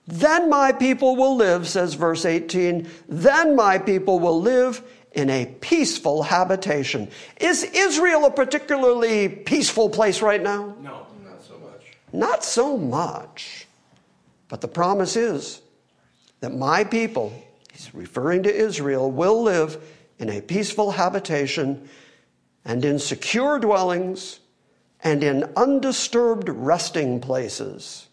Then 0.09 0.49
my 0.49 0.73
people 0.73 1.17
will 1.17 1.37
live, 1.37 1.69
says 1.69 1.95
verse 1.95 2.25
18. 2.25 2.89
Then 3.09 3.57
my 3.57 3.79
people 3.79 4.19
will 4.19 4.41
live 4.41 4.83
in 5.13 5.31
a 5.31 5.47
peaceful 5.61 6.23
habitation. 6.23 7.09
Is 7.41 7.63
Israel 7.63 8.27
a 8.27 8.31
particularly 8.31 9.29
peaceful 9.29 9.91
place 9.91 10.23
right 10.23 10.43
now? 10.43 10.77
No, 10.81 11.07
not 11.25 11.43
so 11.43 11.59
much. 11.59 11.97
Not 12.13 12.45
so 12.45 12.77
much. 12.77 13.67
But 14.49 14.61
the 14.61 14.69
promise 14.69 15.17
is 15.17 15.61
that 16.41 16.55
my 16.55 16.85
people, 16.85 17.33
he's 17.73 17.93
referring 17.95 18.45
to 18.45 18.55
Israel, 18.55 19.11
will 19.11 19.43
live 19.43 19.83
in 20.19 20.31
a 20.31 20.41
peaceful 20.41 20.93
habitation 20.93 21.89
and 22.65 22.85
in 22.85 22.99
secure 22.99 23.59
dwellings 23.59 24.41
and 25.03 25.23
in 25.23 25.45
undisturbed 25.57 26.49
resting 26.49 27.21
places. 27.21 28.09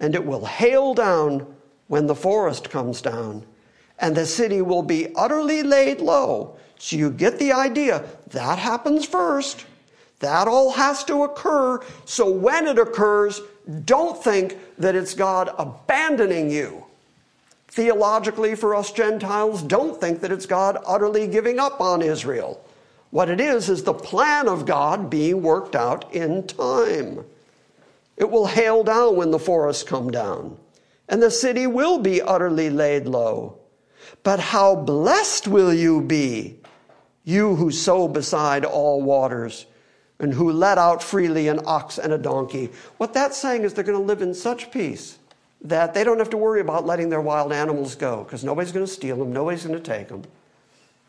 And 0.00 0.14
it 0.14 0.24
will 0.24 0.46
hail 0.46 0.94
down 0.94 1.54
when 1.88 2.06
the 2.06 2.14
forest 2.14 2.70
comes 2.70 3.00
down, 3.00 3.44
and 3.98 4.14
the 4.14 4.26
city 4.26 4.60
will 4.60 4.82
be 4.82 5.14
utterly 5.14 5.62
laid 5.62 6.00
low. 6.00 6.56
So 6.78 6.96
you 6.96 7.10
get 7.10 7.38
the 7.38 7.52
idea. 7.52 8.04
That 8.28 8.58
happens 8.58 9.04
first. 9.06 9.64
That 10.20 10.48
all 10.48 10.72
has 10.72 11.04
to 11.04 11.24
occur. 11.24 11.80
So 12.04 12.30
when 12.30 12.66
it 12.66 12.78
occurs, 12.78 13.40
don't 13.84 14.22
think 14.22 14.58
that 14.78 14.94
it's 14.94 15.14
God 15.14 15.50
abandoning 15.58 16.50
you 16.50 16.84
theologically 17.78 18.56
for 18.56 18.74
us 18.74 18.90
Gentiles 18.90 19.62
don't 19.62 20.00
think 20.00 20.20
that 20.20 20.32
it's 20.32 20.46
God 20.46 20.78
utterly 20.84 21.28
giving 21.28 21.60
up 21.60 21.80
on 21.80 22.02
Israel. 22.02 22.60
What 23.10 23.30
it 23.30 23.40
is, 23.40 23.68
is 23.68 23.84
the 23.84 23.94
plan 23.94 24.48
of 24.48 24.66
God 24.66 25.08
being 25.08 25.42
worked 25.42 25.76
out 25.76 26.12
in 26.12 26.44
time. 26.48 27.24
It 28.16 28.28
will 28.28 28.48
hail 28.48 28.82
down 28.82 29.14
when 29.14 29.30
the 29.30 29.38
forests 29.38 29.84
come 29.84 30.10
down, 30.10 30.58
and 31.08 31.22
the 31.22 31.30
city 31.30 31.68
will 31.68 32.00
be 32.00 32.20
utterly 32.20 32.68
laid 32.68 33.06
low. 33.06 33.60
But 34.24 34.40
how 34.40 34.74
blessed 34.74 35.46
will 35.46 35.72
you 35.72 36.00
be, 36.00 36.58
you 37.22 37.54
who 37.54 37.70
sow 37.70 38.08
beside 38.08 38.64
all 38.64 39.02
waters, 39.02 39.66
and 40.18 40.34
who 40.34 40.50
let 40.50 40.78
out 40.78 41.00
freely 41.00 41.46
an 41.46 41.60
ox 41.64 41.96
and 41.96 42.12
a 42.12 42.18
donkey. 42.18 42.70
What 42.96 43.14
that's 43.14 43.38
saying 43.38 43.62
is 43.62 43.72
they're 43.72 43.84
going 43.84 44.00
to 44.00 44.04
live 44.04 44.20
in 44.20 44.34
such 44.34 44.72
peace 44.72 45.18
that 45.62 45.94
they 45.94 46.04
don't 46.04 46.18
have 46.18 46.30
to 46.30 46.36
worry 46.36 46.60
about 46.60 46.86
letting 46.86 47.08
their 47.08 47.20
wild 47.20 47.52
animals 47.52 47.94
go 47.94 48.24
because 48.24 48.44
nobody's 48.44 48.72
going 48.72 48.86
to 48.86 48.92
steal 48.92 49.16
them, 49.16 49.32
nobody's 49.32 49.64
going 49.64 49.80
to 49.80 49.82
take 49.82 50.08
them. 50.08 50.22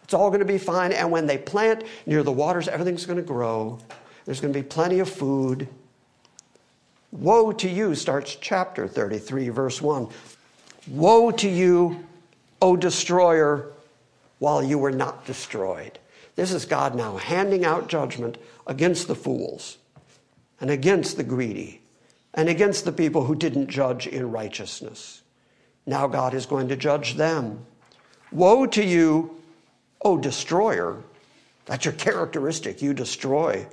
It's 0.04 0.14
all 0.14 0.30
going 0.30 0.40
to 0.40 0.46
be 0.46 0.58
fine. 0.58 0.92
And 0.92 1.12
when 1.12 1.28
they 1.28 1.38
plant 1.38 1.84
near 2.08 2.24
the 2.24 2.32
waters, 2.32 2.68
everything's 2.68 3.06
going 3.06 3.18
to 3.18 3.24
grow. 3.24 3.78
There's 4.26 4.42
going 4.42 4.54
to 4.54 4.60
be 4.60 4.68
plenty 4.68 5.00
of 5.00 5.10
food. 5.10 5.68
Woe 7.12 7.52
to 7.52 7.70
you, 7.70 7.94
starts 7.94 8.36
chapter 8.36 8.88
33, 8.88 9.50
verse 9.50 9.82
1. 9.82 10.08
Woe 10.88 11.32
to 11.32 11.48
you, 11.48 12.04
O 12.62 12.76
destroyer, 12.76 13.72
while 14.40 14.64
you 14.64 14.80
were 14.80 14.92
not 14.92 15.26
destroyed. 15.26 16.00
This 16.36 16.52
is 16.52 16.66
God 16.66 16.96
now 16.96 17.18
handing 17.18 17.66
out 17.66 17.88
judgment 17.88 18.38
against 18.66 19.08
the 19.08 19.16
fools 19.16 19.78
and 20.60 20.70
against 20.70 21.18
the 21.18 21.24
greedy 21.24 21.82
and 22.34 22.50
against 22.50 22.86
the 22.86 22.92
people 22.92 23.24
who 23.26 23.36
didn't 23.36 23.70
judge 23.70 24.08
in 24.08 24.32
righteousness. 24.32 25.22
Now 25.86 26.08
God 26.08 26.34
is 26.34 26.46
going 26.46 26.68
to 26.70 26.76
judge 26.76 27.16
them. 27.16 27.66
Woe 28.32 28.66
to 28.68 28.84
you, 28.84 29.42
O 30.02 30.18
destroyer! 30.18 31.04
That's 31.66 31.86
your 31.86 31.94
characteristic, 31.94 32.82
you 32.82 32.94
destroy. 32.94 33.68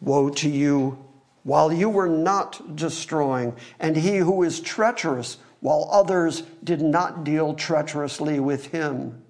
Woe 0.00 0.30
to 0.30 0.48
you 0.48 0.98
while 1.44 1.72
you 1.72 1.88
were 1.88 2.08
not 2.08 2.76
destroying, 2.76 3.54
and 3.80 3.96
he 3.96 4.18
who 4.18 4.42
is 4.42 4.60
treacherous 4.60 5.38
while 5.60 5.88
others 5.92 6.42
did 6.64 6.80
not 6.80 7.24
deal 7.24 7.54
treacherously 7.54 8.40
with 8.40 8.66
him. 8.66 9.22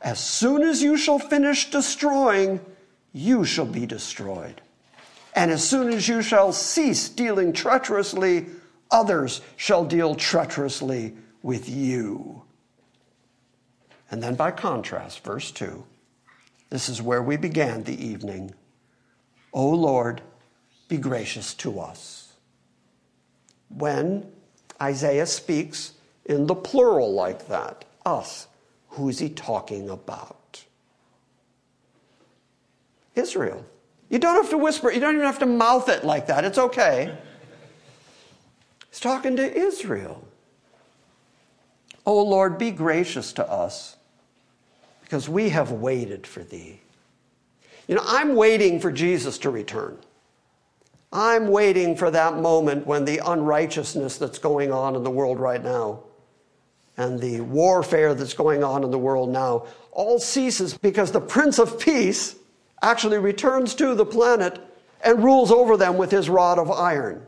As 0.00 0.20
soon 0.20 0.62
as 0.62 0.82
you 0.82 0.96
shall 0.96 1.18
finish 1.18 1.70
destroying, 1.70 2.60
you 3.12 3.44
shall 3.44 3.66
be 3.66 3.86
destroyed. 3.86 4.60
And 5.34 5.50
as 5.50 5.68
soon 5.68 5.92
as 5.92 6.08
you 6.08 6.22
shall 6.22 6.52
cease 6.52 7.08
dealing 7.08 7.52
treacherously, 7.52 8.46
others 8.90 9.40
shall 9.56 9.84
deal 9.84 10.14
treacherously 10.14 11.16
with 11.42 11.68
you. 11.68 12.42
And 14.10 14.22
then, 14.22 14.36
by 14.36 14.52
contrast, 14.52 15.24
verse 15.24 15.50
2 15.50 15.84
this 16.70 16.88
is 16.88 17.00
where 17.00 17.22
we 17.22 17.36
began 17.36 17.84
the 17.84 18.04
evening. 18.04 18.52
O 19.52 19.68
Lord, 19.68 20.22
be 20.88 20.96
gracious 20.96 21.54
to 21.54 21.78
us. 21.78 22.32
When 23.68 24.28
Isaiah 24.82 25.26
speaks 25.26 25.92
in 26.24 26.48
the 26.48 26.54
plural 26.56 27.12
like 27.12 27.46
that, 27.46 27.84
us, 28.04 28.48
who 28.88 29.08
is 29.08 29.20
he 29.20 29.28
talking 29.28 29.88
about? 29.88 30.64
Israel. 33.14 33.64
You 34.08 34.18
don't 34.18 34.36
have 34.36 34.50
to 34.50 34.58
whisper, 34.58 34.90
you 34.92 35.00
don't 35.00 35.14
even 35.14 35.26
have 35.26 35.38
to 35.40 35.46
mouth 35.46 35.88
it 35.88 36.04
like 36.04 36.26
that. 36.26 36.44
It's 36.44 36.58
okay. 36.58 37.16
He's 38.90 39.00
talking 39.00 39.36
to 39.36 39.56
Israel. 39.56 40.26
Oh 42.06 42.22
Lord, 42.22 42.58
be 42.58 42.70
gracious 42.70 43.32
to 43.34 43.50
us 43.50 43.96
because 45.02 45.28
we 45.28 45.48
have 45.50 45.70
waited 45.70 46.26
for 46.26 46.42
thee. 46.44 46.80
You 47.88 47.96
know, 47.96 48.02
I'm 48.04 48.34
waiting 48.34 48.80
for 48.80 48.90
Jesus 48.90 49.38
to 49.38 49.50
return. 49.50 49.98
I'm 51.12 51.48
waiting 51.48 51.96
for 51.96 52.10
that 52.10 52.38
moment 52.38 52.86
when 52.86 53.04
the 53.04 53.20
unrighteousness 53.24 54.16
that's 54.16 54.38
going 54.38 54.72
on 54.72 54.96
in 54.96 55.04
the 55.04 55.10
world 55.10 55.38
right 55.38 55.62
now 55.62 56.02
and 56.96 57.20
the 57.20 57.40
warfare 57.40 58.14
that's 58.14 58.34
going 58.34 58.64
on 58.64 58.84
in 58.84 58.90
the 58.90 58.98
world 58.98 59.30
now 59.30 59.66
all 59.92 60.18
ceases 60.18 60.76
because 60.76 61.12
the 61.12 61.20
Prince 61.20 61.58
of 61.58 61.78
Peace 61.78 62.36
actually 62.84 63.18
returns 63.18 63.74
to 63.74 63.94
the 63.94 64.04
planet 64.04 64.60
and 65.02 65.24
rules 65.24 65.50
over 65.50 65.76
them 65.76 65.96
with 65.96 66.10
his 66.10 66.28
rod 66.28 66.58
of 66.58 66.70
iron. 66.70 67.26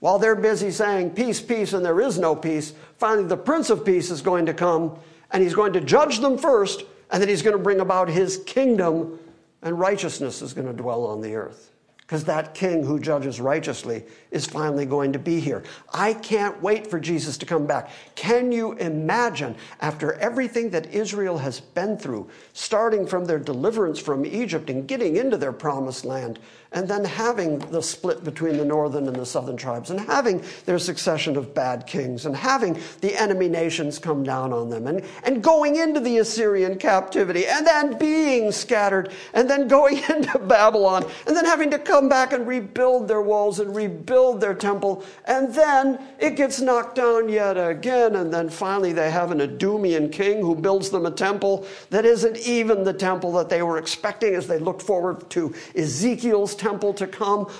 While 0.00 0.18
they're 0.18 0.36
busy 0.36 0.70
saying 0.70 1.10
peace, 1.10 1.40
peace, 1.40 1.72
and 1.72 1.84
there 1.84 2.00
is 2.00 2.18
no 2.18 2.34
peace, 2.34 2.72
finally 2.96 3.26
the 3.26 3.36
Prince 3.36 3.68
of 3.68 3.84
Peace 3.84 4.10
is 4.10 4.22
going 4.22 4.46
to 4.46 4.54
come 4.54 4.98
and 5.30 5.42
he's 5.42 5.54
going 5.54 5.72
to 5.74 5.80
judge 5.80 6.20
them 6.20 6.38
first, 6.38 6.84
and 7.10 7.20
then 7.20 7.28
he's 7.28 7.42
going 7.42 7.56
to 7.56 7.62
bring 7.62 7.80
about 7.80 8.08
his 8.08 8.38
kingdom, 8.46 9.18
and 9.60 9.78
righteousness 9.78 10.40
is 10.40 10.54
going 10.54 10.66
to 10.66 10.72
dwell 10.72 11.04
on 11.04 11.20
the 11.20 11.34
earth. 11.34 11.70
Because 12.08 12.24
that 12.24 12.54
king 12.54 12.82
who 12.82 12.98
judges 12.98 13.38
righteously 13.38 14.02
is 14.30 14.46
finally 14.46 14.86
going 14.86 15.12
to 15.12 15.18
be 15.18 15.40
here. 15.40 15.62
I 15.92 16.14
can't 16.14 16.58
wait 16.62 16.86
for 16.86 16.98
Jesus 16.98 17.36
to 17.36 17.44
come 17.44 17.66
back. 17.66 17.90
Can 18.14 18.50
you 18.50 18.72
imagine, 18.78 19.54
after 19.82 20.14
everything 20.14 20.70
that 20.70 20.86
Israel 20.86 21.36
has 21.36 21.60
been 21.60 21.98
through, 21.98 22.26
starting 22.54 23.06
from 23.06 23.26
their 23.26 23.38
deliverance 23.38 23.98
from 23.98 24.24
Egypt 24.24 24.70
and 24.70 24.88
getting 24.88 25.16
into 25.16 25.36
their 25.36 25.52
promised 25.52 26.06
land, 26.06 26.38
and 26.72 26.86
then 26.86 27.04
having 27.04 27.58
the 27.70 27.82
split 27.82 28.22
between 28.24 28.58
the 28.58 28.64
northern 28.64 29.06
and 29.06 29.16
the 29.16 29.24
southern 29.24 29.56
tribes, 29.56 29.90
and 29.90 29.98
having 30.00 30.42
their 30.66 30.78
succession 30.78 31.36
of 31.36 31.54
bad 31.54 31.86
kings, 31.86 32.26
and 32.26 32.36
having 32.36 32.78
the 33.00 33.18
enemy 33.20 33.48
nations 33.48 33.98
come 33.98 34.22
down 34.22 34.52
on 34.52 34.68
them, 34.68 34.86
and, 34.86 35.02
and 35.24 35.42
going 35.42 35.76
into 35.76 35.98
the 35.98 36.18
Assyrian 36.18 36.76
captivity, 36.76 37.46
and 37.46 37.66
then 37.66 37.96
being 37.98 38.52
scattered, 38.52 39.10
and 39.32 39.48
then 39.48 39.66
going 39.66 39.96
into 40.10 40.38
Babylon, 40.38 41.06
and 41.26 41.34
then 41.34 41.46
having 41.46 41.70
to 41.70 41.78
come 41.78 42.08
back 42.08 42.32
and 42.32 42.46
rebuild 42.46 43.08
their 43.08 43.22
walls 43.22 43.60
and 43.60 43.74
rebuild 43.74 44.40
their 44.40 44.54
temple, 44.54 45.02
and 45.24 45.54
then 45.54 45.98
it 46.18 46.36
gets 46.36 46.60
knocked 46.60 46.96
down 46.96 47.30
yet 47.30 47.56
again, 47.56 48.16
and 48.16 48.32
then 48.32 48.50
finally 48.50 48.92
they 48.92 49.10
have 49.10 49.30
an 49.30 49.38
Edomian 49.38 50.12
king 50.12 50.40
who 50.40 50.54
builds 50.54 50.90
them 50.90 51.06
a 51.06 51.10
temple 51.10 51.66
that 51.88 52.04
isn't 52.04 52.36
even 52.38 52.84
the 52.84 52.92
temple 52.92 53.32
that 53.32 53.48
they 53.48 53.62
were 53.62 53.78
expecting 53.78 54.34
as 54.34 54.46
they 54.46 54.58
looked 54.58 54.82
forward 54.82 55.28
to 55.30 55.54
Ezekiel's 55.74 56.57
temple 56.58 56.94
to 56.94 57.06
come. 57.06 57.50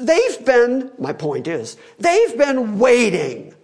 They've 0.00 0.44
been, 0.44 0.90
my 0.98 1.12
point 1.12 1.46
is, 1.46 1.76
they've 1.98 2.38
been 2.38 2.78
waiting. 2.78 3.54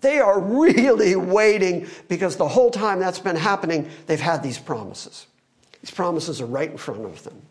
They 0.00 0.18
are 0.18 0.40
really 0.40 1.16
waiting 1.16 1.88
because 2.08 2.36
the 2.36 2.48
whole 2.48 2.70
time 2.70 3.00
that's 3.00 3.18
been 3.18 3.36
happening, 3.36 3.90
they've 4.06 4.20
had 4.20 4.42
these 4.42 4.58
promises. 4.58 5.26
These 5.82 5.90
promises 5.90 6.40
are 6.40 6.46
right 6.46 6.70
in 6.70 6.76
front 6.76 7.04
of 7.04 7.22
them. 7.24 7.42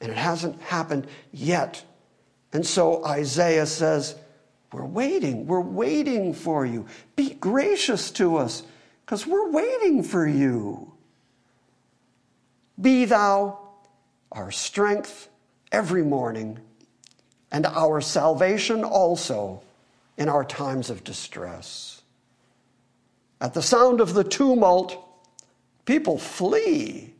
And 0.00 0.10
it 0.12 0.18
hasn't 0.18 0.60
happened 0.62 1.06
yet. 1.32 1.82
And 2.52 2.66
so 2.66 3.04
Isaiah 3.04 3.66
says, 3.66 4.14
We're 4.72 4.84
waiting. 4.84 5.46
We're 5.46 5.60
waiting 5.60 6.34
for 6.34 6.64
you. 6.64 6.86
Be 7.16 7.34
gracious 7.34 8.10
to 8.12 8.36
us 8.36 8.62
because 9.04 9.26
we're 9.26 9.50
waiting 9.50 10.02
for 10.02 10.26
you. 10.26 10.92
Be 12.80 13.06
thou 13.06 13.58
our 14.30 14.50
strength 14.50 15.28
every 15.72 16.02
morning, 16.02 16.58
and 17.50 17.66
our 17.66 18.00
salvation 18.00 18.84
also 18.84 19.62
in 20.16 20.28
our 20.28 20.44
times 20.44 20.90
of 20.90 21.04
distress. 21.04 22.02
At 23.40 23.54
the 23.54 23.62
sound 23.62 24.00
of 24.00 24.14
the 24.14 24.24
tumult, 24.24 24.96
people 25.84 26.18
flee. 26.18 27.14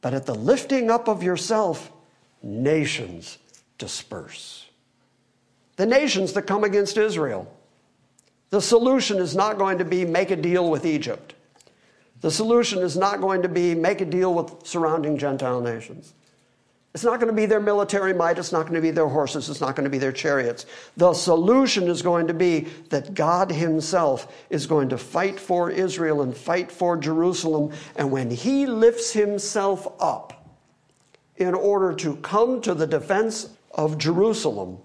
But 0.00 0.14
at 0.14 0.26
the 0.26 0.34
lifting 0.34 0.90
up 0.90 1.08
of 1.08 1.22
yourself, 1.22 1.92
nations 2.42 3.38
disperse. 3.78 4.66
The 5.76 5.86
nations 5.86 6.32
that 6.32 6.42
come 6.42 6.64
against 6.64 6.96
Israel. 6.96 7.52
The 8.50 8.60
solution 8.60 9.18
is 9.18 9.36
not 9.36 9.58
going 9.58 9.78
to 9.78 9.84
be 9.84 10.04
make 10.04 10.30
a 10.30 10.36
deal 10.36 10.68
with 10.68 10.84
Egypt. 10.84 11.34
The 12.20 12.30
solution 12.30 12.80
is 12.80 12.96
not 12.96 13.20
going 13.20 13.42
to 13.42 13.48
be 13.48 13.74
make 13.74 14.00
a 14.00 14.04
deal 14.04 14.34
with 14.34 14.66
surrounding 14.66 15.16
Gentile 15.16 15.60
nations. 15.60 16.12
It's 16.92 17.04
not 17.04 17.20
going 17.20 17.28
to 17.28 17.36
be 17.36 17.46
their 17.46 17.60
military 17.60 18.12
might. 18.12 18.36
It's 18.38 18.50
not 18.50 18.62
going 18.62 18.74
to 18.74 18.80
be 18.80 18.90
their 18.90 19.06
horses. 19.06 19.48
It's 19.48 19.60
not 19.60 19.76
going 19.76 19.84
to 19.84 19.90
be 19.90 19.98
their 19.98 20.10
chariots. 20.10 20.66
The 20.96 21.14
solution 21.14 21.86
is 21.86 22.02
going 22.02 22.26
to 22.26 22.34
be 22.34 22.66
that 22.88 23.14
God 23.14 23.52
Himself 23.52 24.44
is 24.50 24.66
going 24.66 24.88
to 24.88 24.98
fight 24.98 25.38
for 25.38 25.70
Israel 25.70 26.22
and 26.22 26.36
fight 26.36 26.70
for 26.70 26.96
Jerusalem. 26.96 27.72
And 27.94 28.10
when 28.10 28.28
He 28.28 28.66
lifts 28.66 29.12
Himself 29.12 29.86
up 30.00 30.52
in 31.36 31.54
order 31.54 31.94
to 31.94 32.16
come 32.16 32.60
to 32.62 32.74
the 32.74 32.88
defense 32.88 33.50
of 33.70 33.96
Jerusalem, 33.96 34.78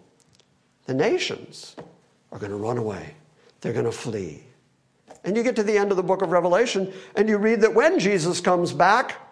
the 0.86 0.94
nations 0.94 1.76
are 2.32 2.38
going 2.38 2.52
to 2.52 2.58
run 2.58 2.78
away. 2.78 3.16
They're 3.62 3.74
going 3.74 3.86
to 3.86 3.92
flee. 3.92 4.44
And 5.24 5.36
you 5.36 5.42
get 5.42 5.56
to 5.56 5.64
the 5.64 5.76
end 5.76 5.90
of 5.90 5.98
the 5.98 6.04
book 6.04 6.22
of 6.22 6.32
Revelation 6.32 6.94
and 7.16 7.28
you 7.28 7.40
read 7.40 7.62
that 7.62 7.74
when 7.74 7.98
Jesus 7.98 8.40
comes 8.40 8.72
back, 8.72 9.25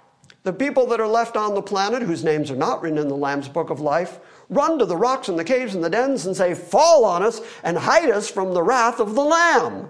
the 0.44 0.54
people 0.54 0.86
that 0.88 1.00
are 1.00 1.08
left 1.08 1.38
on 1.38 1.56
the 1.56 1.62
planet, 1.62 2.04
whose 2.04 2.24
names 2.24 2.52
are 2.52 2.56
not 2.56 2.82
written 2.82 2.98
in 3.00 3.08
the 3.08 3.16
Lamb's 3.16 3.48
book 3.48 3.70
of 3.70 3.80
life, 3.80 4.20
run 4.50 4.78
to 4.80 4.86
the 4.86 4.98
rocks 4.98 5.30
and 5.30 5.40
the 5.40 5.44
caves 5.44 5.74
and 5.74 5.84
the 5.84 5.90
dens 5.90 6.26
and 6.26 6.36
say, 6.36 6.54
Fall 6.54 7.06
on 7.06 7.24
us 7.24 7.42
and 7.64 7.78
hide 7.78 8.10
us 8.10 8.30
from 8.30 8.54
the 8.54 8.64
wrath 8.64 9.00
of 9.00 9.16
the 9.16 9.24
Lamb. 9.24 9.90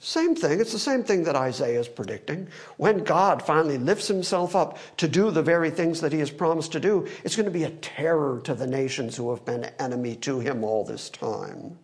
Same 0.00 0.36
thing. 0.36 0.60
It's 0.60 0.72
the 0.72 0.78
same 0.78 1.02
thing 1.02 1.24
that 1.24 1.34
Isaiah 1.34 1.80
is 1.80 1.88
predicting. 1.88 2.48
When 2.76 3.02
God 3.02 3.42
finally 3.42 3.78
lifts 3.78 4.06
himself 4.06 4.54
up 4.54 4.78
to 4.98 5.08
do 5.08 5.30
the 5.30 5.42
very 5.42 5.70
things 5.70 6.00
that 6.02 6.12
he 6.12 6.20
has 6.20 6.30
promised 6.30 6.70
to 6.72 6.80
do, 6.80 7.08
it's 7.24 7.34
going 7.34 7.46
to 7.46 7.50
be 7.50 7.64
a 7.64 7.70
terror 7.70 8.40
to 8.44 8.54
the 8.54 8.66
nations 8.66 9.16
who 9.16 9.30
have 9.30 9.44
been 9.44 9.64
enemy 9.80 10.14
to 10.16 10.38
him 10.38 10.62
all 10.62 10.84
this 10.84 11.10
time. 11.10 11.78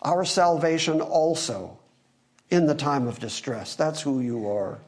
Our 0.00 0.24
salvation 0.24 1.00
also 1.00 1.78
in 2.50 2.66
the 2.66 2.74
time 2.74 3.06
of 3.06 3.20
distress. 3.20 3.76
That's 3.76 4.00
who 4.00 4.18
you 4.18 4.48
are. 4.50 4.80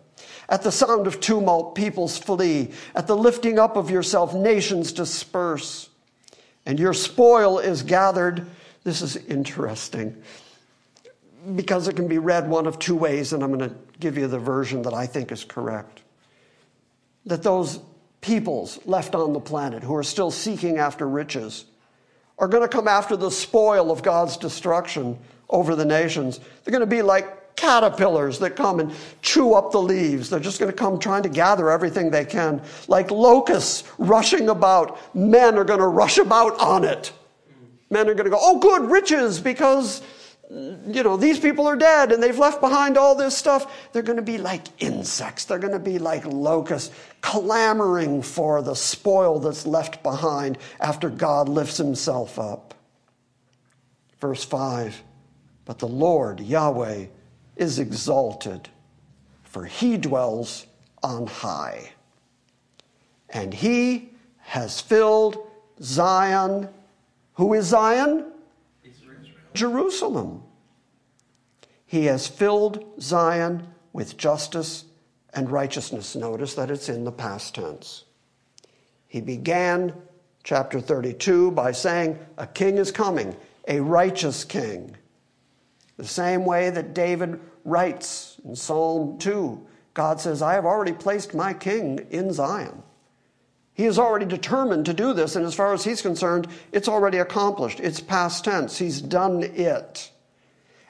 At 0.48 0.62
the 0.62 0.72
sound 0.72 1.06
of 1.06 1.20
tumult, 1.20 1.74
peoples 1.74 2.18
flee. 2.18 2.70
At 2.94 3.06
the 3.06 3.16
lifting 3.16 3.58
up 3.58 3.76
of 3.76 3.90
yourself, 3.90 4.34
nations 4.34 4.92
disperse. 4.92 5.88
And 6.66 6.78
your 6.78 6.94
spoil 6.94 7.58
is 7.58 7.82
gathered. 7.82 8.46
This 8.84 9.02
is 9.02 9.16
interesting 9.16 10.22
because 11.56 11.88
it 11.88 11.96
can 11.96 12.08
be 12.08 12.18
read 12.18 12.48
one 12.48 12.66
of 12.66 12.78
two 12.78 12.96
ways, 12.96 13.32
and 13.32 13.42
I'm 13.42 13.52
going 13.52 13.68
to 13.68 13.76
give 14.00 14.16
you 14.16 14.26
the 14.26 14.38
version 14.38 14.82
that 14.82 14.94
I 14.94 15.06
think 15.06 15.30
is 15.30 15.44
correct. 15.44 16.02
That 17.26 17.42
those 17.42 17.80
peoples 18.20 18.78
left 18.86 19.14
on 19.14 19.32
the 19.32 19.40
planet 19.40 19.82
who 19.82 19.94
are 19.94 20.02
still 20.02 20.30
seeking 20.30 20.78
after 20.78 21.06
riches 21.06 21.66
are 22.38 22.48
going 22.48 22.62
to 22.62 22.68
come 22.68 22.88
after 22.88 23.16
the 23.16 23.30
spoil 23.30 23.90
of 23.90 24.02
God's 24.02 24.36
destruction 24.36 25.18
over 25.50 25.76
the 25.76 25.84
nations. 25.84 26.38
They're 26.38 26.72
going 26.72 26.80
to 26.80 26.86
be 26.86 27.02
like 27.02 27.43
caterpillars 27.56 28.38
that 28.40 28.56
come 28.56 28.80
and 28.80 28.92
chew 29.22 29.54
up 29.54 29.72
the 29.72 29.80
leaves. 29.80 30.30
They're 30.30 30.40
just 30.40 30.58
going 30.58 30.70
to 30.70 30.76
come 30.76 30.98
trying 30.98 31.22
to 31.22 31.28
gather 31.28 31.70
everything 31.70 32.10
they 32.10 32.24
can. 32.24 32.62
Like 32.88 33.10
locusts 33.10 33.84
rushing 33.98 34.48
about, 34.48 35.14
men 35.14 35.56
are 35.56 35.64
going 35.64 35.80
to 35.80 35.86
rush 35.86 36.18
about 36.18 36.58
on 36.60 36.84
it. 36.84 37.12
Men 37.90 38.08
are 38.08 38.14
going 38.14 38.24
to 38.24 38.30
go, 38.30 38.38
oh, 38.40 38.58
good, 38.58 38.90
riches, 38.90 39.38
because, 39.38 40.02
you 40.50 41.02
know, 41.02 41.16
these 41.16 41.38
people 41.38 41.66
are 41.66 41.76
dead 41.76 42.12
and 42.12 42.22
they've 42.22 42.38
left 42.38 42.60
behind 42.60 42.96
all 42.96 43.14
this 43.14 43.36
stuff. 43.36 43.92
They're 43.92 44.02
going 44.02 44.16
to 44.16 44.22
be 44.22 44.38
like 44.38 44.66
insects. 44.82 45.44
They're 45.44 45.58
going 45.58 45.74
to 45.74 45.78
be 45.78 45.98
like 45.98 46.24
locusts, 46.24 46.94
clamoring 47.20 48.22
for 48.22 48.62
the 48.62 48.74
spoil 48.74 49.38
that's 49.38 49.66
left 49.66 50.02
behind 50.02 50.58
after 50.80 51.08
God 51.08 51.48
lifts 51.48 51.76
himself 51.76 52.38
up. 52.38 52.74
Verse 54.20 54.42
5 54.42 55.02
But 55.66 55.78
the 55.78 55.88
Lord, 55.88 56.40
Yahweh, 56.40 57.06
is 57.56 57.78
exalted, 57.78 58.68
for 59.42 59.64
he 59.64 59.96
dwells 59.96 60.66
on 61.02 61.26
high. 61.26 61.90
And 63.30 63.52
he 63.52 64.10
has 64.38 64.80
filled 64.80 65.38
Zion. 65.82 66.68
Who 67.34 67.54
is 67.54 67.66
Zion? 67.66 68.32
Israel. 68.84 69.18
Jerusalem. 69.54 70.42
He 71.86 72.06
has 72.06 72.26
filled 72.26 72.84
Zion 73.00 73.68
with 73.92 74.16
justice 74.16 74.84
and 75.32 75.50
righteousness. 75.50 76.14
Notice 76.16 76.54
that 76.54 76.70
it's 76.70 76.88
in 76.88 77.04
the 77.04 77.12
past 77.12 77.54
tense. 77.54 78.04
He 79.06 79.20
began 79.20 79.92
chapter 80.42 80.80
32 80.80 81.52
by 81.52 81.72
saying, 81.72 82.18
A 82.38 82.46
king 82.46 82.78
is 82.78 82.90
coming, 82.90 83.36
a 83.68 83.80
righteous 83.80 84.44
king. 84.44 84.96
The 85.96 86.06
same 86.06 86.44
way 86.44 86.70
that 86.70 86.94
David 86.94 87.40
writes 87.64 88.40
in 88.44 88.56
Psalm 88.56 89.18
2, 89.18 89.66
God 89.94 90.20
says, 90.20 90.42
I 90.42 90.54
have 90.54 90.64
already 90.64 90.92
placed 90.92 91.34
my 91.34 91.54
king 91.54 92.06
in 92.10 92.32
Zion. 92.32 92.82
He 93.74 93.84
is 93.84 93.98
already 93.98 94.26
determined 94.26 94.86
to 94.86 94.94
do 94.94 95.12
this, 95.12 95.34
and 95.34 95.44
as 95.44 95.54
far 95.54 95.72
as 95.72 95.84
he's 95.84 96.02
concerned, 96.02 96.48
it's 96.72 96.88
already 96.88 97.18
accomplished. 97.18 97.80
It's 97.80 98.00
past 98.00 98.44
tense. 98.44 98.78
He's 98.78 99.00
done 99.00 99.42
it. 99.42 100.10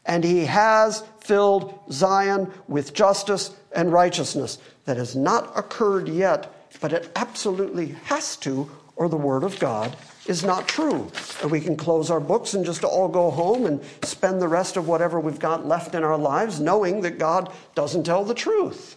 And 0.07 0.23
he 0.23 0.45
has 0.45 1.03
filled 1.19 1.79
Zion 1.91 2.53
with 2.69 2.93
justice 2.93 3.55
and 3.73 3.91
righteousness. 3.93 4.59
That 4.85 4.99
has 4.99 5.17
not 5.17 5.51
occurred 5.57 6.09
yet, 6.09 6.53
but 6.81 6.93
it 6.93 7.11
absolutely 7.17 7.97
has 8.05 8.37
to, 8.39 8.71
or 8.97 9.09
the 9.09 9.17
Word 9.17 9.45
of 9.45 9.59
God 9.59 9.97
is 10.27 10.45
not 10.45 10.67
true. 10.69 11.11
And 11.43 11.51
we 11.51 11.61
can 11.61 11.77
close 11.77 12.11
our 12.11 12.21
books 12.21 12.55
and 12.55 12.65
just 12.65 12.85
all 12.85 13.09
go 13.09 13.31
home 13.31 13.67
and 13.67 13.83
spend 14.03 14.41
the 14.41 14.49
rest 14.49 14.77
of 14.77 14.89
whatever 14.89 15.21
we've 15.21 15.39
got 15.39 15.67
left 15.67 15.95
in 15.95 16.03
our 16.03 16.19
lives 16.19 16.61
knowing 16.61 17.03
that 17.03 17.19
God 17.19 17.53
doesn't 17.75 18.05
tell 18.05 18.25
the 18.25 18.35
truth. 18.35 18.97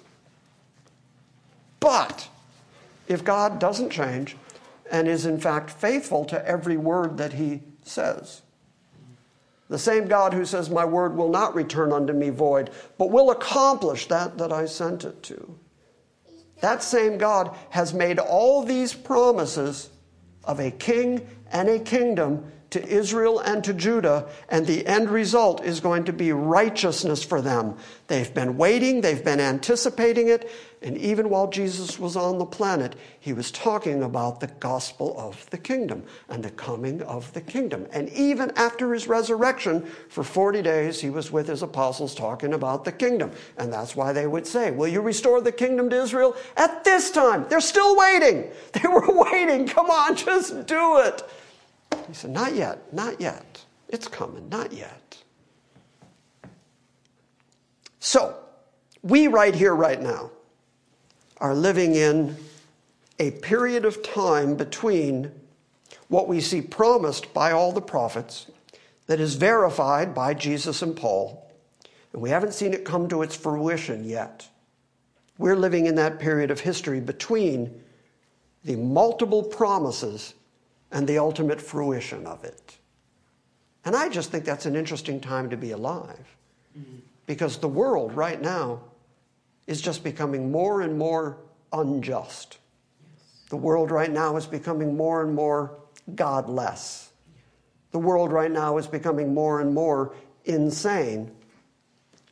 But 1.80 2.28
if 3.08 3.24
God 3.24 3.60
doesn't 3.60 3.90
change 3.90 4.36
and 4.90 5.08
is 5.08 5.26
in 5.26 5.40
fact 5.40 5.70
faithful 5.70 6.26
to 6.26 6.48
every 6.48 6.78
word 6.78 7.18
that 7.18 7.34
he 7.34 7.62
says, 7.84 8.42
the 9.70 9.78
same 9.78 10.08
God 10.08 10.34
who 10.34 10.46
says, 10.46 10.70
My 10.70 10.86
word 10.86 11.16
will 11.16 11.30
not 11.30 11.54
return 11.54 11.92
unto 11.92 12.14
me 12.14 12.30
void, 12.30 12.70
but 12.98 13.10
will 13.10 13.32
accomplish 13.32 14.08
that 14.08 14.38
that 14.38 14.54
I 14.54 14.66
sent 14.66 15.04
it 15.04 15.22
to. 15.24 15.56
That 16.62 16.82
same 16.82 17.18
God 17.18 17.56
has 17.72 17.94
made 17.94 18.18
all 18.18 18.64
these 18.64 18.94
promises 18.94 19.90
of 20.48 20.60
a 20.60 20.72
king 20.72 21.28
and 21.52 21.70
a 21.70 21.80
kingdom 21.80 22.52
to 22.70 22.86
Israel 22.86 23.40
and 23.40 23.64
to 23.64 23.74
Judah, 23.74 24.28
and 24.50 24.66
the 24.66 24.86
end 24.86 25.10
result 25.10 25.64
is 25.64 25.80
going 25.80 26.04
to 26.06 26.14
be 26.14 26.34
righteousness 26.34 27.24
for 27.24 27.42
them. 27.42 27.78
They've 28.08 28.34
been 28.34 28.58
waiting, 28.58 29.02
they've 29.02 29.24
been 29.24 29.40
anticipating 29.40 30.28
it, 30.28 30.50
and 30.84 30.96
even 31.00 31.30
while 31.30 31.50
Jesus 31.50 31.98
was 31.98 32.16
on 32.16 32.38
the 32.38 32.46
planet, 32.46 32.96
he 33.20 33.34
was 33.34 33.50
talking 33.50 34.04
about 34.04 34.40
the 34.40 34.48
gospel 34.48 35.20
of 35.20 35.50
the 35.50 35.58
kingdom 35.58 36.04
and 36.30 36.44
the 36.44 36.52
coming 36.52 37.02
of 37.02 37.34
the 37.34 37.42
kingdom. 37.42 37.88
And 37.92 38.10
even 38.10 38.52
after 38.56 38.94
his 38.94 39.08
resurrection, 39.08 39.88
for 40.10 40.24
40 40.24 40.62
days, 40.62 41.02
he 41.02 41.10
was 41.10 41.32
with 41.32 41.48
his 41.48 41.64
apostles 41.64 42.14
talking 42.14 42.54
about 42.54 42.86
the 42.86 42.92
kingdom. 42.92 43.32
And 43.58 43.74
that's 43.74 43.96
why 43.96 44.14
they 44.14 44.28
would 44.28 44.46
say, 44.46 44.70
Will 44.70 44.88
you 44.88 45.02
restore 45.02 45.42
the 45.42 45.52
kingdom 45.52 45.90
to 45.90 45.96
Israel? 46.04 46.36
At 46.56 46.84
this 46.84 47.10
time, 47.10 47.48
they're 47.50 47.60
still 47.62 47.98
waiting. 47.98 48.52
They 48.74 48.88
were 48.88 49.24
waiting. 49.24 49.68
Come 49.68 49.90
on, 49.90 50.16
just 50.16 50.68
do 50.68 51.00
it. 51.00 51.24
He 52.08 52.14
said, 52.14 52.30
Not 52.30 52.54
yet, 52.54 52.94
not 52.94 53.20
yet. 53.20 53.66
It's 53.90 54.08
coming, 54.08 54.48
not 54.50 54.72
yet. 54.72 55.18
So, 58.00 58.38
we 59.02 59.28
right 59.28 59.56
here, 59.56 59.76
right 59.76 60.00
now, 60.00 60.32
are 61.40 61.56
living 61.56 61.96
in 61.96 62.36
a 63.20 63.32
period 63.32 63.86
of 63.86 64.04
time 64.04 64.56
between 64.56 65.32
what 66.08 66.28
we 66.28 66.42
see 66.42 66.62
promised 66.62 67.34
by 67.34 67.52
all 67.52 67.72
the 67.72 67.82
prophets 67.82 68.48
that 69.08 69.20
is 69.20 69.36
verified 69.36 70.14
by 70.14 70.34
Jesus 70.34 70.82
and 70.82 70.96
Paul, 70.96 71.50
and 72.14 72.22
we 72.22 72.30
haven't 72.30 72.54
seen 72.54 72.74
it 72.74 72.86
come 72.86 73.08
to 73.10 73.22
its 73.22 73.36
fruition 73.36 74.04
yet. 74.04 74.48
We're 75.38 75.56
living 75.56 75.86
in 75.86 75.96
that 75.96 76.20
period 76.20 76.52
of 76.52 76.60
history 76.60 77.00
between 77.00 77.82
the 78.64 78.76
multiple 78.76 79.44
promises 79.44 80.34
and 80.92 81.08
the 81.08 81.20
ultimate 81.20 81.62
fruition 81.62 82.26
of 82.26 82.44
it. 82.44 82.78
And 83.86 83.96
I 83.96 84.10
just 84.10 84.32
think 84.32 84.44
that's 84.46 84.66
an 84.66 84.76
interesting 84.76 85.20
time 85.20 85.50
to 85.50 85.58
be 85.58 85.72
alive 85.72 86.36
mm-hmm. 86.78 86.98
because 87.26 87.58
the 87.58 87.68
world 87.68 88.14
right 88.14 88.42
now 88.42 88.82
is 89.68 89.82
just 89.82 90.04
becoming 90.04 90.52
more 90.52 90.82
and 90.82 90.98
more 90.98 91.38
unjust. 91.72 92.58
The 93.50 93.58
world 93.58 93.92
right 93.92 94.12
now 94.12 94.36
is 94.38 94.46
becoming 94.46 94.98
more 94.98 95.22
and 95.22 95.36
more 95.36 95.78
godless. 96.16 97.12
The 97.92 98.00
world 98.00 98.32
right 98.32 98.52
now 98.52 98.78
is 98.78 98.88
becoming 98.88 99.34
more 99.34 99.62
and 99.62 99.74
more 99.74 100.16
insane, 100.46 101.32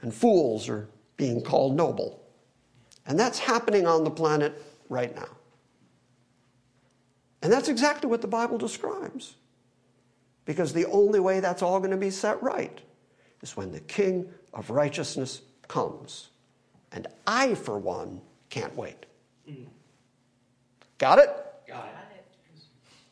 and 0.02 0.14
fools 0.14 0.68
are 0.70 0.88
being 1.18 1.42
called 1.42 1.76
noble. 1.76 2.22
And 3.06 3.20
that's 3.20 3.40
happening 3.40 3.86
on 3.86 4.04
the 4.04 4.12
planet 4.12 4.62
right 4.90 5.14
now. 5.16 5.28
And 7.42 7.52
that's 7.52 7.70
exactly 7.70 8.10
what 8.10 8.22
the 8.22 8.28
Bible 8.28 8.58
describes. 8.58 9.36
Because 10.46 10.74
the 10.74 10.86
only 10.88 11.20
way 11.20 11.40
that's 11.40 11.62
all 11.62 11.80
going 11.80 11.92
to 11.92 11.98
be 11.98 12.10
set 12.10 12.42
right 12.42 12.82
is 13.42 13.56
when 13.56 13.72
the 13.72 13.80
King 13.82 14.30
of 14.54 14.70
righteousness 14.70 15.42
comes. 15.68 16.30
And 16.96 17.08
I, 17.28 17.54
for 17.56 17.78
one, 17.78 18.22
can't 18.50 18.76
wait. 18.76 19.06
Mm. 19.48 19.66
Got 20.98 21.20
it? 21.20 21.30
Got 21.68 21.86
it. 21.86 22.26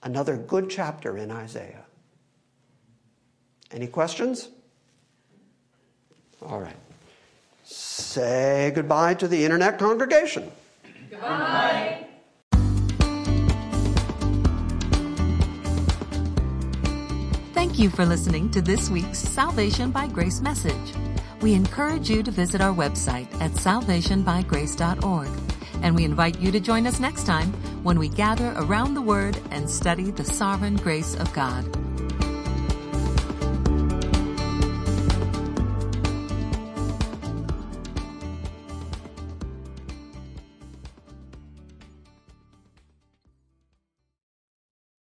Another 0.02 0.38
good 0.38 0.70
chapter 0.70 1.18
in 1.18 1.30
Isaiah. 1.30 1.84
Any 3.72 3.88
questions? 3.88 4.50
All 6.42 6.60
right. 6.60 6.76
Say 7.64 8.72
goodbye 8.74 9.16
to 9.16 9.28
the 9.28 9.44
internet 9.44 9.78
congregation. 9.78 10.50
Goodbye. 11.10 12.06
Thank 17.54 17.80
you 17.80 17.90
for 17.90 18.06
listening 18.06 18.52
to 18.52 18.62
this 18.62 18.90
week's 18.90 19.20
Salvation 19.20 19.92
by 19.92 20.08
Grace 20.08 20.42
message. 20.42 20.94
We 21.44 21.56
encourage 21.56 22.10
you 22.10 22.24
to 22.24 22.32
visit 22.32 22.62
our 22.62 22.74
website 22.74 23.28
at 23.42 23.52
salvationbygrace.org. 23.52 25.28
And 25.82 25.94
we 25.94 26.06
invite 26.06 26.40
you 26.40 26.54
to 26.54 26.60
join 26.62 26.88
us 26.88 27.02
next 27.02 27.26
time 27.26 27.52
when 27.84 28.00
we 28.00 28.08
gather 28.08 28.54
around 28.56 28.94
the 28.94 29.02
Word 29.02 29.38
and 29.52 29.70
study 29.70 30.10
the 30.10 30.24
sovereign 30.24 30.78
grace 30.78 31.16
of 31.16 31.34
God. 31.34 31.83